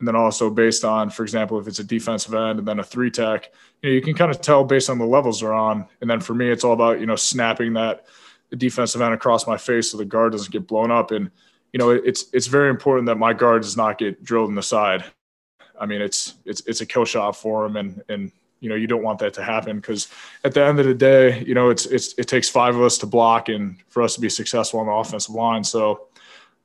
and 0.00 0.08
then 0.08 0.16
also 0.16 0.50
based 0.50 0.82
on, 0.82 1.10
for 1.10 1.22
example, 1.22 1.60
if 1.60 1.68
it's 1.68 1.78
a 1.78 1.84
defensive 1.84 2.34
end 2.34 2.58
and 2.58 2.66
then 2.66 2.80
a 2.80 2.82
three 2.82 3.10
tech, 3.10 3.52
you 3.82 3.90
know, 3.90 3.94
you 3.94 4.00
can 4.00 4.14
kind 4.14 4.30
of 4.30 4.40
tell 4.40 4.64
based 4.64 4.90
on 4.90 4.98
the 4.98 5.04
levels 5.04 5.40
they're 5.40 5.52
on. 5.52 5.86
And 6.00 6.10
then 6.10 6.20
for 6.20 6.34
me, 6.34 6.48
it's 6.48 6.64
all 6.64 6.72
about 6.72 7.00
you 7.00 7.06
know 7.06 7.16
snapping 7.16 7.74
that 7.74 8.06
defensive 8.56 9.00
end 9.00 9.14
across 9.14 9.46
my 9.46 9.56
face 9.56 9.92
so 9.92 9.98
the 9.98 10.04
guard 10.04 10.32
doesn't 10.32 10.50
get 10.50 10.66
blown 10.66 10.90
up. 10.90 11.10
And 11.10 11.30
you 11.72 11.78
know, 11.78 11.90
it's 11.90 12.24
it's 12.32 12.46
very 12.46 12.70
important 12.70 13.06
that 13.06 13.16
my 13.16 13.32
guard 13.32 13.62
does 13.62 13.76
not 13.76 13.98
get 13.98 14.24
drilled 14.24 14.48
in 14.48 14.54
the 14.54 14.62
side. 14.62 15.04
I 15.78 15.86
mean, 15.86 16.00
it's 16.00 16.34
it's 16.46 16.62
it's 16.66 16.80
a 16.80 16.86
kill 16.86 17.04
shot 17.04 17.36
for 17.36 17.66
him, 17.66 17.76
and 17.76 18.02
and 18.08 18.32
you 18.60 18.70
know 18.70 18.74
you 18.74 18.86
don't 18.86 19.02
want 19.02 19.18
that 19.20 19.34
to 19.34 19.44
happen 19.44 19.76
because 19.76 20.08
at 20.44 20.54
the 20.54 20.64
end 20.64 20.80
of 20.80 20.86
the 20.86 20.94
day, 20.94 21.44
you 21.44 21.54
know, 21.54 21.68
it's 21.68 21.84
it's 21.86 22.14
it 22.14 22.24
takes 22.24 22.48
five 22.48 22.74
of 22.74 22.82
us 22.82 22.96
to 22.98 23.06
block 23.06 23.50
and 23.50 23.76
for 23.88 24.02
us 24.02 24.14
to 24.14 24.20
be 24.20 24.30
successful 24.30 24.80
on 24.80 24.86
the 24.86 24.92
offensive 24.92 25.34
line. 25.34 25.62
So 25.62 26.08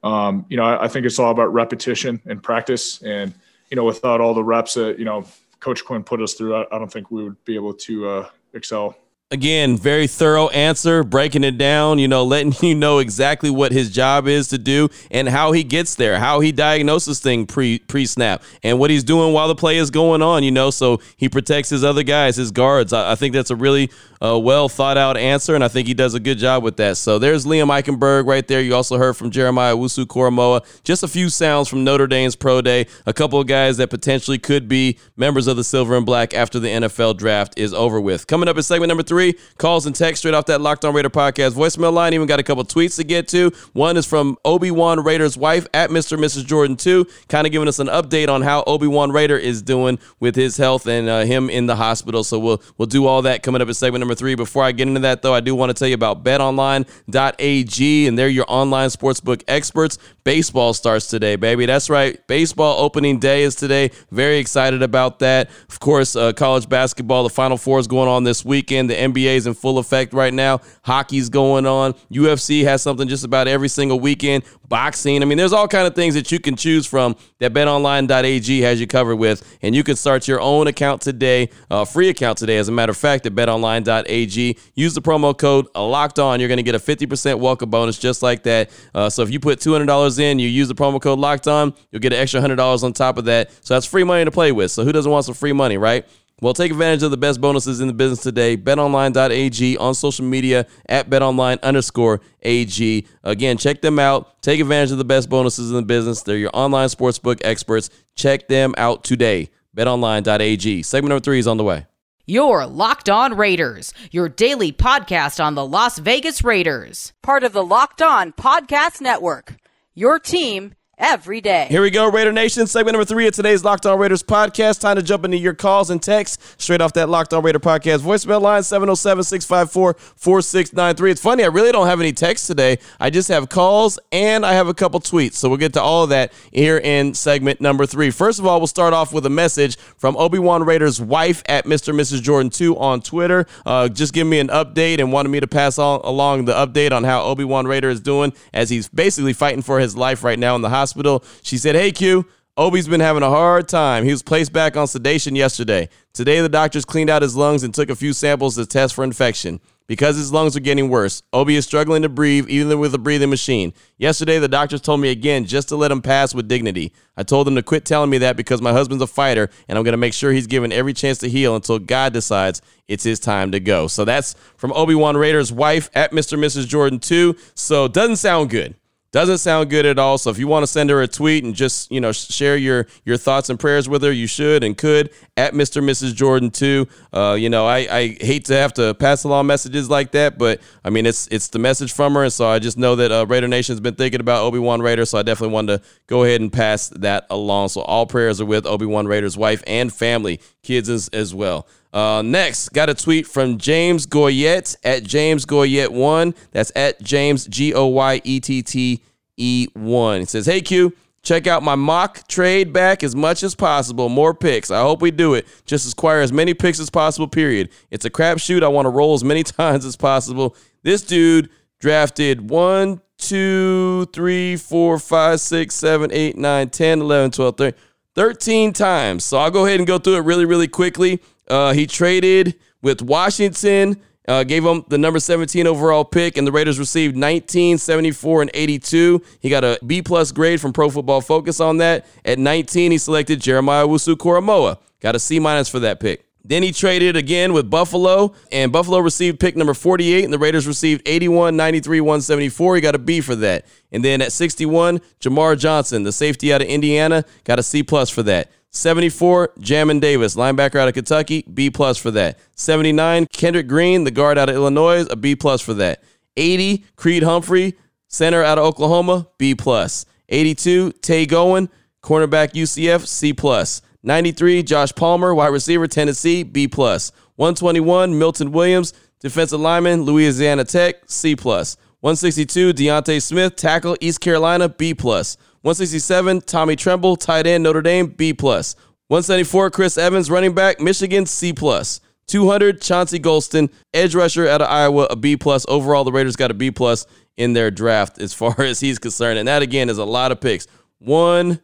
um, 0.05 0.45
you 0.49 0.55
know, 0.55 0.63
I, 0.63 0.83
I, 0.83 0.87
think 0.87 1.05
it's 1.07 1.17
all 1.17 1.31
about 1.31 1.51
repetition 1.51 2.21
and 2.27 2.41
practice. 2.41 3.01
And, 3.01 3.33
you 3.71 3.75
know, 3.75 3.83
without 3.83 4.21
all 4.21 4.35
the 4.35 4.43
reps 4.43 4.75
that, 4.75 4.99
you 4.99 5.05
know, 5.05 5.25
Coach 5.59 5.83
Quinn 5.83 6.03
put 6.03 6.21
us 6.21 6.35
through, 6.35 6.55
I, 6.55 6.65
I 6.71 6.77
don't 6.77 6.93
think 6.93 7.09
we 7.09 7.23
would 7.23 7.43
be 7.43 7.55
able 7.55 7.73
to 7.73 8.07
uh, 8.07 8.29
excel. 8.53 8.95
Again, 9.31 9.75
very 9.75 10.05
thorough 10.05 10.49
answer, 10.49 11.03
breaking 11.03 11.43
it 11.43 11.57
down, 11.57 11.97
you 11.97 12.07
know, 12.07 12.23
letting 12.23 12.53
you 12.61 12.75
know 12.75 12.99
exactly 12.99 13.49
what 13.49 13.71
his 13.71 13.89
job 13.89 14.27
is 14.27 14.49
to 14.49 14.59
do 14.59 14.88
and 15.09 15.27
how 15.27 15.51
he 15.51 15.63
gets 15.63 15.95
there, 15.95 16.19
how 16.19 16.41
he 16.41 16.51
diagnoses 16.51 17.19
thing 17.19 17.47
pre 17.47 17.79
pre 17.79 18.05
snap, 18.05 18.43
and 18.61 18.77
what 18.77 18.91
he's 18.91 19.03
doing 19.03 19.33
while 19.33 19.47
the 19.47 19.55
play 19.55 19.77
is 19.77 19.89
going 19.89 20.21
on, 20.21 20.43
you 20.43 20.51
know, 20.51 20.69
so 20.69 21.01
he 21.17 21.27
protects 21.27 21.71
his 21.71 21.83
other 21.83 22.03
guys, 22.03 22.35
his 22.35 22.51
guards. 22.51 22.93
I, 22.93 23.13
I 23.13 23.15
think 23.15 23.33
that's 23.33 23.49
a 23.49 23.55
really 23.55 23.89
a 24.21 24.38
well 24.38 24.69
thought 24.69 24.95
out 24.95 25.17
answer, 25.17 25.55
and 25.55 25.63
I 25.63 25.69
think 25.69 25.88
he 25.88 25.95
does 25.95 26.13
a 26.13 26.19
good 26.19 26.38
job 26.38 26.61
with 26.61 26.77
that. 26.77 26.97
So 26.97 27.17
there's 27.17 27.45
Liam 27.45 27.69
Eichenberg 27.69 28.27
right 28.27 28.47
there. 28.47 28.61
You 28.61 28.75
also 28.75 28.99
heard 28.99 29.17
from 29.17 29.31
Jeremiah 29.31 29.75
Wusu 29.75 30.05
Koramoah. 30.05 30.83
Just 30.83 31.01
a 31.01 31.07
few 31.07 31.29
sounds 31.29 31.67
from 31.67 31.83
Notre 31.83 32.05
Dame's 32.05 32.35
Pro 32.35 32.61
Day. 32.61 32.85
A 33.07 33.13
couple 33.13 33.39
of 33.39 33.47
guys 33.47 33.77
that 33.77 33.89
potentially 33.89 34.38
could 34.38 34.67
be 34.67 34.99
members 35.17 35.47
of 35.47 35.57
the 35.57 35.63
Silver 35.63 35.97
and 35.97 36.05
Black 36.05 36.35
after 36.35 36.59
the 36.59 36.67
NFL 36.67 37.17
draft 37.17 37.57
is 37.57 37.73
over 37.73 37.99
with. 37.99 38.27
Coming 38.27 38.47
up 38.47 38.55
in 38.55 38.61
segment 38.61 38.89
number 38.89 39.03
three, 39.03 39.14
calls 39.58 39.86
and 39.86 39.95
text 39.95 40.19
straight 40.19 40.34
off 40.34 40.45
that 40.45 40.62
Locked 40.62 40.86
On 40.86 40.93
Raider 40.93 41.10
podcast 41.10 41.51
voicemail 41.51 41.93
line. 41.93 42.13
Even 42.13 42.28
got 42.28 42.39
a 42.39 42.43
couple 42.43 42.63
tweets 42.63 42.95
to 42.97 43.04
get 43.04 43.28
to. 43.30 43.51
One 43.73 43.97
is 43.97 44.06
from 44.06 44.38
Obi 44.45 44.71
Wan 44.71 45.04
Raider's 45.04 45.38
wife 45.38 45.67
at 45.73 45.89
Mr. 45.89 46.13
and 46.13 46.23
Mrs. 46.23 46.45
Jordan 46.45 46.75
2, 46.75 47.06
kind 47.30 47.47
of 47.47 47.51
giving 47.51 47.67
us 47.67 47.80
an 47.80 47.88
update 47.88 48.30
on 48.30 48.41
how 48.41 48.63
Obi 48.67 48.88
Wan 48.88 49.12
Raider 49.12 49.38
is 49.38 49.62
doing 49.62 49.99
with 50.19 50.36
his 50.36 50.58
health 50.58 50.88
and 50.88 51.08
uh, 51.10 51.21
him 51.21 51.49
in 51.49 51.65
the 51.65 51.75
hospital. 51.75 52.23
So 52.23 52.39
we'll 52.39 52.62
we'll 52.78 52.88
do 52.88 53.06
all 53.06 53.21
that 53.23 53.43
coming 53.43 53.62
up 53.62 53.67
in 53.67 53.73
segment 53.73 54.01
number 54.01 54.15
three. 54.15 54.36
Before 54.36 54.63
I 54.63 54.71
get 54.71 54.88
into 54.88 55.01
that, 55.01 55.21
though, 55.21 55.34
I 55.34 55.39
do 55.39 55.56
want 55.56 55.69
to 55.69 55.73
tell 55.73 55.88
you 55.88 55.95
about 55.95 56.23
betonline.ag, 56.23 58.08
and 58.08 58.19
they're 58.19 58.28
your 58.28 58.45
online 58.47 58.89
sportsbook 58.89 59.43
experts. 59.47 59.97
Baseball 60.25 60.73
starts 60.73 61.05
today, 61.05 61.35
baby. 61.35 61.67
That's 61.67 61.88
right. 61.88 62.25
Baseball 62.25 62.83
opening 62.83 63.19
day 63.19 63.43
is 63.43 63.53
today. 63.53 63.91
Very 64.09 64.39
excited 64.39 64.81
about 64.81 65.19
that. 65.19 65.51
Of 65.69 65.79
course, 65.79 66.15
uh, 66.15 66.33
college 66.33 66.67
basketball, 66.67 67.21
the 67.21 67.29
Final 67.29 67.57
Four 67.57 67.77
is 67.77 67.85
going 67.85 68.09
on 68.09 68.23
this 68.23 68.43
weekend. 68.43 68.89
The 68.89 68.95
NBA 68.95 69.35
is 69.35 69.45
in 69.45 69.53
full 69.53 69.77
effect 69.77 70.13
right 70.13 70.33
now. 70.33 70.61
Hockey's 70.81 71.29
going 71.29 71.67
on. 71.67 71.93
UFC 72.11 72.63
has 72.63 72.81
something 72.81 73.07
just 73.07 73.23
about 73.23 73.47
every 73.47 73.69
single 73.69 73.99
weekend. 73.99 74.43
Boxing. 74.67 75.21
I 75.21 75.25
mean, 75.25 75.38
there's 75.38 75.54
all 75.54 75.67
kind 75.67 75.88
of 75.88 75.95
things 75.95 76.13
that 76.15 76.32
you 76.32 76.39
can 76.39 76.56
choose 76.56 76.86
from 76.86 77.15
that 77.39 77.54
betonline.ag 77.54 78.62
has 78.62 78.80
you 78.80 78.88
covered 78.88 79.17
with. 79.17 79.58
And 79.62 79.75
you 79.75 79.84
can 79.84 79.95
start 79.95 80.28
your 80.28 80.39
own 80.41 80.67
account 80.67 81.01
today, 81.01 81.49
uh, 81.69 81.86
free 81.86 82.10
account 82.10 82.38
today, 82.38 82.58
as 82.58 82.67
a 82.67 82.71
matter 82.71 82.91
of 82.91 82.97
fact, 82.97 83.25
at 83.25 83.34
betonline.ag. 83.34 84.58
Use 84.75 84.93
the 84.93 85.01
promo 85.01 85.38
code 85.38 85.67
locked 85.75 86.19
on. 86.19 86.39
You're 86.39 86.49
going 86.49 86.58
to 86.58 86.63
get 86.63 86.75
a 86.75 86.80
50% 86.80 87.39
welcome 87.39 87.69
bonus 87.69 87.97
just 87.97 88.23
like 88.23 88.43
that. 88.43 88.69
Uh, 88.93 89.10
so 89.10 89.21
if 89.21 89.32
you 89.32 89.39
put 89.39 89.60
$200 89.60 90.19
in, 90.19 90.39
you 90.39 90.47
use 90.47 90.67
the 90.67 90.75
promo 90.75 91.01
code 91.01 91.19
locked 91.19 91.47
on, 91.47 91.73
you'll 91.91 92.01
get 92.01 92.13
an 92.13 92.19
extra 92.19 92.41
$100 92.41 92.84
on 92.84 92.93
top 92.93 93.17
of 93.17 93.25
that. 93.25 93.51
So 93.65 93.73
that's 93.73 93.86
free 93.86 94.04
money 94.04 94.25
to 94.25 94.32
play 94.32 94.51
with. 94.51 94.71
So 94.71 94.84
who 94.84 94.91
doesn't 94.91 95.12
want 95.12 95.25
some 95.25 95.36
free 95.36 95.54
money, 95.54 95.78
right? 95.78 96.06
Well, 96.41 96.53
take 96.53 96.71
advantage 96.71 97.01
of 97.01 97.11
the 97.11 97.17
best 97.17 97.39
bonuses 97.39 97.79
in 97.79 97.87
the 97.87 97.93
business 97.93 98.21
today. 98.21 98.57
BetOnline.ag 98.57 99.77
on 99.77 99.95
social 99.95 100.25
media 100.25 100.67
at 100.89 101.09
BetOnline 101.09 101.61
underscore 101.61 102.19
AG. 102.41 103.07
Again, 103.23 103.57
check 103.57 103.81
them 103.81 103.99
out. 103.99 104.41
Take 104.41 104.59
advantage 104.59 104.91
of 104.91 104.97
the 104.97 105.05
best 105.05 105.29
bonuses 105.29 105.69
in 105.69 105.77
the 105.77 105.81
business. 105.81 106.23
They're 106.23 106.37
your 106.37 106.51
online 106.53 106.89
sportsbook 106.89 107.39
experts. 107.43 107.89
Check 108.15 108.49
them 108.49 108.75
out 108.77 109.05
today. 109.05 109.49
BetOnline.ag. 109.77 110.83
Segment 110.83 111.09
number 111.09 111.23
three 111.23 111.39
is 111.39 111.47
on 111.47 111.55
the 111.55 111.63
way. 111.63 111.85
Your 112.27 112.65
Locked 112.65 113.07
On 113.07 113.37
Raiders, 113.37 113.93
your 114.11 114.27
daily 114.27 114.71
podcast 114.71 115.43
on 115.43 115.55
the 115.55 115.65
Las 115.65 115.99
Vegas 115.99 116.43
Raiders. 116.43 117.13
Part 117.21 117.43
of 117.43 117.53
the 117.53 117.63
Locked 117.63 118.01
On 118.01 118.33
Podcast 118.33 118.99
Network. 118.99 119.57
Your 119.93 120.19
team 120.19 120.73
every 120.97 121.41
day. 121.41 121.67
Here 121.69 121.81
we 121.81 121.89
go, 121.89 122.10
Raider 122.10 122.31
Nation. 122.31 122.67
Segment 122.67 122.93
number 122.93 123.05
three 123.05 123.27
of 123.27 123.34
today's 123.34 123.63
Locked 123.63 123.86
On 123.86 123.99
Raiders 123.99 124.23
podcast. 124.23 124.79
Time 124.79 124.95
to 124.95 125.03
jump 125.03 125.25
into 125.25 125.38
your 125.38 125.53
calls 125.53 125.89
and 125.89 126.01
texts 126.01 126.55
straight 126.58 126.81
off 126.81 126.93
that 126.93 127.10
Locked 127.10 127.34
On 127.34 127.43
Raider 127.43 127.60
podcast 127.60 127.99
voicemail 127.99 128.41
line 128.41 128.63
707 128.63 129.23
654 129.23 129.93
4693. 130.15 131.12
It's 131.12 131.21
funny, 131.21 131.43
I 131.43 131.47
really 131.47 131.71
don't 131.71 131.88
have 131.88 131.99
any 131.99 132.13
texts 132.13 132.47
today. 132.47 132.77
I 132.99 133.10
just 133.10 133.27
have 133.29 133.49
calls 133.49 133.99
and 134.12 134.45
I 134.45 134.53
have 134.53 134.67
a 134.67 134.73
couple 134.73 134.99
tweets. 134.99 135.34
So 135.34 135.49
we'll 135.49 135.58
get 135.58 135.73
to 135.73 135.81
all 135.81 136.03
of 136.03 136.10
that 136.10 136.31
here 136.51 136.77
in 136.77 137.13
segment 137.13 137.60
number 137.60 137.86
three. 137.86 138.12
First 138.12 138.39
of 138.39 138.45
all, 138.45 138.60
we'll 138.60 138.67
start 138.67 138.93
off 138.93 139.13
with 139.13 139.25
a 139.25 139.29
message 139.29 139.77
from 139.77 140.15
Obi 140.17 140.39
Wan 140.39 140.63
Raider's 140.63 141.01
wife 141.01 141.43
at 141.47 141.65
Mr. 141.65 141.89
and 141.89 141.99
Mrs. 141.99 142.21
Jordan 142.21 142.49
2 142.49 142.77
on 142.77 143.01
Twitter. 143.01 143.45
Uh, 143.65 143.89
just 143.89 144.13
give 144.13 144.27
me 144.27 144.39
an 144.39 144.47
update 144.47 144.99
and 144.99 145.12
wanted 145.12 145.29
me 145.29 145.39
to 145.39 145.47
pass 145.47 145.77
on, 145.77 146.01
along 146.03 146.45
the 146.45 146.53
update 146.53 146.91
on 146.91 147.03
how 147.03 147.23
Obi 147.23 147.43
Wan 147.43 147.67
Raider 147.67 147.89
is 147.89 147.99
doing 147.99 148.34
as 148.53 148.69
he's 148.69 148.88
basically 148.88 149.34
fighting 149.34 149.62
for 149.62 149.79
his 149.79 149.97
life 149.97 150.23
right 150.23 150.39
now 150.39 150.55
in 150.55 150.62
the 150.62 150.69
hospital 150.69 150.84
hospital. 150.85 151.23
She 151.41 151.57
said, 151.57 151.73
Hey, 151.73 151.91
Q, 151.91 152.27
Obi's 152.57 152.87
been 152.87 153.01
having 153.01 153.23
a 153.23 153.29
hard 153.29 153.67
time. 153.67 154.05
He 154.05 154.11
was 154.11 154.21
placed 154.21 154.53
back 154.53 154.77
on 154.77 154.85
sedation 154.87 155.35
yesterday. 155.35 155.89
Today, 156.13 156.41
the 156.41 156.49
doctors 156.49 156.85
cleaned 156.85 157.09
out 157.09 157.23
his 157.23 157.35
lungs 157.35 157.63
and 157.63 157.73
took 157.73 157.89
a 157.89 157.95
few 157.95 158.13
samples 158.13 158.55
to 158.55 158.65
test 158.65 158.93
for 158.93 159.03
infection. 159.03 159.59
Because 159.87 160.15
his 160.15 160.31
lungs 160.31 160.55
are 160.55 160.61
getting 160.61 160.89
worse, 160.89 161.21
Obi 161.31 161.55
is 161.55 161.65
struggling 161.65 162.01
to 162.01 162.09
breathe 162.09 162.47
even 162.49 162.79
with 162.79 162.95
a 162.95 162.97
breathing 162.97 163.29
machine. 163.29 163.71
Yesterday, 163.99 164.39
the 164.39 164.47
doctors 164.47 164.81
told 164.81 164.99
me 164.99 165.09
again 165.09 165.45
just 165.45 165.69
to 165.69 165.75
let 165.75 165.91
him 165.91 166.01
pass 166.01 166.33
with 166.33 166.47
dignity. 166.47 166.91
I 167.17 167.23
told 167.23 167.45
them 167.45 167.55
to 167.55 167.61
quit 167.61 167.85
telling 167.85 168.09
me 168.09 168.17
that 168.19 168.35
because 168.35 168.63
my 168.63 168.71
husband's 168.71 169.03
a 169.03 169.07
fighter 169.07 169.49
and 169.67 169.77
I'm 169.77 169.83
going 169.83 169.93
to 169.93 169.97
make 169.97 170.13
sure 170.13 170.31
he's 170.31 170.47
given 170.47 170.71
every 170.71 170.93
chance 170.93 171.19
to 171.19 171.29
heal 171.29 171.55
until 171.55 171.77
God 171.77 172.13
decides 172.13 172.63
it's 172.87 173.03
his 173.03 173.19
time 173.19 173.51
to 173.51 173.59
go. 173.59 173.87
So 173.87 174.05
that's 174.05 174.33
from 174.57 174.73
Obi 174.73 174.95
Wan 174.95 175.17
Raider's 175.17 175.51
wife 175.51 175.91
at 175.93 176.11
Mr. 176.11 176.33
and 176.33 176.43
Mrs. 176.43 176.67
Jordan 176.67 176.97
2. 176.97 177.35
So 177.53 177.87
doesn't 177.87 178.17
sound 178.17 178.49
good. 178.49 178.75
Doesn't 179.11 179.37
sound 179.37 179.69
good 179.69 179.85
at 179.85 179.97
all. 179.97 180.17
So 180.17 180.29
if 180.29 180.37
you 180.37 180.47
want 180.47 180.63
to 180.63 180.67
send 180.67 180.89
her 180.89 181.01
a 181.01 181.07
tweet 181.07 181.45
and 181.45 181.55
just, 181.55 181.89
you 181.89 182.01
know, 182.01 182.11
share 182.11 182.57
your 182.57 182.85
your 183.05 183.15
thoughts 183.15 183.49
and 183.49 183.57
prayers 183.57 183.87
with 183.87 184.03
her, 184.03 184.11
you 184.11 184.27
should 184.27 184.61
and 184.61 184.77
could 184.77 185.09
at 185.37 185.53
Mr. 185.53 185.81
Mrs. 185.81 186.13
Jordan 186.13 186.51
too. 186.51 186.87
Uh, 187.13 187.37
you 187.39 187.49
know, 187.49 187.65
I, 187.65 187.77
I 187.89 188.17
hate 188.19 188.45
to 188.45 188.55
have 188.55 188.73
to 188.73 188.93
pass 188.93 189.23
along 189.23 189.47
messages 189.47 189.89
like 189.89 190.11
that, 190.11 190.37
but 190.37 190.59
I 190.83 190.89
mean 190.89 191.05
it's 191.05 191.27
it's 191.27 191.47
the 191.47 191.59
message 191.59 191.93
from 191.93 192.13
her, 192.15 192.23
and 192.23 192.33
so 192.33 192.47
I 192.47 192.59
just 192.59 192.77
know 192.77 192.97
that 192.97 193.11
uh, 193.11 193.25
Raider 193.25 193.47
Nation's 193.47 193.79
been 193.79 193.95
thinking 193.95 194.19
about 194.19 194.43
Obi 194.43 194.59
Wan 194.59 194.81
Raider, 194.81 195.05
so 195.05 195.17
I 195.17 195.23
definitely 195.23 195.53
wanted 195.53 195.81
to 195.81 195.87
go 196.07 196.23
ahead 196.25 196.41
and 196.41 196.51
pass 196.51 196.89
that 196.89 197.25
along. 197.29 197.69
So 197.69 197.81
all 197.81 198.05
prayers 198.05 198.41
are 198.41 198.45
with 198.45 198.65
Obi 198.65 198.85
Wan 198.85 199.07
Raider's 199.07 199.37
wife 199.37 199.63
and 199.65 199.93
family, 199.93 200.41
kids 200.61 200.89
as, 200.89 201.07
as 201.09 201.33
well. 201.33 201.67
Uh, 201.95 202.21
next, 202.21 202.73
got 202.73 202.89
a 202.89 202.93
tweet 202.93 203.25
from 203.25 203.58
James 203.58 204.05
Goyette 204.05 204.75
at 204.84 205.03
James 205.03 205.45
Goyette1. 205.45 206.36
That's 206.51 206.69
at 206.75 207.01
James 207.01 207.47
G 207.47 207.73
O 207.73 207.86
Y 207.86 208.19
E 208.25 208.41
T 208.41 208.62
T 208.62 209.01
E 209.38 209.67
1. 209.73 210.21
It 210.21 210.29
says, 210.29 210.45
Hey 210.45 210.60
Q, 210.60 210.93
check 211.23 211.47
out 211.47 211.63
my 211.63 211.75
mock 211.75 212.27
trade 212.27 212.73
back 212.73 213.01
as 213.01 213.15
much 213.15 213.43
as 213.43 213.55
possible. 213.55 214.10
More 214.10 214.34
picks. 214.34 214.71
I 214.71 214.81
hope 214.81 215.01
we 215.01 215.10
do 215.10 215.36
it. 215.36 215.47
Just 215.65 215.89
acquire 215.91 216.19
as 216.19 216.34
many 216.34 216.53
picks 216.53 216.81
as 216.81 216.89
possible, 216.89 217.29
period. 217.29 217.69
It's 217.89 218.03
a 218.03 218.10
crapshoot. 218.10 218.62
I 218.62 218.67
want 218.67 218.88
to 218.88 218.89
roll 218.89 219.13
as 219.13 219.23
many 219.23 219.43
times 219.43 219.86
as 219.86 219.95
possible. 219.95 220.53
This 220.84 221.01
dude 221.01 221.49
drafted 221.79 222.49
one, 222.49 222.99
two, 223.17 224.03
three, 224.08 224.58
four, 224.58 224.99
five, 224.99 225.39
six, 225.39 225.75
seven, 225.75 226.12
eight, 226.12 226.38
nine, 226.38 226.69
10, 226.71 226.99
11, 226.99 227.31
12, 227.31 227.55
13, 227.55 227.79
13 228.15 228.73
times. 228.73 229.23
So 229.23 229.38
I'll 229.38 229.49
go 229.49 229.65
ahead 229.65 229.79
and 229.79 229.88
go 229.88 229.97
through 229.97 230.17
it 230.17 230.25
really, 230.25 230.43
really 230.43 230.67
quickly. 230.67 231.21
Uh, 231.47 231.73
he 231.73 231.86
traded 231.88 232.55
with 232.81 233.01
Washington, 233.01 234.01
uh, 234.27 234.43
gave 234.43 234.65
him 234.65 234.84
the 234.88 234.97
number 234.97 235.19
17 235.19 235.67
overall 235.67 236.03
pick, 236.03 236.38
and 236.38 236.47
the 236.47 236.51
Raiders 236.51 236.79
received 236.79 237.15
19, 237.15 237.77
74, 237.77 238.43
and 238.43 238.51
82. 238.53 239.21
He 239.39 239.49
got 239.49 239.63
a 239.63 239.79
B 239.86 240.01
plus 240.01 240.31
grade 240.31 240.60
from 240.60 240.73
Pro 240.73 240.89
Football 240.89 241.21
Focus 241.21 241.60
on 241.60 241.77
that. 241.77 242.05
At 242.23 242.39
19, 242.39 242.91
he 242.91 242.97
selected 242.97 243.41
Jeremiah 243.41 243.86
Wusu 243.86 244.15
Koramoah. 244.15 244.79
Got 244.99 245.15
a 245.15 245.19
C 245.19 245.39
minus 245.39 245.69
for 245.69 245.79
that 245.79 245.99
pick. 245.99 246.25
Then 246.47 246.62
he 246.62 246.71
traded 246.71 247.15
again 247.15 247.53
with 247.53 247.71
Buffalo, 247.71 248.36
and 248.51 248.71
Buffalo 248.71 248.99
received 248.99 249.39
pick 249.39 249.55
number 249.55 249.73
48, 249.73 250.23
and 250.23 250.31
the 250.31 250.38
Raiders 250.38 250.67
received 250.67 251.01
81, 251.08 251.58
93, 251.58 252.01
174. 252.01 252.75
He 252.75 252.81
got 252.81 252.93
a 252.93 252.99
B 252.99 253.19
for 253.19 253.36
that. 253.38 253.65
And 253.91 254.05
then 254.05 254.21
at 254.21 254.31
61, 254.31 255.01
Jamar 255.19 255.58
Johnson, 255.58 256.03
the 256.03 256.12
safety 256.12 256.53
out 256.53 256.62
of 256.62 256.67
Indiana, 256.67 257.25
got 257.45 257.58
a 257.58 257.63
C 257.63 257.81
plus 257.81 258.12
for 258.12 258.21
that. 258.23 258.51
74, 258.75 259.53
Jamin 259.59 260.01
Davis, 260.01 260.35
linebacker 260.35 260.75
out 260.75 260.89
of 260.89 260.93
Kentucky, 260.93 261.45
B 261.53 261.69
plus 261.69 261.97
for 261.97 262.11
that. 262.11 262.38
79, 262.55 263.25
Kendrick 263.31 263.67
Green, 263.67 264.03
the 264.03 264.11
guard 264.11 264.38
out 264.38 264.49
of 264.49 264.55
Illinois, 264.55 265.05
a 265.09 265.15
B 265.15 265.33
plus 265.35 265.61
for 265.61 265.73
that. 265.75 266.03
80, 266.35 266.83
Creed 266.97 267.23
Humphrey, 267.23 267.75
center 268.09 268.43
out 268.43 268.57
of 268.57 268.65
Oklahoma, 268.65 269.29
B 269.38 269.55
plus. 269.55 270.05
82, 270.27 270.91
Tay 271.01 271.25
Gowan, 271.25 271.69
cornerback 272.03 272.51
UCF, 272.51 273.07
C 273.07 273.31
plus. 273.31 273.81
93, 274.03 274.61
Josh 274.61 274.93
Palmer, 274.93 275.33
wide 275.33 275.47
receiver, 275.47 275.88
Tennessee, 275.88 276.43
B 276.43 276.67
plus. 276.67 277.13
121, 277.38 278.19
Milton 278.19 278.51
Williams, 278.51 278.93
defensive 279.21 279.59
lineman, 279.59 280.03
Louisiana 280.03 280.65
Tech, 280.65 280.97
C 281.07 281.35
plus. 281.35 281.77
162, 282.01 282.73
D'Ante 282.73 283.21
Smith, 283.21 283.55
tackle, 283.55 283.95
East 284.01 284.19
Carolina, 284.19 284.67
B 284.67 284.93
plus. 284.93 285.38
167, 285.65 286.41
Tommy 286.41 286.75
Tremble, 286.75 287.15
tight 287.15 287.47
end, 287.47 287.63
Notre 287.63 287.82
Dame, 287.82 288.06
B 288.06 288.34
plus. 288.34 288.75
174, 289.08 289.71
Chris 289.71 289.97
Evans, 289.97 290.30
running 290.30 290.54
back, 290.54 290.80
Michigan, 290.80 291.25
C 291.25 291.54
plus. 291.54 292.01
200, 292.28 292.80
Chauncey 292.80 293.19
Golston, 293.19 293.71
edge 293.91 294.13
rusher 294.13 294.47
out 294.47 294.62
of 294.62 294.69
Iowa, 294.69 295.08
a 295.10 295.15
B 295.15 295.36
plus. 295.36 295.65
Overall, 295.67 296.04
the 296.04 296.12
Raiders 296.12 296.36
got 296.36 296.51
a 296.51 296.54
B 296.54 296.69
plus 296.69 297.08
in 297.36 297.54
their 297.54 297.71
draft 297.71 298.21
as 298.21 298.32
far 298.36 298.62
as 298.62 298.80
he's 298.80 298.99
concerned. 298.99 299.39
And 299.39 299.47
that 299.47 299.63
again 299.63 299.89
is 299.89 299.97
a 299.97 300.06
lot 300.06 300.32
of 300.32 300.39
picks. 300.39 300.67
One, 300.99 301.60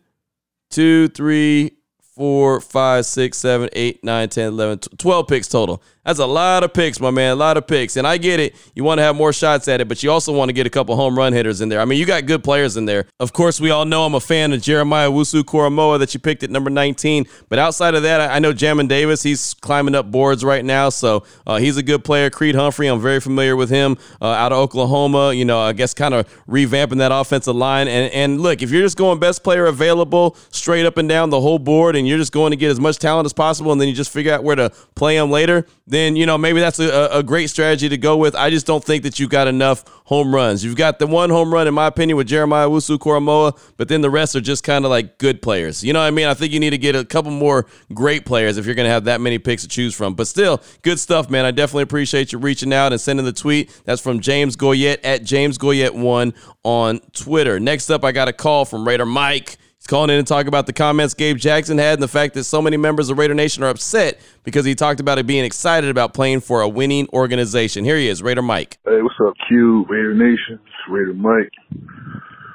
two, 0.72 1.08
three, 1.10 1.78
four, 2.16 2.60
five, 2.60 3.06
six, 3.06 3.38
seven, 3.38 3.70
eight, 3.74 4.04
nine, 4.04 4.30
10, 4.30 4.48
11, 4.48 4.80
12 4.98 5.28
picks 5.28 5.48
total. 5.48 5.84
That's 6.06 6.18
a 6.18 6.26
lot 6.26 6.64
of 6.64 6.74
picks, 6.74 7.00
my 7.00 7.12
man. 7.12 7.34
A 7.34 7.36
lot 7.36 7.58
of 7.58 7.68
picks. 7.68 7.96
And 7.96 8.08
I 8.08 8.18
get 8.18 8.40
it. 8.40 8.56
You 8.74 8.84
want 8.84 8.98
to 8.98 9.04
have 9.04 9.16
more 9.16 9.32
shots 9.32 9.68
at 9.68 9.82
it, 9.82 9.88
but 9.88 10.02
you 10.02 10.10
also 10.10 10.36
want 10.36 10.50
to 10.50 10.54
get 10.54 10.66
a 10.66 10.70
couple 10.70 10.96
home 10.96 11.16
run 11.16 11.32
hitters 11.32 11.62
in 11.62 11.70
there. 11.70 11.80
I 11.80 11.86
mean, 11.86 12.00
you 12.00 12.08
got 12.08 12.26
good 12.26 12.44
players 12.44 12.76
in 12.76 12.86
there. 12.86 13.06
Of 13.20 13.34
course, 13.34 13.62
we 13.62 13.70
all 13.70 13.86
know 13.86 14.04
I'm 14.04 14.16
a 14.16 14.20
fan 14.20 14.52
of 14.52 14.64
Jeremiah 14.64 15.12
Owusu 15.12 15.44
Koramoah 15.44 16.00
that 16.00 16.16
you 16.16 16.20
picked 16.20 16.42
at 16.42 16.50
number 16.50 16.72
19. 16.72 17.28
But 17.50 17.60
outside 17.60 17.94
of 17.94 18.02
that, 18.02 18.32
I 18.32 18.40
know 18.40 18.52
Jamin 18.52 18.88
Davis. 18.88 19.22
He's 19.22 19.54
climbing 19.54 19.94
up 19.94 20.10
boards 20.10 20.44
right 20.44 20.66
now. 20.66 20.90
So 20.90 21.24
uh, 21.46 21.58
he's 21.58 21.78
a 21.78 21.84
good 21.84 22.04
player. 22.04 22.32
Creed 22.32 22.56
Humphrey, 22.56 22.88
I'm 22.88 23.00
very 23.00 23.20
familiar 23.20 23.56
with 23.56 23.70
him 23.70 23.96
uh, 24.20 24.26
out 24.26 24.52
of 24.52 24.58
Oklahoma. 24.58 25.34
You 25.34 25.46
know, 25.46 25.60
I 25.60 25.74
guess 25.74 25.94
kind 25.94 26.16
of 26.16 26.28
revamping 26.48 26.98
that 26.98 27.12
offensive 27.12 27.56
line. 27.56 27.88
And, 27.88 28.12
and 28.12 28.42
look, 28.42 28.64
if 28.64 28.72
you're 28.72 28.82
just 28.82 28.98
going 28.98 29.20
best 29.20 29.44
player 29.44 29.68
available 29.68 30.36
straight 30.50 30.88
up 30.88 30.98
and 30.98 31.08
down 31.08 31.30
the 31.30 31.42
whole 31.42 31.60
board 31.60 31.96
and 31.96 32.08
you're 32.08 32.18
just 32.18 32.32
going 32.32 32.50
to 32.50 32.58
get 32.58 32.72
as 32.72 32.80
much 32.80 32.98
talent 32.98 33.28
as 33.28 33.34
possible 33.34 33.72
and 33.72 33.80
then 33.80 33.88
you 33.88 33.94
just 33.94 34.12
figure 34.12 34.34
out 34.34 34.44
where 34.44 34.56
to 34.56 34.72
play 34.96 35.16
them 35.16 35.30
later, 35.30 35.68
then, 35.92 36.16
you 36.16 36.26
know, 36.26 36.38
maybe 36.38 36.62
that's 36.62 36.80
a, 36.80 37.10
a 37.12 37.22
great 37.22 37.50
strategy 37.50 37.90
to 37.90 37.98
go 37.98 38.16
with. 38.16 38.34
I 38.34 38.50
just 38.50 38.66
don't 38.66 38.82
think 38.82 39.04
that 39.04 39.20
you've 39.20 39.30
got 39.30 39.50
enough 39.50 39.84
home 40.06 40.34
runs. 40.34 40.64
You've 40.64 40.78
got 40.78 41.00
the 41.00 41.06
one 41.06 41.30
home 41.30 41.54
run, 41.54 41.68
in 41.68 41.74
my 41.74 41.88
opinion, 41.88 42.16
with 42.16 42.28
Jeremiah 42.28 42.70
Owusu 42.70 42.98
Koramoah, 42.98 43.60
but 43.76 43.90
then 43.90 44.00
the 44.00 44.10
rest 44.10 44.34
are 44.38 44.40
just 44.40 44.64
kind 44.64 44.86
of 44.86 44.90
like 44.92 45.18
good 45.18 45.42
players. 45.42 45.84
You 45.84 45.92
know 45.92 46.00
what 46.00 46.08
I 46.08 46.12
mean? 46.12 46.28
I 46.28 46.34
think 46.34 46.54
you 46.54 46.62
need 46.62 46.70
to 46.70 46.78
get 46.78 46.96
a 46.96 47.04
couple 47.04 47.32
more 47.32 47.66
great 47.94 48.26
players 48.26 48.58
if 48.58 48.66
you're 48.66 48.76
going 48.76 48.86
to 48.86 48.92
have 48.92 49.04
that 49.04 49.20
many 49.20 49.38
picks 49.38 49.64
to 49.64 49.68
choose 49.68 49.94
from. 49.94 50.14
But 50.14 50.28
still, 50.28 50.62
good 50.82 50.98
stuff, 50.98 51.30
man. 51.30 51.44
I 51.44 51.52
definitely 51.52 51.84
appreciate 51.84 52.32
you 52.32 52.40
reaching 52.40 52.72
out 52.72 52.94
and 52.94 53.02
sending 53.02 53.26
the 53.26 53.34
tweet. 53.34 53.70
That's 53.84 54.02
from 54.02 54.22
James 54.22 54.56
Goyette 54.56 55.00
at 55.04 55.26
James 55.26 55.58
Goyette1 55.58 56.34
on 56.64 57.00
Twitter. 57.12 57.60
Next 57.60 57.90
up, 57.90 58.06
I 58.06 58.14
got 58.14 58.30
a 58.30 58.34
call 58.34 58.64
from 58.64 58.88
Raider 58.88 59.06
Mike. 59.06 59.58
He's 59.82 59.88
calling 59.88 60.12
in 60.12 60.20
and 60.20 60.28
talking 60.28 60.48
about 60.48 60.68
the 60.68 60.74
comments 60.74 61.16
Gabe 61.16 61.38
Jackson 61.38 61.80
had 61.80 61.94
and 61.94 62.04
the 62.04 62.08
fact 62.08 62.36
that 62.36 62.44
so 62.44 62.62
many 62.62 62.78
members 62.78 63.10
of 63.10 63.18
Raider 63.18 63.34
Nation 63.34 63.64
are 63.64 63.70
upset 63.70 64.20
because 64.44 64.64
he 64.64 64.76
talked 64.76 65.00
about 65.00 65.18
it 65.18 65.26
being 65.26 65.44
excited 65.44 65.90
about 65.90 66.14
playing 66.14 66.42
for 66.42 66.62
a 66.62 66.70
winning 66.70 67.10
organization. 67.14 67.84
Here 67.84 67.98
he 67.98 68.08
is, 68.08 68.22
Raider 68.22 68.44
Mike. 68.44 68.78
Hey, 68.86 69.02
what's 69.02 69.16
up, 69.26 69.34
Q? 69.48 69.88
Raider 69.90 70.14
Nation, 70.14 70.60
it's 70.64 70.88
Raider 70.88 71.16
Mike. 71.16 71.50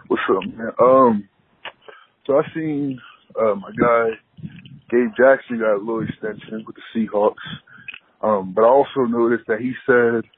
What's 0.06 0.22
up, 0.30 0.56
man? 0.56 0.70
Um, 0.80 1.28
so 2.28 2.38
I 2.38 2.42
seen 2.54 3.00
uh, 3.34 3.56
my 3.56 3.72
guy 3.72 4.10
Gabe 4.88 5.10
Jackson 5.18 5.58
got 5.58 5.74
a 5.74 5.82
little 5.82 6.06
extension 6.08 6.64
with 6.64 6.76
the 6.76 6.82
Seahawks, 6.94 7.34
um, 8.22 8.52
but 8.54 8.62
I 8.62 8.68
also 8.68 9.00
noticed 9.00 9.48
that 9.48 9.58
he 9.58 9.72
said, 9.84 10.30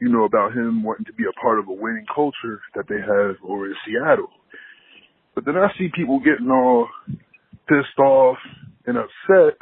you 0.00 0.08
know, 0.08 0.24
about 0.24 0.52
him 0.52 0.82
wanting 0.82 1.04
to 1.04 1.12
be 1.12 1.26
a 1.30 1.40
part 1.40 1.60
of 1.60 1.68
a 1.68 1.72
winning 1.72 2.06
culture 2.12 2.60
that 2.74 2.88
they 2.88 2.98
have 2.98 3.36
over 3.48 3.66
in 3.66 3.76
Seattle. 3.86 4.30
But 5.38 5.44
then 5.44 5.56
I 5.56 5.68
see 5.78 5.86
people 5.94 6.18
getting 6.18 6.50
all 6.50 6.88
pissed 7.68 7.96
off 8.00 8.38
and 8.86 8.98
upset 8.98 9.54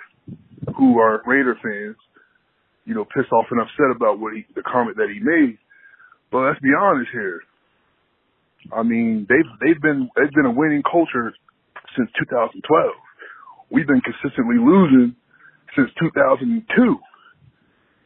who 0.75 0.99
are 0.99 1.21
Raider 1.27 1.55
fans, 1.63 1.97
you 2.87 2.95
know, 2.95 3.05
pissed 3.05 3.31
off 3.31 3.45
and 3.51 3.61
upset 3.61 3.95
about 3.95 4.19
what 4.19 4.33
he, 4.33 4.47
the 4.55 4.63
comment 4.63 4.97
that 4.97 5.13
he 5.13 5.21
made. 5.21 5.59
But 6.33 6.49
let's 6.49 6.61
be 6.61 6.71
honest 6.73 7.11
here. 7.13 7.43
I 8.73 8.85
mean, 8.85 9.27
they've 9.29 9.53
they've 9.61 9.83
been 9.83 10.09
they've 10.17 10.33
been 10.33 10.47
a 10.47 10.51
winning 10.51 10.83
culture 10.83 11.35
since 11.95 12.09
2012. 12.25 12.93
We've 13.69 13.87
been 13.87 14.01
consistently 14.01 14.57
losing 14.57 15.15
since 15.77 15.91
2002. 16.01 16.97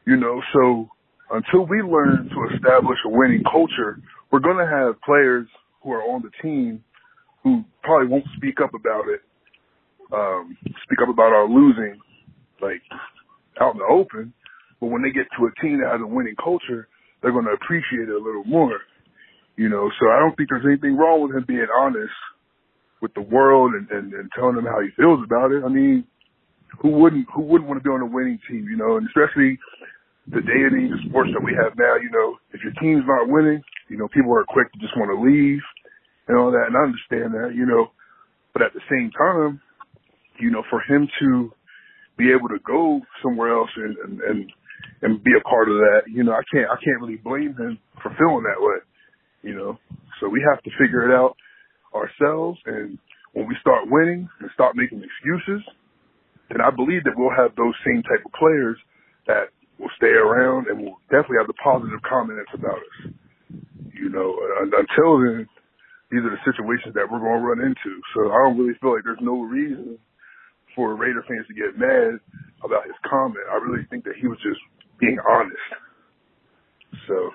You 0.07 0.17
know, 0.17 0.43
so 0.53 0.89
until 1.31 1.69
we 1.69 1.83
learn 1.83 2.31
to 2.35 2.57
establish 2.57 2.99
a 3.07 3.11
winning 3.11 3.45
culture, 3.45 4.03
we're 4.33 4.41
going 4.43 4.59
to 4.59 4.67
have 4.67 5.01
players 5.03 5.47
who 5.85 5.93
are 5.93 6.03
on 6.03 6.23
the 6.23 6.35
team 6.43 6.83
who 7.42 7.64
probably 7.83 8.09
won't 8.09 8.26
speak 8.37 8.61
up 8.62 8.74
about 8.74 9.09
it, 9.09 9.20
um, 10.12 10.57
speak 10.85 10.98
up 11.03 11.09
about 11.09 11.33
our 11.33 11.48
losing, 11.48 11.98
like 12.61 12.83
out 13.61 13.74
in 13.74 13.79
the 13.79 13.88
open. 13.90 14.33
But 14.81 14.88
when 14.88 15.03
they 15.03 15.11
get 15.11 15.26
to 15.38 15.46
a 15.46 15.53
team 15.61 15.81
that 15.81 15.92
has 15.92 16.00
a 16.00 16.07
winning 16.07 16.37
culture, 16.42 16.88
they're 17.20 17.33
going 17.33 17.44
to 17.44 17.53
appreciate 17.53 18.09
it 18.09 18.16
a 18.16 18.24
little 18.24 18.44
more, 18.44 18.81
you 19.57 19.68
know. 19.68 19.90
So 20.00 20.09
I 20.09 20.18
don't 20.18 20.37
think 20.37 20.48
there's 20.48 20.66
anything 20.66 20.96
wrong 20.96 21.22
with 21.22 21.37
him 21.37 21.44
being 21.46 21.68
honest 21.76 22.12
with 23.00 23.12
the 23.14 23.22
world 23.22 23.72
and, 23.74 23.88
and, 23.90 24.12
and 24.12 24.31
telling 24.37 24.57
them 24.57 24.64
how 24.64 24.81
he 24.81 24.88
feels 24.96 25.20
about 25.24 25.53
it. 25.53 25.64
I 25.64 25.68
mean, 25.68 26.05
who 26.81 26.90
wouldn't 26.90 27.26
who 27.35 27.42
wouldn't 27.42 27.68
want 27.68 27.81
to 27.81 27.85
be 27.85 27.92
on 27.92 28.00
a 28.00 28.07
winning 28.07 28.38
team, 28.48 28.66
you 28.68 28.76
know? 28.76 28.96
And 28.96 29.07
especially 29.09 29.59
the 30.29 30.40
day 30.40 30.61
and 30.64 30.76
age 30.76 30.92
of 30.92 31.00
sports 31.09 31.31
that 31.33 31.44
we 31.44 31.53
have 31.57 31.76
now, 31.76 31.96
you 31.96 32.11
know, 32.12 32.37
if 32.53 32.61
your 32.62 32.72
team's 32.81 33.05
not 33.07 33.29
winning, 33.29 33.61
you 33.88 33.98
know, 33.98 34.09
people 34.09 34.33
are 34.33 34.44
quick 34.44 34.70
to 34.72 34.79
just 34.79 34.96
want 34.96 35.11
to 35.11 35.18
leave 35.18 35.61
and 36.31 36.38
all 36.38 36.53
that, 36.55 36.71
and 36.71 36.79
I 36.79 36.87
understand 36.87 37.35
that, 37.35 37.59
you 37.59 37.66
know. 37.66 37.90
But 38.55 38.62
at 38.62 38.73
the 38.75 38.87
same 38.87 39.11
time, 39.11 39.61
you 40.38 40.51
know, 40.51 40.62
for 40.71 40.81
him 40.87 41.09
to 41.21 41.53
be 42.16 42.31
able 42.31 42.49
to 42.49 42.62
go 42.62 43.01
somewhere 43.23 43.51
else 43.51 43.71
and 43.77 43.97
and 43.99 44.21
and, 44.23 44.53
and 45.03 45.25
be 45.25 45.33
a 45.35 45.43
part 45.43 45.69
of 45.69 45.77
that, 45.77 46.03
you 46.07 46.23
know, 46.23 46.33
I 46.33 46.47
can't 46.55 46.71
I 46.71 46.79
can't 46.79 47.03
really 47.03 47.19
blame 47.19 47.55
him 47.59 47.79
for 48.03 48.14
feeling 48.14 48.47
that 48.47 48.62
way, 48.62 48.79
you 49.43 49.55
know. 49.59 49.79
So 50.21 50.29
we 50.29 50.45
have 50.49 50.62
to 50.62 50.71
figure 50.79 51.11
it 51.11 51.14
out 51.14 51.35
ourselves, 51.95 52.61
and 52.66 52.99
when 53.33 53.49
we 53.49 53.57
start 53.61 53.90
winning 53.90 54.29
and 54.40 54.51
stop 54.55 54.75
making 54.77 55.03
excuses, 55.03 55.66
then 56.51 56.61
I 56.61 56.71
believe 56.71 57.05
that 57.05 57.14
we'll 57.16 57.35
have 57.35 57.57
those 57.57 57.75
same 57.87 58.03
type 58.03 58.23
of 58.25 58.33
players 58.38 58.79
that 59.27 59.51
will 59.79 59.90
stay 59.97 60.14
around 60.14 60.69
and 60.69 60.79
will 60.79 60.99
definitely 61.11 61.38
have 61.38 61.49
the 61.49 61.59
positive 61.62 62.01
comments 62.07 62.51
about 62.55 62.79
us. 62.79 63.12
You 63.95 64.09
know, 64.11 64.35
until 64.62 65.19
then, 65.21 65.49
these 66.11 66.23
are 66.27 66.35
the 66.35 66.42
situations 66.46 66.94
that 66.94 67.07
we're 67.07 67.23
going 67.23 67.38
to 67.40 67.46
run 67.46 67.62
into. 67.62 67.92
So 68.14 68.31
I 68.31 68.38
don't 68.44 68.59
really 68.59 68.77
feel 68.83 68.94
like 68.94 69.07
there's 69.07 69.23
no 69.23 69.42
reason 69.46 69.99
for 70.75 70.94
Raider 70.94 71.25
fans 71.27 71.46
to 71.49 71.55
get 71.55 71.79
mad 71.79 72.18
about 72.62 72.87
his 72.87 72.99
comment. 73.07 73.46
I 73.51 73.59
really 73.62 73.87
think 73.90 74.05
that 74.05 74.18
he 74.20 74.27
was 74.27 74.38
just 74.42 74.61
being 74.99 75.18
honest. 75.23 75.70
So 77.07 77.31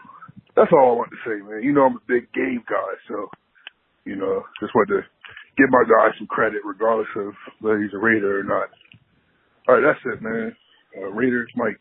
that's 0.56 0.72
all 0.72 0.92
I 0.92 1.00
want 1.00 1.12
to 1.12 1.22
say, 1.24 1.40
man. 1.44 1.64
You 1.64 1.74
know, 1.74 1.88
I'm 1.88 2.00
a 2.00 2.08
big 2.08 2.28
Gabe 2.32 2.64
guy, 2.68 2.92
so 3.08 3.28
you 4.06 4.16
know, 4.16 4.44
just 4.62 4.76
want 4.76 4.88
to 4.90 5.02
give 5.58 5.70
my 5.70 5.84
guy 5.84 6.14
some 6.18 6.28
credit, 6.28 6.62
regardless 6.64 7.10
of 7.18 7.34
whether 7.60 7.82
he's 7.82 7.94
a 7.94 7.98
Raider 7.98 8.40
or 8.40 8.44
not. 8.44 8.70
All 9.68 9.76
right, 9.76 9.84
that's 9.84 10.04
it, 10.06 10.22
man. 10.22 10.56
Uh, 10.96 11.10
Raiders, 11.12 11.50
Mike. 11.56 11.80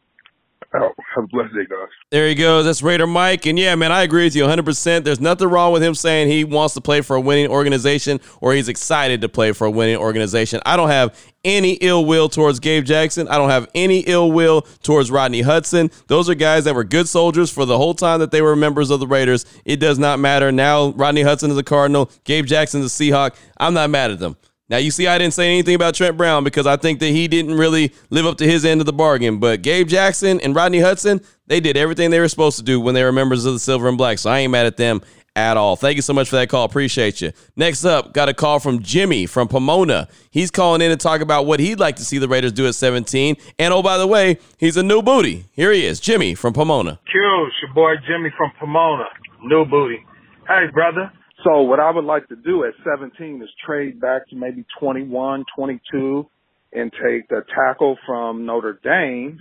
Out. 0.74 0.94
Have 1.14 1.24
a 1.24 1.26
blessed 1.28 1.54
day, 1.54 1.64
guys. 1.68 1.88
There 2.10 2.29
he 2.29 2.35
goes. 2.35 2.64
That's 2.64 2.83
Raider 2.83 3.06
Mike. 3.06 3.46
And 3.46 3.58
yeah, 3.58 3.75
man, 3.75 3.92
I 3.92 4.02
agree 4.02 4.25
with 4.25 4.35
you 4.35 4.44
100%. 4.44 5.04
There's 5.04 5.20
nothing 5.20 5.48
wrong 5.48 5.72
with 5.72 5.83
him 5.83 5.94
saying 5.94 6.29
he 6.29 6.44
wants 6.44 6.75
to 6.75 6.81
play 6.81 7.00
for 7.00 7.16
a 7.16 7.20
winning 7.20 7.48
organization 7.48 8.20
or 8.40 8.52
he's 8.52 8.68
excited 8.68 9.20
to 9.20 9.29
play 9.29 9.52
for 9.52 9.66
a 9.66 9.70
winning 9.70 9.96
organization. 9.96 10.60
I 10.66 10.77
don't 10.77 10.88
have 10.88 11.16
any 11.44 11.75
ill 11.75 12.04
will 12.04 12.29
towards 12.29 12.58
Gabe 12.58 12.85
Jackson. 12.85 13.29
I 13.29 13.37
don't 13.37 13.50
have 13.50 13.68
any 13.75 14.00
ill 14.00 14.33
will 14.33 14.62
towards 14.83 15.10
Rodney 15.10 15.42
Hudson. 15.42 15.90
Those 16.06 16.29
are 16.29 16.35
guys 16.35 16.64
that 16.64 16.75
were 16.75 16.85
good 16.85 17.08
soldiers 17.08 17.50
for 17.50 17.64
the 17.64 17.77
whole 17.77 17.94
time 17.94 18.20
that 18.20 18.31
they 18.31 18.42
were 18.42 18.56
members 18.56 18.90
of 18.90 19.00
the 19.00 19.06
Raiders. 19.06 19.44
It 19.64 19.77
does 19.77 19.98
not 19.98 20.18
matter. 20.18 20.50
Now, 20.50 20.88
Rodney 20.90 21.22
Hudson 21.22 21.50
is 21.50 21.58
a 21.58 21.62
Cardinal, 21.62 22.10
Gabe 22.25 22.46
Jackson 22.46 22.81
is 22.81 22.98
a 22.98 23.04
Seahawk. 23.04 23.37
I'm 23.58 23.75
not 23.75 23.90
mad 23.90 24.10
at 24.10 24.18
them. 24.18 24.37
Now 24.69 24.79
you 24.79 24.90
see, 24.90 25.06
I 25.06 25.19
didn't 25.19 25.35
say 25.35 25.48
anything 25.48 25.75
about 25.75 25.94
Trent 25.94 26.17
Brown 26.17 26.42
because 26.42 26.67
I 26.67 26.77
think 26.77 27.00
that 27.00 27.08
he 27.08 27.29
didn't 27.29 27.56
really 27.56 27.92
live 28.08 28.25
up 28.25 28.38
to 28.38 28.46
his 28.46 28.65
end 28.65 28.81
of 28.81 28.87
the 28.87 28.92
bargain. 28.92 29.38
But 29.38 29.62
Gabe 29.62 29.87
Jackson 29.87 30.40
and 30.40 30.54
Rodney 30.54 30.81
Hudson, 30.81 31.21
they 31.46 31.60
did 31.60 31.77
everything 31.77 32.10
they 32.10 32.21
were 32.21 32.29
supposed 32.29 32.56
to 32.58 32.65
do 32.65 32.81
when 32.81 32.94
they 32.94 33.04
were 33.04 33.12
members 33.12 33.44
of 33.44 33.52
the 33.52 33.58
Silver 33.58 33.88
and 33.88 33.98
Black. 33.98 34.19
So 34.19 34.31
I 34.31 34.38
ain't 34.38 34.52
mad 34.52 34.65
at 34.65 34.79
them 34.79 35.02
at 35.37 35.56
all. 35.56 35.77
Thank 35.77 35.96
you 35.96 36.02
so 36.02 36.12
much 36.12 36.29
for 36.29 36.37
that 36.37 36.48
call. 36.48 36.65
Appreciate 36.65 37.21
you. 37.21 37.33
Next 37.56 37.85
up, 37.85 38.15
got 38.15 38.29
a 38.29 38.35
call 38.35 38.58
from 38.58 38.81
Jimmy 38.81 39.27
from 39.27 39.48
Pomona. 39.48 40.08
He's 40.31 40.50
calling 40.50 40.81
in 40.81 40.90
to 40.90 40.96
talk 40.96 41.21
about 41.21 41.44
what 41.44 41.60
he'd 41.60 41.81
like 41.81 41.96
to 41.96 42.04
see 42.04 42.19
the 42.19 42.29
Raiders 42.29 42.52
do 42.52 42.67
at 42.67 42.75
17. 42.75 43.37
And 43.58 43.75
oh, 43.75 43.83
by 43.83 43.98
the 43.98 44.06
way, 44.06 44.38
he's 44.58 44.77
a 44.77 44.83
new 44.83 45.02
booty. 45.02 45.46
Here 45.52 45.73
he 45.73 45.85
is, 45.85 46.00
Jimmy 46.00 46.35
from 46.35 46.52
Pomona. 46.52 47.00
Q, 47.10 47.21
your 47.62 47.75
boy 47.75 47.94
Jimmy 48.06 48.31
from 48.37 48.52
Pomona. 48.58 49.04
New 49.42 49.65
booty. 49.65 50.04
Hey, 50.48 50.67
brother. 50.73 51.12
So 51.45 51.61
what 51.63 51.79
I 51.79 51.90
would 51.90 52.05
like 52.05 52.27
to 52.29 52.37
do 52.37 52.65
at 52.65 52.73
17 52.85 53.42
is 53.42 53.49
trade 53.67 54.01
back 54.01 54.29
to 54.31 54.37
maybe 54.37 54.65
21, 54.81 55.45
22 55.55 56.27
and 56.73 56.90
take 56.90 57.29
the 57.29 57.42
tackle 57.55 57.97
from 58.07 58.47
Notre 58.47 58.81
Dame 58.83 59.38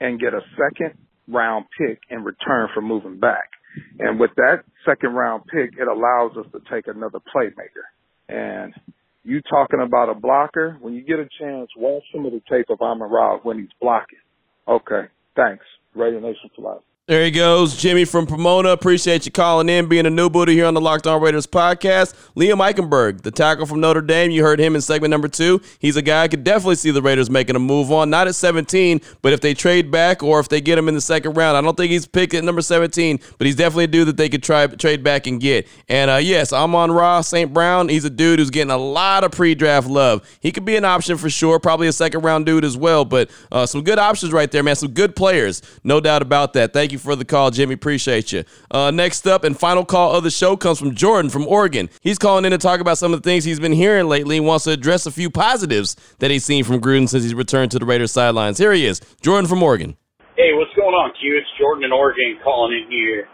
and 0.00 0.18
get 0.18 0.32
a 0.32 0.40
second 0.56 0.98
round 1.28 1.66
pick 1.78 2.00
in 2.10 2.24
return 2.24 2.68
for 2.74 2.80
moving 2.80 3.20
back. 3.20 3.50
And 3.98 4.18
with 4.18 4.30
that 4.36 4.64
second 4.84 5.10
round 5.10 5.44
pick, 5.44 5.78
it 5.78 5.88
allows 5.88 6.36
us 6.36 6.46
to 6.52 6.60
take 6.72 6.86
another 6.88 7.20
playmaker. 7.34 7.84
And 8.28 8.74
you 9.22 9.42
talking 9.42 9.80
about 9.80 10.08
a 10.08 10.14
blocker, 10.14 10.76
when 10.80 10.94
you 10.94 11.02
get 11.02 11.18
a 11.18 11.28
chance, 11.38 11.68
watch 11.76 12.02
some 12.14 12.26
of 12.26 12.32
the 12.32 12.42
tape 12.50 12.66
of 12.70 12.80
Amon 12.80 13.10
Ra 13.10 13.38
when 13.38 13.58
he's 13.58 13.68
blocking. 13.80 14.18
Okay. 14.66 15.08
Thanks. 15.36 15.64
Raider 15.94 16.20
Nation 16.20 16.50
for 16.56 16.62
life. 16.62 16.82
There 17.08 17.24
he 17.24 17.32
goes, 17.32 17.76
Jimmy 17.76 18.04
from 18.04 18.28
Pomona. 18.28 18.68
Appreciate 18.68 19.26
you 19.26 19.32
calling 19.32 19.68
in, 19.68 19.88
being 19.88 20.06
a 20.06 20.10
new 20.10 20.30
booty 20.30 20.54
here 20.54 20.66
on 20.66 20.74
the 20.74 20.80
Locked 20.80 21.08
On 21.08 21.20
Raiders 21.20 21.48
podcast. 21.48 22.14
Liam 22.36 22.58
Eichenberg, 22.58 23.22
the 23.22 23.32
tackle 23.32 23.66
from 23.66 23.80
Notre 23.80 24.00
Dame. 24.00 24.30
You 24.30 24.44
heard 24.44 24.60
him 24.60 24.76
in 24.76 24.80
segment 24.80 25.10
number 25.10 25.26
two. 25.26 25.60
He's 25.80 25.96
a 25.96 26.02
guy 26.02 26.22
I 26.22 26.28
could 26.28 26.44
definitely 26.44 26.76
see 26.76 26.92
the 26.92 27.02
Raiders 27.02 27.28
making 27.28 27.56
a 27.56 27.58
move 27.58 27.90
on. 27.90 28.08
Not 28.08 28.28
at 28.28 28.36
17, 28.36 29.00
but 29.20 29.32
if 29.32 29.40
they 29.40 29.52
trade 29.52 29.90
back 29.90 30.22
or 30.22 30.38
if 30.38 30.48
they 30.48 30.60
get 30.60 30.78
him 30.78 30.88
in 30.88 30.94
the 30.94 31.00
second 31.00 31.34
round. 31.34 31.56
I 31.56 31.60
don't 31.60 31.76
think 31.76 31.90
he's 31.90 32.06
picked 32.06 32.34
at 32.34 32.44
number 32.44 32.62
17, 32.62 33.18
but 33.36 33.48
he's 33.48 33.56
definitely 33.56 33.84
a 33.84 33.88
dude 33.88 34.06
that 34.06 34.16
they 34.16 34.28
could 34.28 34.44
try 34.44 34.68
trade 34.68 35.02
back 35.02 35.26
and 35.26 35.40
get. 35.40 35.66
And 35.88 36.08
uh, 36.08 36.18
yes, 36.18 36.52
Amon 36.52 36.92
Ra, 36.92 37.20
St. 37.22 37.52
Brown. 37.52 37.88
He's 37.88 38.04
a 38.04 38.10
dude 38.10 38.38
who's 38.38 38.50
getting 38.50 38.70
a 38.70 38.78
lot 38.78 39.24
of 39.24 39.32
pre-draft 39.32 39.88
love. 39.88 40.24
He 40.38 40.52
could 40.52 40.64
be 40.64 40.76
an 40.76 40.84
option 40.84 41.18
for 41.18 41.28
sure, 41.28 41.58
probably 41.58 41.88
a 41.88 41.92
second 41.92 42.22
round 42.22 42.46
dude 42.46 42.64
as 42.64 42.76
well. 42.76 43.04
But 43.04 43.28
uh, 43.50 43.66
some 43.66 43.82
good 43.82 43.98
options 43.98 44.32
right 44.32 44.52
there, 44.52 44.62
man. 44.62 44.76
Some 44.76 44.92
good 44.92 45.16
players, 45.16 45.62
no 45.82 45.98
doubt 45.98 46.22
about 46.22 46.52
that. 46.52 46.72
Thank 46.72 46.92
you 46.92 47.01
for 47.02 47.16
the 47.16 47.24
call, 47.24 47.50
Jimmy. 47.50 47.74
Appreciate 47.74 48.32
you. 48.32 48.44
Uh, 48.70 48.90
next 48.90 49.26
up 49.26 49.44
and 49.44 49.58
final 49.58 49.84
call 49.84 50.12
of 50.12 50.24
the 50.24 50.30
show 50.30 50.56
comes 50.56 50.78
from 50.78 50.94
Jordan 50.94 51.30
from 51.30 51.46
Oregon. 51.46 51.90
He's 52.00 52.18
calling 52.18 52.44
in 52.44 52.52
to 52.52 52.58
talk 52.58 52.80
about 52.80 52.98
some 52.98 53.12
of 53.12 53.22
the 53.22 53.28
things 53.28 53.44
he's 53.44 53.60
been 53.60 53.72
hearing 53.72 54.08
lately 54.08 54.38
and 54.38 54.46
wants 54.46 54.64
to 54.64 54.70
address 54.70 55.06
a 55.06 55.10
few 55.10 55.28
positives 55.28 55.96
that 56.20 56.30
he's 56.30 56.44
seen 56.44 56.64
from 56.64 56.80
Gruden 56.80 57.08
since 57.08 57.24
he's 57.24 57.34
returned 57.34 57.70
to 57.72 57.78
the 57.78 57.84
Raiders 57.84 58.12
sidelines. 58.12 58.58
Here 58.58 58.72
he 58.72 58.86
is, 58.86 59.00
Jordan 59.20 59.48
from 59.48 59.62
Oregon. 59.62 59.96
Hey, 60.36 60.54
what's 60.54 60.72
going 60.74 60.94
on, 60.94 61.12
Q? 61.20 61.36
It's 61.36 61.48
Jordan 61.58 61.84
in 61.84 61.92
Oregon 61.92 62.38
calling 62.42 62.72
in 62.72 62.90
here. 62.90 63.28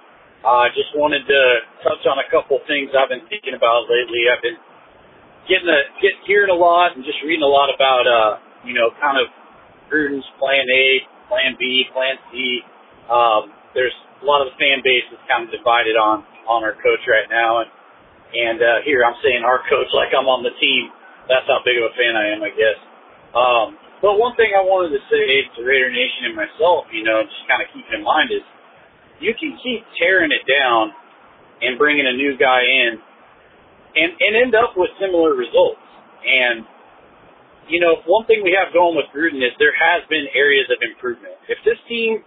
I 0.45 0.67
uh, 0.67 0.69
just 0.75 0.95
wanted 0.95 1.27
to 1.27 1.43
touch 1.83 2.03
on 2.07 2.19
a 2.19 2.27
couple 2.31 2.59
things 2.67 2.91
I've 2.95 3.11
been 3.11 3.27
thinking 3.29 3.55
about 3.55 3.91
lately. 3.91 4.27
I've 4.31 4.43
been 4.43 4.59
getting 5.51 5.69
a 5.69 5.81
get 6.01 6.15
hearing 6.27 6.51
a 6.51 6.59
lot 6.59 6.95
and 6.95 7.05
just 7.05 7.19
reading 7.27 7.43
a 7.43 7.51
lot 7.51 7.75
about 7.75 8.07
uh, 8.07 8.39
you 8.65 8.75
know, 8.75 8.91
kind 9.01 9.19
of 9.19 9.31
Gruden's 9.91 10.27
plan 10.39 10.67
A, 10.69 10.87
plan 11.29 11.57
B, 11.59 11.85
plan 11.93 12.17
C. 12.31 12.61
Um, 13.09 13.53
there's 13.75 13.95
a 14.23 14.27
lot 14.27 14.45
of 14.45 14.53
the 14.53 14.57
fan 14.57 14.81
base 14.85 15.07
is 15.13 15.21
kind 15.29 15.45
of 15.47 15.51
divided 15.53 15.97
on 15.97 16.25
on 16.49 16.65
our 16.65 16.77
coach 16.81 17.03
right 17.09 17.29
now, 17.29 17.65
and 17.65 17.71
and 18.33 18.59
uh, 18.61 18.81
here 18.85 19.05
I'm 19.05 19.17
saying 19.25 19.45
our 19.45 19.65
coach 19.69 19.89
like 19.99 20.13
I'm 20.13 20.29
on 20.29 20.45
the 20.45 20.55
team. 20.57 20.93
That's 21.29 21.45
how 21.45 21.61
big 21.61 21.77
of 21.77 21.93
a 21.93 21.95
fan 21.95 22.17
I 22.17 22.33
am, 22.33 22.41
I 22.41 22.53
guess. 22.57 22.79
Um, 23.37 23.69
but 24.01 24.17
one 24.17 24.33
thing 24.41 24.57
I 24.57 24.65
wanted 24.65 24.97
to 24.97 25.03
say 25.13 25.45
to 25.45 25.61
Raider 25.61 25.93
Nation 25.93 26.33
and 26.33 26.35
myself, 26.39 26.89
you 26.89 27.05
know, 27.05 27.21
just 27.21 27.45
kind 27.45 27.61
of 27.61 27.69
keeping 27.77 28.01
in 28.01 28.05
mind 28.07 28.33
is 28.33 28.41
you 29.21 29.37
can 29.37 29.59
keep 29.61 29.85
tearing 30.01 30.33
it 30.33 30.47
down 30.49 30.95
and 31.61 31.77
bringing 31.77 32.07
a 32.07 32.15
new 32.15 32.39
guy 32.39 32.63
in 32.65 32.97
and, 33.99 34.11
and 34.15 34.33
end 34.39 34.55
up 34.55 34.79
with 34.79 34.91
similar 35.03 35.35
results. 35.35 35.83
And, 36.23 36.63
you 37.67 37.83
know, 37.83 37.99
one 38.07 38.27
thing 38.31 38.47
we 38.47 38.55
have 38.55 38.73
going 38.73 38.95
with 38.95 39.11
Gruden 39.11 39.43
is 39.43 39.51
there 39.59 39.75
has 39.75 40.07
been 40.07 40.31
areas 40.33 40.71
of 40.71 40.79
improvement. 40.81 41.35
If 41.51 41.59
this 41.67 41.79
team 41.91 42.23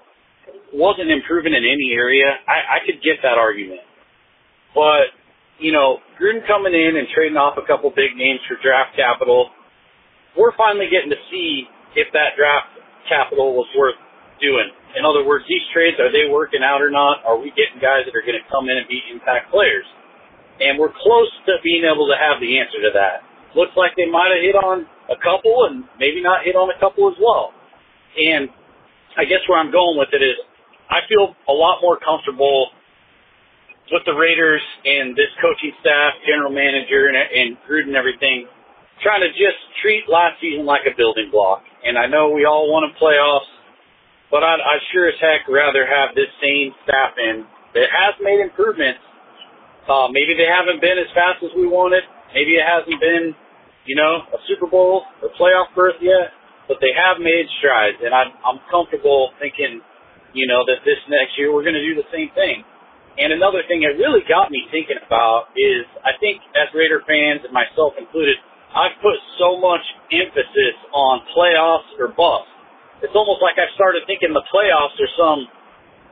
wasn't 0.73 1.11
improving 1.11 1.53
in 1.53 1.63
any 1.63 1.91
area, 1.93 2.31
I, 2.47 2.79
I 2.81 2.85
could 2.85 3.03
get 3.03 3.19
that 3.23 3.37
argument. 3.37 3.83
But, 4.73 5.11
you 5.59 5.71
know, 5.71 5.99
Gruden 6.15 6.47
coming 6.47 6.73
in 6.73 6.95
and 6.95 7.07
trading 7.11 7.35
off 7.35 7.59
a 7.59 7.65
couple 7.67 7.91
big 7.91 8.15
names 8.15 8.39
for 8.47 8.55
draft 8.63 8.95
capital, 8.95 9.51
we're 10.37 10.55
finally 10.55 10.87
getting 10.87 11.11
to 11.11 11.19
see 11.27 11.67
if 11.95 12.07
that 12.15 12.39
draft 12.39 12.71
capital 13.11 13.51
was 13.51 13.67
worth 13.75 13.99
doing. 14.39 14.71
In 14.95 15.03
other 15.03 15.23
words, 15.27 15.43
these 15.47 15.63
trades, 15.75 15.99
are 15.99 16.11
they 16.11 16.27
working 16.31 16.63
out 16.63 16.79
or 16.79 16.91
not? 16.91 17.23
Are 17.27 17.35
we 17.35 17.51
getting 17.51 17.79
guys 17.83 18.07
that 18.07 18.15
are 18.15 18.23
going 18.23 18.39
to 18.39 18.47
come 18.47 18.67
in 18.71 18.79
and 18.79 18.87
be 18.87 18.99
impact 19.11 19.51
players? 19.51 19.87
And 20.59 20.79
we're 20.79 20.91
close 20.91 21.31
to 21.47 21.59
being 21.63 21.83
able 21.83 22.07
to 22.07 22.15
have 22.15 22.39
the 22.39 22.59
answer 22.59 22.79
to 22.83 22.91
that. 22.95 23.23
Looks 23.55 23.75
like 23.75 23.91
they 23.99 24.07
might 24.07 24.31
have 24.31 24.43
hit 24.43 24.55
on 24.55 24.87
a 25.11 25.17
couple 25.19 25.67
and 25.67 25.83
maybe 25.99 26.23
not 26.23 26.47
hit 26.47 26.55
on 26.55 26.71
a 26.71 26.77
couple 26.79 27.11
as 27.11 27.17
well. 27.19 27.51
And 28.15 28.47
I 29.17 29.25
guess 29.25 29.43
where 29.47 29.59
I'm 29.59 29.71
going 29.71 29.97
with 29.99 30.09
it 30.13 30.23
is 30.23 30.35
I 30.91 31.07
feel 31.07 31.35
a 31.47 31.55
lot 31.55 31.79
more 31.81 31.99
comfortable 31.99 32.71
with 33.91 34.03
the 34.07 34.15
Raiders 34.15 34.63
and 34.85 35.15
this 35.15 35.31
coaching 35.43 35.75
staff, 35.83 36.15
general 36.23 36.51
manager, 36.51 37.11
and, 37.11 37.15
and 37.15 37.59
Gruden 37.67 37.91
and 37.91 37.99
everything, 37.99 38.47
trying 39.03 39.19
to 39.23 39.31
just 39.35 39.59
treat 39.83 40.07
last 40.07 40.39
season 40.39 40.63
like 40.63 40.87
a 40.87 40.95
building 40.95 41.27
block. 41.31 41.63
And 41.83 41.99
I 41.99 42.07
know 42.07 42.31
we 42.31 42.47
all 42.47 42.71
want 42.71 42.87
to 42.87 42.95
playoffs, 42.95 43.51
but 44.31 44.43
I'd, 44.43 44.63
I'd 44.63 44.83
sure 44.95 45.11
as 45.11 45.19
heck 45.19 45.47
rather 45.51 45.83
have 45.83 46.15
this 46.15 46.31
same 46.39 46.71
staff 46.87 47.19
in 47.19 47.43
that 47.75 47.87
has 47.91 48.15
made 48.23 48.39
improvements. 48.39 49.03
Uh, 49.87 50.07
maybe 50.07 50.39
they 50.39 50.47
haven't 50.47 50.79
been 50.79 50.95
as 50.95 51.11
fast 51.11 51.43
as 51.43 51.51
we 51.55 51.67
wanted. 51.67 52.03
Maybe 52.31 52.55
it 52.55 52.63
hasn't 52.63 52.95
been, 52.99 53.35
you 53.83 53.95
know, 53.95 54.23
a 54.31 54.39
Super 54.47 54.67
Bowl 54.67 55.03
or 55.19 55.29
playoff 55.35 55.67
berth 55.75 55.99
yet, 55.99 56.31
but 56.71 56.79
they 56.79 56.95
have 56.95 57.19
made 57.19 57.51
strides. 57.59 57.99
And 57.99 58.15
I, 58.15 58.31
I'm 58.47 58.63
comfortable 58.71 59.35
thinking 59.43 59.83
you 60.33 60.47
know, 60.47 60.63
that 60.67 60.83
this 60.87 60.99
next 61.11 61.35
year 61.35 61.51
we're 61.51 61.63
going 61.63 61.77
to 61.77 61.83
do 61.83 61.95
the 61.95 62.07
same 62.11 62.31
thing. 62.33 62.63
And 63.19 63.35
another 63.35 63.59
thing 63.67 63.83
that 63.83 63.99
really 63.99 64.23
got 64.23 64.47
me 64.49 64.63
thinking 64.71 64.95
about 65.03 65.51
is 65.59 65.83
I 66.01 66.15
think 66.23 66.39
as 66.55 66.71
Raider 66.71 67.03
fans 67.03 67.43
and 67.43 67.51
myself 67.51 67.99
included, 67.99 68.39
I've 68.71 68.95
put 69.03 69.19
so 69.35 69.59
much 69.59 69.83
emphasis 70.15 70.75
on 70.95 71.19
playoffs 71.35 71.91
or 71.99 72.15
bust. 72.15 72.47
It's 73.03 73.11
almost 73.11 73.43
like 73.43 73.59
I've 73.59 73.73
started 73.75 74.07
thinking 74.07 74.31
the 74.31 74.47
playoffs 74.47 74.95
are 74.95 75.13
some, 75.19 75.39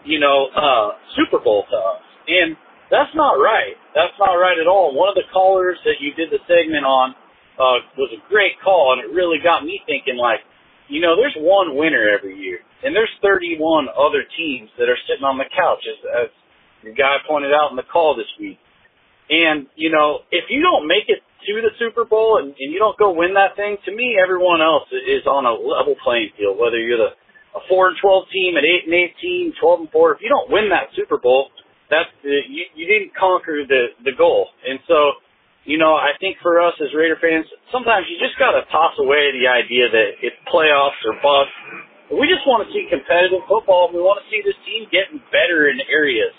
you 0.03 0.19
know, 0.19 0.51
uh, 0.51 0.99
Super 1.15 1.39
Bowl 1.39 1.63
to 1.71 1.77
us. 1.79 2.03
And 2.27 2.59
that's 2.91 3.15
not 3.15 3.39
right. 3.39 3.79
That's 3.95 4.15
not 4.19 4.35
right 4.35 4.59
at 4.59 4.67
all. 4.67 4.91
One 4.91 5.07
of 5.07 5.15
the 5.15 5.27
callers 5.31 5.79
that 5.87 6.03
you 6.03 6.11
did 6.19 6.35
the 6.35 6.43
segment 6.51 6.83
on 6.83 7.15
uh, 7.55 7.79
was 7.95 8.11
a 8.11 8.19
great 8.27 8.59
call, 8.59 8.97
and 8.97 9.07
it 9.07 9.15
really 9.15 9.39
got 9.39 9.63
me 9.63 9.79
thinking 9.87 10.19
like, 10.19 10.43
you 10.89 11.01
know, 11.01 11.15
there's 11.15 11.37
one 11.37 11.77
winner 11.77 12.09
every 12.09 12.37
year, 12.37 12.59
and 12.83 12.95
there's 12.95 13.11
31 13.21 13.87
other 13.93 14.25
teams 14.37 14.69
that 14.77 14.89
are 14.89 14.99
sitting 15.07 15.23
on 15.23 15.37
the 15.37 15.45
couch, 15.49 15.85
as, 15.85 15.99
as 16.25 16.29
the 16.83 16.91
guy 16.91 17.17
pointed 17.27 17.53
out 17.53 17.69
in 17.71 17.77
the 17.77 17.85
call 17.85 18.15
this 18.15 18.29
week. 18.39 18.57
And, 19.29 19.67
you 19.77 19.93
know, 19.93 20.25
if 20.33 20.49
you 20.49 20.61
don't 20.61 20.89
make 20.89 21.05
it 21.07 21.21
to 21.21 21.61
the 21.61 21.69
Super 21.77 22.03
Bowl 22.03 22.41
and, 22.41 22.49
and 22.57 22.69
you 22.73 22.79
don't 22.81 22.97
go 22.97 23.13
win 23.13 23.37
that 23.37 23.55
thing, 23.55 23.77
to 23.85 23.91
me, 23.93 24.17
everyone 24.17 24.61
else 24.61 24.89
is 24.91 25.25
on 25.29 25.45
a 25.45 25.53
level 25.53 25.93
playing 26.03 26.33
field, 26.35 26.57
whether 26.57 26.81
you're 26.81 26.97
the 26.97 27.13
a 27.55 27.61
4 27.67 27.89
and 27.89 27.97
12 27.97 28.23
team, 28.29 28.57
an 28.57 28.65
8 28.65 28.85
and 28.85 28.93
8 28.93 29.13
team, 29.21 29.53
12 29.59 29.79
and 29.79 29.89
4. 29.89 30.13
If 30.13 30.21
you 30.21 30.29
don't 30.29 30.51
win 30.51 30.69
that 30.69 30.93
Super 30.95 31.17
Bowl, 31.17 31.49
that's 31.89 32.09
the, 32.21 32.37
you, 32.45 32.65
you 32.75 32.85
didn't 32.85 33.15
conquer 33.17 33.65
the, 33.65 33.97
the 34.05 34.13
goal. 34.17 34.47
And 34.67 34.79
so, 34.87 35.17
you 35.67 35.77
know, 35.77 35.93
I 35.95 36.15
think 36.19 36.39
for 36.41 36.61
us 36.63 36.73
as 36.79 36.95
Raider 36.95 37.19
fans, 37.19 37.45
sometimes 37.71 38.07
you 38.07 38.15
just 38.17 38.39
got 38.39 38.55
to 38.55 38.63
toss 38.71 38.95
away 38.99 39.35
the 39.35 39.47
idea 39.47 39.91
that 39.91 40.09
it's 40.23 40.39
playoffs 40.47 40.99
or 41.03 41.19
bust. 41.19 41.51
We 42.09 42.25
just 42.25 42.47
want 42.47 42.65
to 42.65 42.69
see 42.73 42.89
competitive 42.89 43.45
football. 43.45 43.91
We 43.93 44.01
want 44.01 44.23
to 44.23 44.27
see 44.31 44.41
this 44.41 44.57
team 44.65 44.89
getting 44.89 45.21
better 45.29 45.69
in 45.69 45.77
areas. 45.91 46.33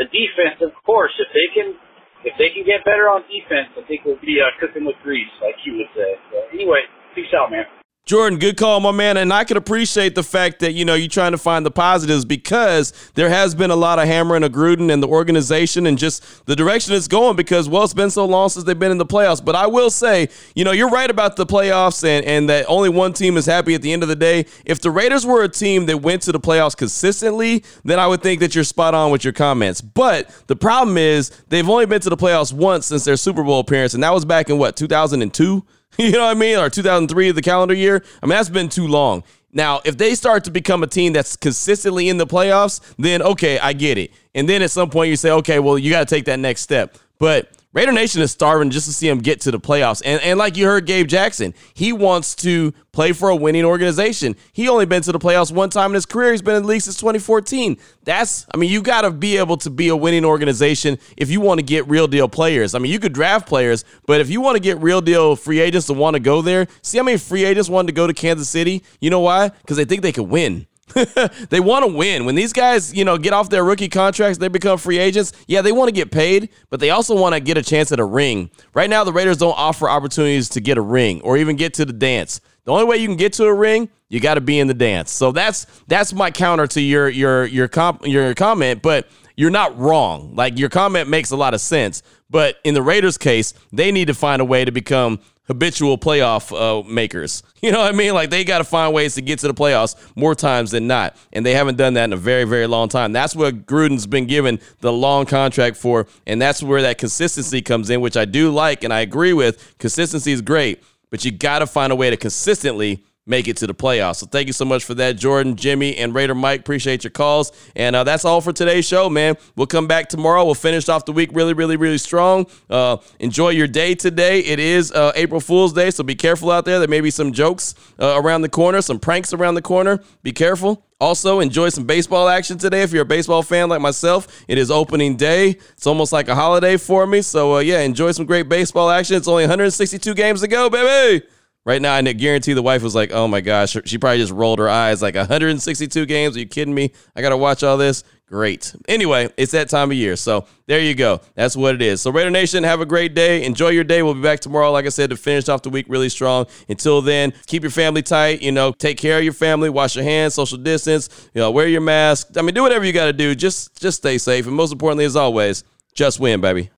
The 0.00 0.08
defense, 0.08 0.58
of 0.64 0.72
course, 0.82 1.12
if 1.20 1.28
they 1.30 1.48
can, 1.52 1.76
if 2.24 2.34
they 2.40 2.50
can 2.50 2.64
get 2.64 2.82
better 2.82 3.06
on 3.12 3.22
defense, 3.28 3.70
I 3.76 3.84
think 3.86 4.02
we'll 4.08 4.18
be 4.18 4.40
uh, 4.40 4.50
cooking 4.58 4.88
with 4.88 4.96
grease, 5.04 5.30
like 5.38 5.54
you 5.62 5.78
would 5.78 5.92
say. 5.94 6.16
So 6.32 6.36
anyway, 6.50 6.88
peace 7.14 7.30
out, 7.36 7.52
man. 7.52 7.68
Jordan, 8.04 8.40
good 8.40 8.56
call, 8.56 8.80
my 8.80 8.90
man. 8.90 9.16
And 9.16 9.32
I 9.32 9.44
can 9.44 9.56
appreciate 9.56 10.16
the 10.16 10.24
fact 10.24 10.58
that, 10.58 10.72
you 10.72 10.84
know, 10.84 10.94
you're 10.94 11.08
trying 11.08 11.30
to 11.32 11.38
find 11.38 11.64
the 11.64 11.70
positives 11.70 12.24
because 12.24 12.92
there 13.14 13.28
has 13.28 13.54
been 13.54 13.70
a 13.70 13.76
lot 13.76 14.00
of 14.00 14.08
hammering 14.08 14.42
of 14.42 14.50
Gruden 14.50 14.92
and 14.92 15.00
the 15.00 15.06
organization 15.06 15.86
and 15.86 15.96
just 15.96 16.44
the 16.46 16.56
direction 16.56 16.94
it's 16.96 17.06
going 17.06 17.36
because, 17.36 17.68
well, 17.68 17.84
it's 17.84 17.94
been 17.94 18.10
so 18.10 18.24
long 18.24 18.48
since 18.48 18.64
they've 18.64 18.76
been 18.76 18.90
in 18.90 18.98
the 18.98 19.06
playoffs. 19.06 19.42
But 19.42 19.54
I 19.54 19.68
will 19.68 19.88
say, 19.88 20.30
you 20.56 20.64
know, 20.64 20.72
you're 20.72 20.90
right 20.90 21.08
about 21.08 21.36
the 21.36 21.46
playoffs 21.46 22.02
and, 22.02 22.26
and 22.26 22.48
that 22.48 22.66
only 22.66 22.88
one 22.88 23.12
team 23.12 23.36
is 23.36 23.46
happy 23.46 23.72
at 23.76 23.82
the 23.82 23.92
end 23.92 24.02
of 24.02 24.08
the 24.08 24.16
day. 24.16 24.46
If 24.64 24.80
the 24.80 24.90
Raiders 24.90 25.24
were 25.24 25.44
a 25.44 25.48
team 25.48 25.86
that 25.86 25.98
went 25.98 26.22
to 26.22 26.32
the 26.32 26.40
playoffs 26.40 26.76
consistently, 26.76 27.64
then 27.84 28.00
I 28.00 28.08
would 28.08 28.20
think 28.20 28.40
that 28.40 28.52
you're 28.56 28.64
spot 28.64 28.94
on 28.94 29.12
with 29.12 29.22
your 29.22 29.32
comments. 29.32 29.80
But 29.80 30.28
the 30.48 30.56
problem 30.56 30.98
is 30.98 31.30
they've 31.50 31.68
only 31.68 31.86
been 31.86 32.00
to 32.00 32.10
the 32.10 32.16
playoffs 32.16 32.52
once 32.52 32.86
since 32.86 33.04
their 33.04 33.16
Super 33.16 33.44
Bowl 33.44 33.60
appearance, 33.60 33.94
and 33.94 34.02
that 34.02 34.12
was 34.12 34.24
back 34.24 34.50
in 34.50 34.58
what, 34.58 34.74
2002? 34.74 35.64
You 35.98 36.12
know 36.12 36.20
what 36.20 36.36
I 36.36 36.40
mean? 36.40 36.58
Or 36.58 36.70
2003, 36.70 37.28
of 37.28 37.34
the 37.34 37.42
calendar 37.42 37.74
year. 37.74 38.02
I 38.22 38.26
mean, 38.26 38.36
that's 38.36 38.48
been 38.48 38.68
too 38.68 38.86
long. 38.86 39.22
Now, 39.52 39.80
if 39.84 39.98
they 39.98 40.14
start 40.14 40.44
to 40.44 40.50
become 40.50 40.82
a 40.82 40.86
team 40.86 41.12
that's 41.12 41.36
consistently 41.36 42.08
in 42.08 42.16
the 42.16 42.26
playoffs, 42.26 42.80
then 42.98 43.20
okay, 43.20 43.58
I 43.58 43.74
get 43.74 43.98
it. 43.98 44.12
And 44.34 44.48
then 44.48 44.62
at 44.62 44.70
some 44.70 44.88
point 44.88 45.10
you 45.10 45.16
say, 45.16 45.30
okay, 45.30 45.58
well, 45.58 45.78
you 45.78 45.90
got 45.90 46.08
to 46.08 46.14
take 46.14 46.24
that 46.24 46.38
next 46.38 46.62
step. 46.62 46.96
But 47.18 47.50
Raider 47.74 47.92
Nation 47.92 48.20
is 48.20 48.30
starving 48.30 48.68
just 48.68 48.86
to 48.86 48.92
see 48.92 49.08
him 49.08 49.18
get 49.18 49.40
to 49.42 49.50
the 49.50 49.58
playoffs. 49.58 50.02
And, 50.04 50.20
and 50.20 50.38
like 50.38 50.58
you 50.58 50.66
heard 50.66 50.84
Gabe 50.84 51.08
Jackson, 51.08 51.54
he 51.72 51.90
wants 51.92 52.34
to 52.36 52.74
play 52.92 53.12
for 53.12 53.30
a 53.30 53.36
winning 53.36 53.64
organization. 53.64 54.36
He 54.52 54.68
only 54.68 54.84
been 54.84 55.00
to 55.02 55.12
the 55.12 55.18
playoffs 55.18 55.50
one 55.50 55.70
time 55.70 55.92
in 55.92 55.94
his 55.94 56.04
career. 56.04 56.32
He's 56.32 56.42
been 56.42 56.56
in 56.56 56.62
the 56.64 56.68
league 56.68 56.82
since 56.82 56.98
2014. 56.98 57.78
That's, 58.04 58.44
I 58.54 58.58
mean, 58.58 58.70
you 58.70 58.82
got 58.82 59.02
to 59.02 59.10
be 59.10 59.38
able 59.38 59.56
to 59.58 59.70
be 59.70 59.88
a 59.88 59.96
winning 59.96 60.26
organization 60.26 60.98
if 61.16 61.30
you 61.30 61.40
want 61.40 61.60
to 61.60 61.64
get 61.64 61.88
real 61.88 62.06
deal 62.06 62.28
players. 62.28 62.74
I 62.74 62.78
mean, 62.78 62.92
you 62.92 62.98
could 62.98 63.14
draft 63.14 63.48
players, 63.48 63.86
but 64.06 64.20
if 64.20 64.28
you 64.28 64.42
want 64.42 64.56
to 64.56 64.62
get 64.62 64.78
real 64.82 65.00
deal 65.00 65.34
free 65.34 65.60
agents 65.60 65.86
to 65.86 65.94
want 65.94 66.12
to 66.12 66.20
go 66.20 66.42
there, 66.42 66.66
see 66.82 66.98
how 66.98 67.04
many 67.04 67.16
free 67.16 67.44
agents 67.44 67.70
wanted 67.70 67.86
to 67.86 67.94
go 67.94 68.06
to 68.06 68.12
Kansas 68.12 68.50
City? 68.50 68.84
You 69.00 69.08
know 69.08 69.20
why? 69.20 69.48
Because 69.48 69.78
they 69.78 69.86
think 69.86 70.02
they 70.02 70.12
could 70.12 70.28
win. 70.28 70.66
they 71.50 71.60
want 71.60 71.84
to 71.86 71.92
win. 71.92 72.24
When 72.24 72.34
these 72.34 72.52
guys, 72.52 72.92
you 72.94 73.04
know, 73.04 73.16
get 73.16 73.32
off 73.32 73.48
their 73.48 73.64
rookie 73.64 73.88
contracts, 73.88 74.38
they 74.38 74.48
become 74.48 74.78
free 74.78 74.98
agents. 74.98 75.32
Yeah, 75.46 75.62
they 75.62 75.72
want 75.72 75.88
to 75.88 75.92
get 75.92 76.10
paid, 76.10 76.50
but 76.70 76.80
they 76.80 76.90
also 76.90 77.16
want 77.18 77.34
to 77.34 77.40
get 77.40 77.56
a 77.56 77.62
chance 77.62 77.92
at 77.92 78.00
a 78.00 78.04
ring. 78.04 78.50
Right 78.74 78.90
now, 78.90 79.04
the 79.04 79.12
Raiders 79.12 79.38
don't 79.38 79.56
offer 79.56 79.88
opportunities 79.88 80.48
to 80.50 80.60
get 80.60 80.78
a 80.78 80.82
ring 80.82 81.20
or 81.22 81.36
even 81.36 81.56
get 81.56 81.74
to 81.74 81.84
the 81.84 81.92
dance. 81.92 82.40
The 82.64 82.72
only 82.72 82.84
way 82.84 82.96
you 82.98 83.08
can 83.08 83.16
get 83.16 83.32
to 83.34 83.44
a 83.44 83.54
ring, 83.54 83.88
you 84.08 84.20
got 84.20 84.34
to 84.34 84.40
be 84.40 84.58
in 84.58 84.68
the 84.68 84.74
dance. 84.74 85.10
So 85.10 85.32
that's 85.32 85.66
that's 85.88 86.12
my 86.12 86.30
counter 86.30 86.66
to 86.68 86.80
your 86.80 87.08
your 87.08 87.44
your 87.46 87.66
comp, 87.66 88.06
your 88.06 88.34
comment, 88.34 88.82
but 88.82 89.08
you're 89.36 89.50
not 89.50 89.76
wrong. 89.78 90.34
Like 90.36 90.58
your 90.58 90.68
comment 90.68 91.08
makes 91.08 91.30
a 91.30 91.36
lot 91.36 91.54
of 91.54 91.60
sense, 91.60 92.02
but 92.30 92.58
in 92.64 92.74
the 92.74 92.82
Raiders 92.82 93.18
case, 93.18 93.54
they 93.72 93.90
need 93.90 94.06
to 94.06 94.14
find 94.14 94.40
a 94.40 94.44
way 94.44 94.64
to 94.64 94.70
become 94.70 95.20
habitual 95.52 95.98
playoff 95.98 96.52
uh, 96.52 96.86
makers. 96.88 97.42
You 97.62 97.70
know 97.70 97.78
what 97.78 97.94
I 97.94 97.96
mean? 97.96 98.12
Like 98.12 98.30
they 98.30 98.42
got 98.42 98.58
to 98.58 98.64
find 98.64 98.92
ways 98.92 99.14
to 99.14 99.22
get 99.22 99.38
to 99.38 99.46
the 99.46 99.54
playoffs 99.54 99.94
more 100.16 100.34
times 100.34 100.72
than 100.72 100.88
not, 100.88 101.16
and 101.32 101.46
they 101.46 101.54
haven't 101.54 101.76
done 101.76 101.94
that 101.94 102.02
in 102.06 102.12
a 102.12 102.16
very, 102.16 102.42
very 102.42 102.66
long 102.66 102.88
time. 102.88 103.12
That's 103.12 103.36
what 103.36 103.66
Gruden's 103.66 104.04
been 104.04 104.26
given 104.26 104.58
the 104.80 104.92
long 104.92 105.26
contract 105.26 105.76
for, 105.76 106.08
and 106.26 106.42
that's 106.42 106.60
where 106.60 106.82
that 106.82 106.98
consistency 106.98 107.62
comes 107.62 107.88
in, 107.88 108.00
which 108.00 108.16
I 108.16 108.24
do 108.24 108.50
like 108.50 108.82
and 108.82 108.92
I 108.92 108.98
agree 108.98 109.32
with. 109.32 109.78
Consistency 109.78 110.32
is 110.32 110.42
great, 110.42 110.82
but 111.08 111.24
you 111.24 111.30
got 111.30 111.60
to 111.60 111.68
find 111.68 111.92
a 111.92 111.94
way 111.94 112.10
to 112.10 112.16
consistently 112.16 113.04
make 113.26 113.46
it 113.46 113.56
to 113.58 113.66
the 113.66 113.74
playoffs. 113.74 114.16
So 114.16 114.26
thank 114.26 114.46
you 114.46 114.52
so 114.52 114.64
much 114.64 114.84
for 114.84 114.94
that, 114.94 115.16
Jordan, 115.16 115.56
Jimmy, 115.56 115.96
and 115.96 116.14
Raider 116.14 116.34
Mike. 116.34 116.60
Appreciate 116.60 117.04
your 117.04 117.10
calls. 117.10 117.52
And 117.76 117.94
uh, 117.94 118.04
that's 118.04 118.24
all 118.24 118.40
for 118.40 118.52
today's 118.52 118.86
show, 118.86 119.08
man. 119.08 119.36
We'll 119.56 119.66
come 119.66 119.86
back 119.86 120.08
tomorrow. 120.08 120.44
We'll 120.44 120.54
finish 120.54 120.88
off 120.88 121.04
the 121.04 121.12
week 121.12 121.30
really, 121.32 121.52
really, 121.54 121.76
really 121.76 121.98
strong. 121.98 122.46
Uh, 122.68 122.96
enjoy 123.20 123.50
your 123.50 123.68
day 123.68 123.94
today. 123.94 124.40
It 124.40 124.58
is 124.58 124.90
uh, 124.92 125.12
April 125.14 125.40
Fool's 125.40 125.72
Day, 125.72 125.90
so 125.90 126.02
be 126.02 126.16
careful 126.16 126.50
out 126.50 126.64
there. 126.64 126.78
There 126.78 126.88
may 126.88 127.00
be 127.00 127.10
some 127.10 127.32
jokes 127.32 127.74
uh, 128.00 128.20
around 128.22 128.42
the 128.42 128.48
corner, 128.48 128.82
some 128.82 128.98
pranks 128.98 129.32
around 129.32 129.54
the 129.54 129.62
corner. 129.62 130.00
Be 130.22 130.32
careful. 130.32 130.84
Also, 131.00 131.40
enjoy 131.40 131.68
some 131.68 131.84
baseball 131.84 132.28
action 132.28 132.58
today. 132.58 132.82
If 132.82 132.92
you're 132.92 133.02
a 133.02 133.04
baseball 133.04 133.42
fan 133.42 133.68
like 133.68 133.80
myself, 133.80 134.44
it 134.46 134.56
is 134.56 134.70
opening 134.70 135.16
day. 135.16 135.50
It's 135.72 135.86
almost 135.86 136.12
like 136.12 136.28
a 136.28 136.34
holiday 136.34 136.76
for 136.76 137.08
me. 137.08 137.22
So, 137.22 137.56
uh, 137.56 137.58
yeah, 137.58 137.80
enjoy 137.80 138.12
some 138.12 138.24
great 138.24 138.48
baseball 138.48 138.88
action. 138.88 139.16
It's 139.16 139.26
only 139.26 139.42
162 139.42 140.14
games 140.14 140.42
to 140.42 140.48
go, 140.48 140.70
baby. 140.70 141.26
Right 141.64 141.80
now, 141.80 141.94
I 141.94 142.02
guarantee 142.02 142.54
the 142.54 142.62
wife 142.62 142.82
was 142.82 142.94
like, 142.94 143.12
"Oh 143.12 143.28
my 143.28 143.40
gosh," 143.40 143.76
she 143.84 143.96
probably 143.98 144.18
just 144.18 144.32
rolled 144.32 144.58
her 144.58 144.68
eyes. 144.68 145.00
Like 145.00 145.14
162 145.14 146.06
games? 146.06 146.36
Are 146.36 146.40
you 146.40 146.46
kidding 146.46 146.74
me? 146.74 146.92
I 147.14 147.22
gotta 147.22 147.36
watch 147.36 147.62
all 147.62 147.76
this. 147.76 148.02
Great. 148.26 148.74
Anyway, 148.88 149.28
it's 149.36 149.52
that 149.52 149.68
time 149.68 149.90
of 149.90 149.96
year, 149.96 150.16
so 150.16 150.46
there 150.66 150.80
you 150.80 150.94
go. 150.94 151.20
That's 151.34 151.54
what 151.54 151.74
it 151.74 151.82
is. 151.82 152.00
So 152.00 152.10
Raider 152.10 152.30
Nation, 152.30 152.64
have 152.64 152.80
a 152.80 152.86
great 152.86 153.14
day. 153.14 153.44
Enjoy 153.44 153.68
your 153.68 153.84
day. 153.84 154.02
We'll 154.02 154.14
be 154.14 154.22
back 154.22 154.40
tomorrow, 154.40 154.72
like 154.72 154.86
I 154.86 154.88
said, 154.88 155.10
to 155.10 155.16
finish 155.16 155.50
off 155.50 155.60
the 155.60 155.68
week 155.68 155.84
really 155.88 156.08
strong. 156.08 156.46
Until 156.66 157.02
then, 157.02 157.34
keep 157.46 157.62
your 157.62 157.70
family 157.70 158.02
tight. 158.02 158.40
You 158.40 158.50
know, 158.50 158.72
take 158.72 158.96
care 158.96 159.18
of 159.18 159.24
your 159.24 159.34
family. 159.34 159.68
Wash 159.68 159.96
your 159.96 160.04
hands. 160.04 160.32
Social 160.32 160.56
distance. 160.56 161.28
You 161.34 161.42
know, 161.42 161.50
wear 161.50 161.68
your 161.68 161.82
mask. 161.82 162.28
I 162.38 162.42
mean, 162.42 162.54
do 162.54 162.62
whatever 162.62 162.86
you 162.86 162.94
got 162.94 163.04
to 163.06 163.12
do. 163.12 163.34
Just 163.34 163.78
just 163.78 163.98
stay 163.98 164.16
safe, 164.16 164.46
and 164.46 164.56
most 164.56 164.72
importantly, 164.72 165.04
as 165.04 165.14
always, 165.14 165.62
just 165.94 166.18
win, 166.18 166.40
baby. 166.40 166.70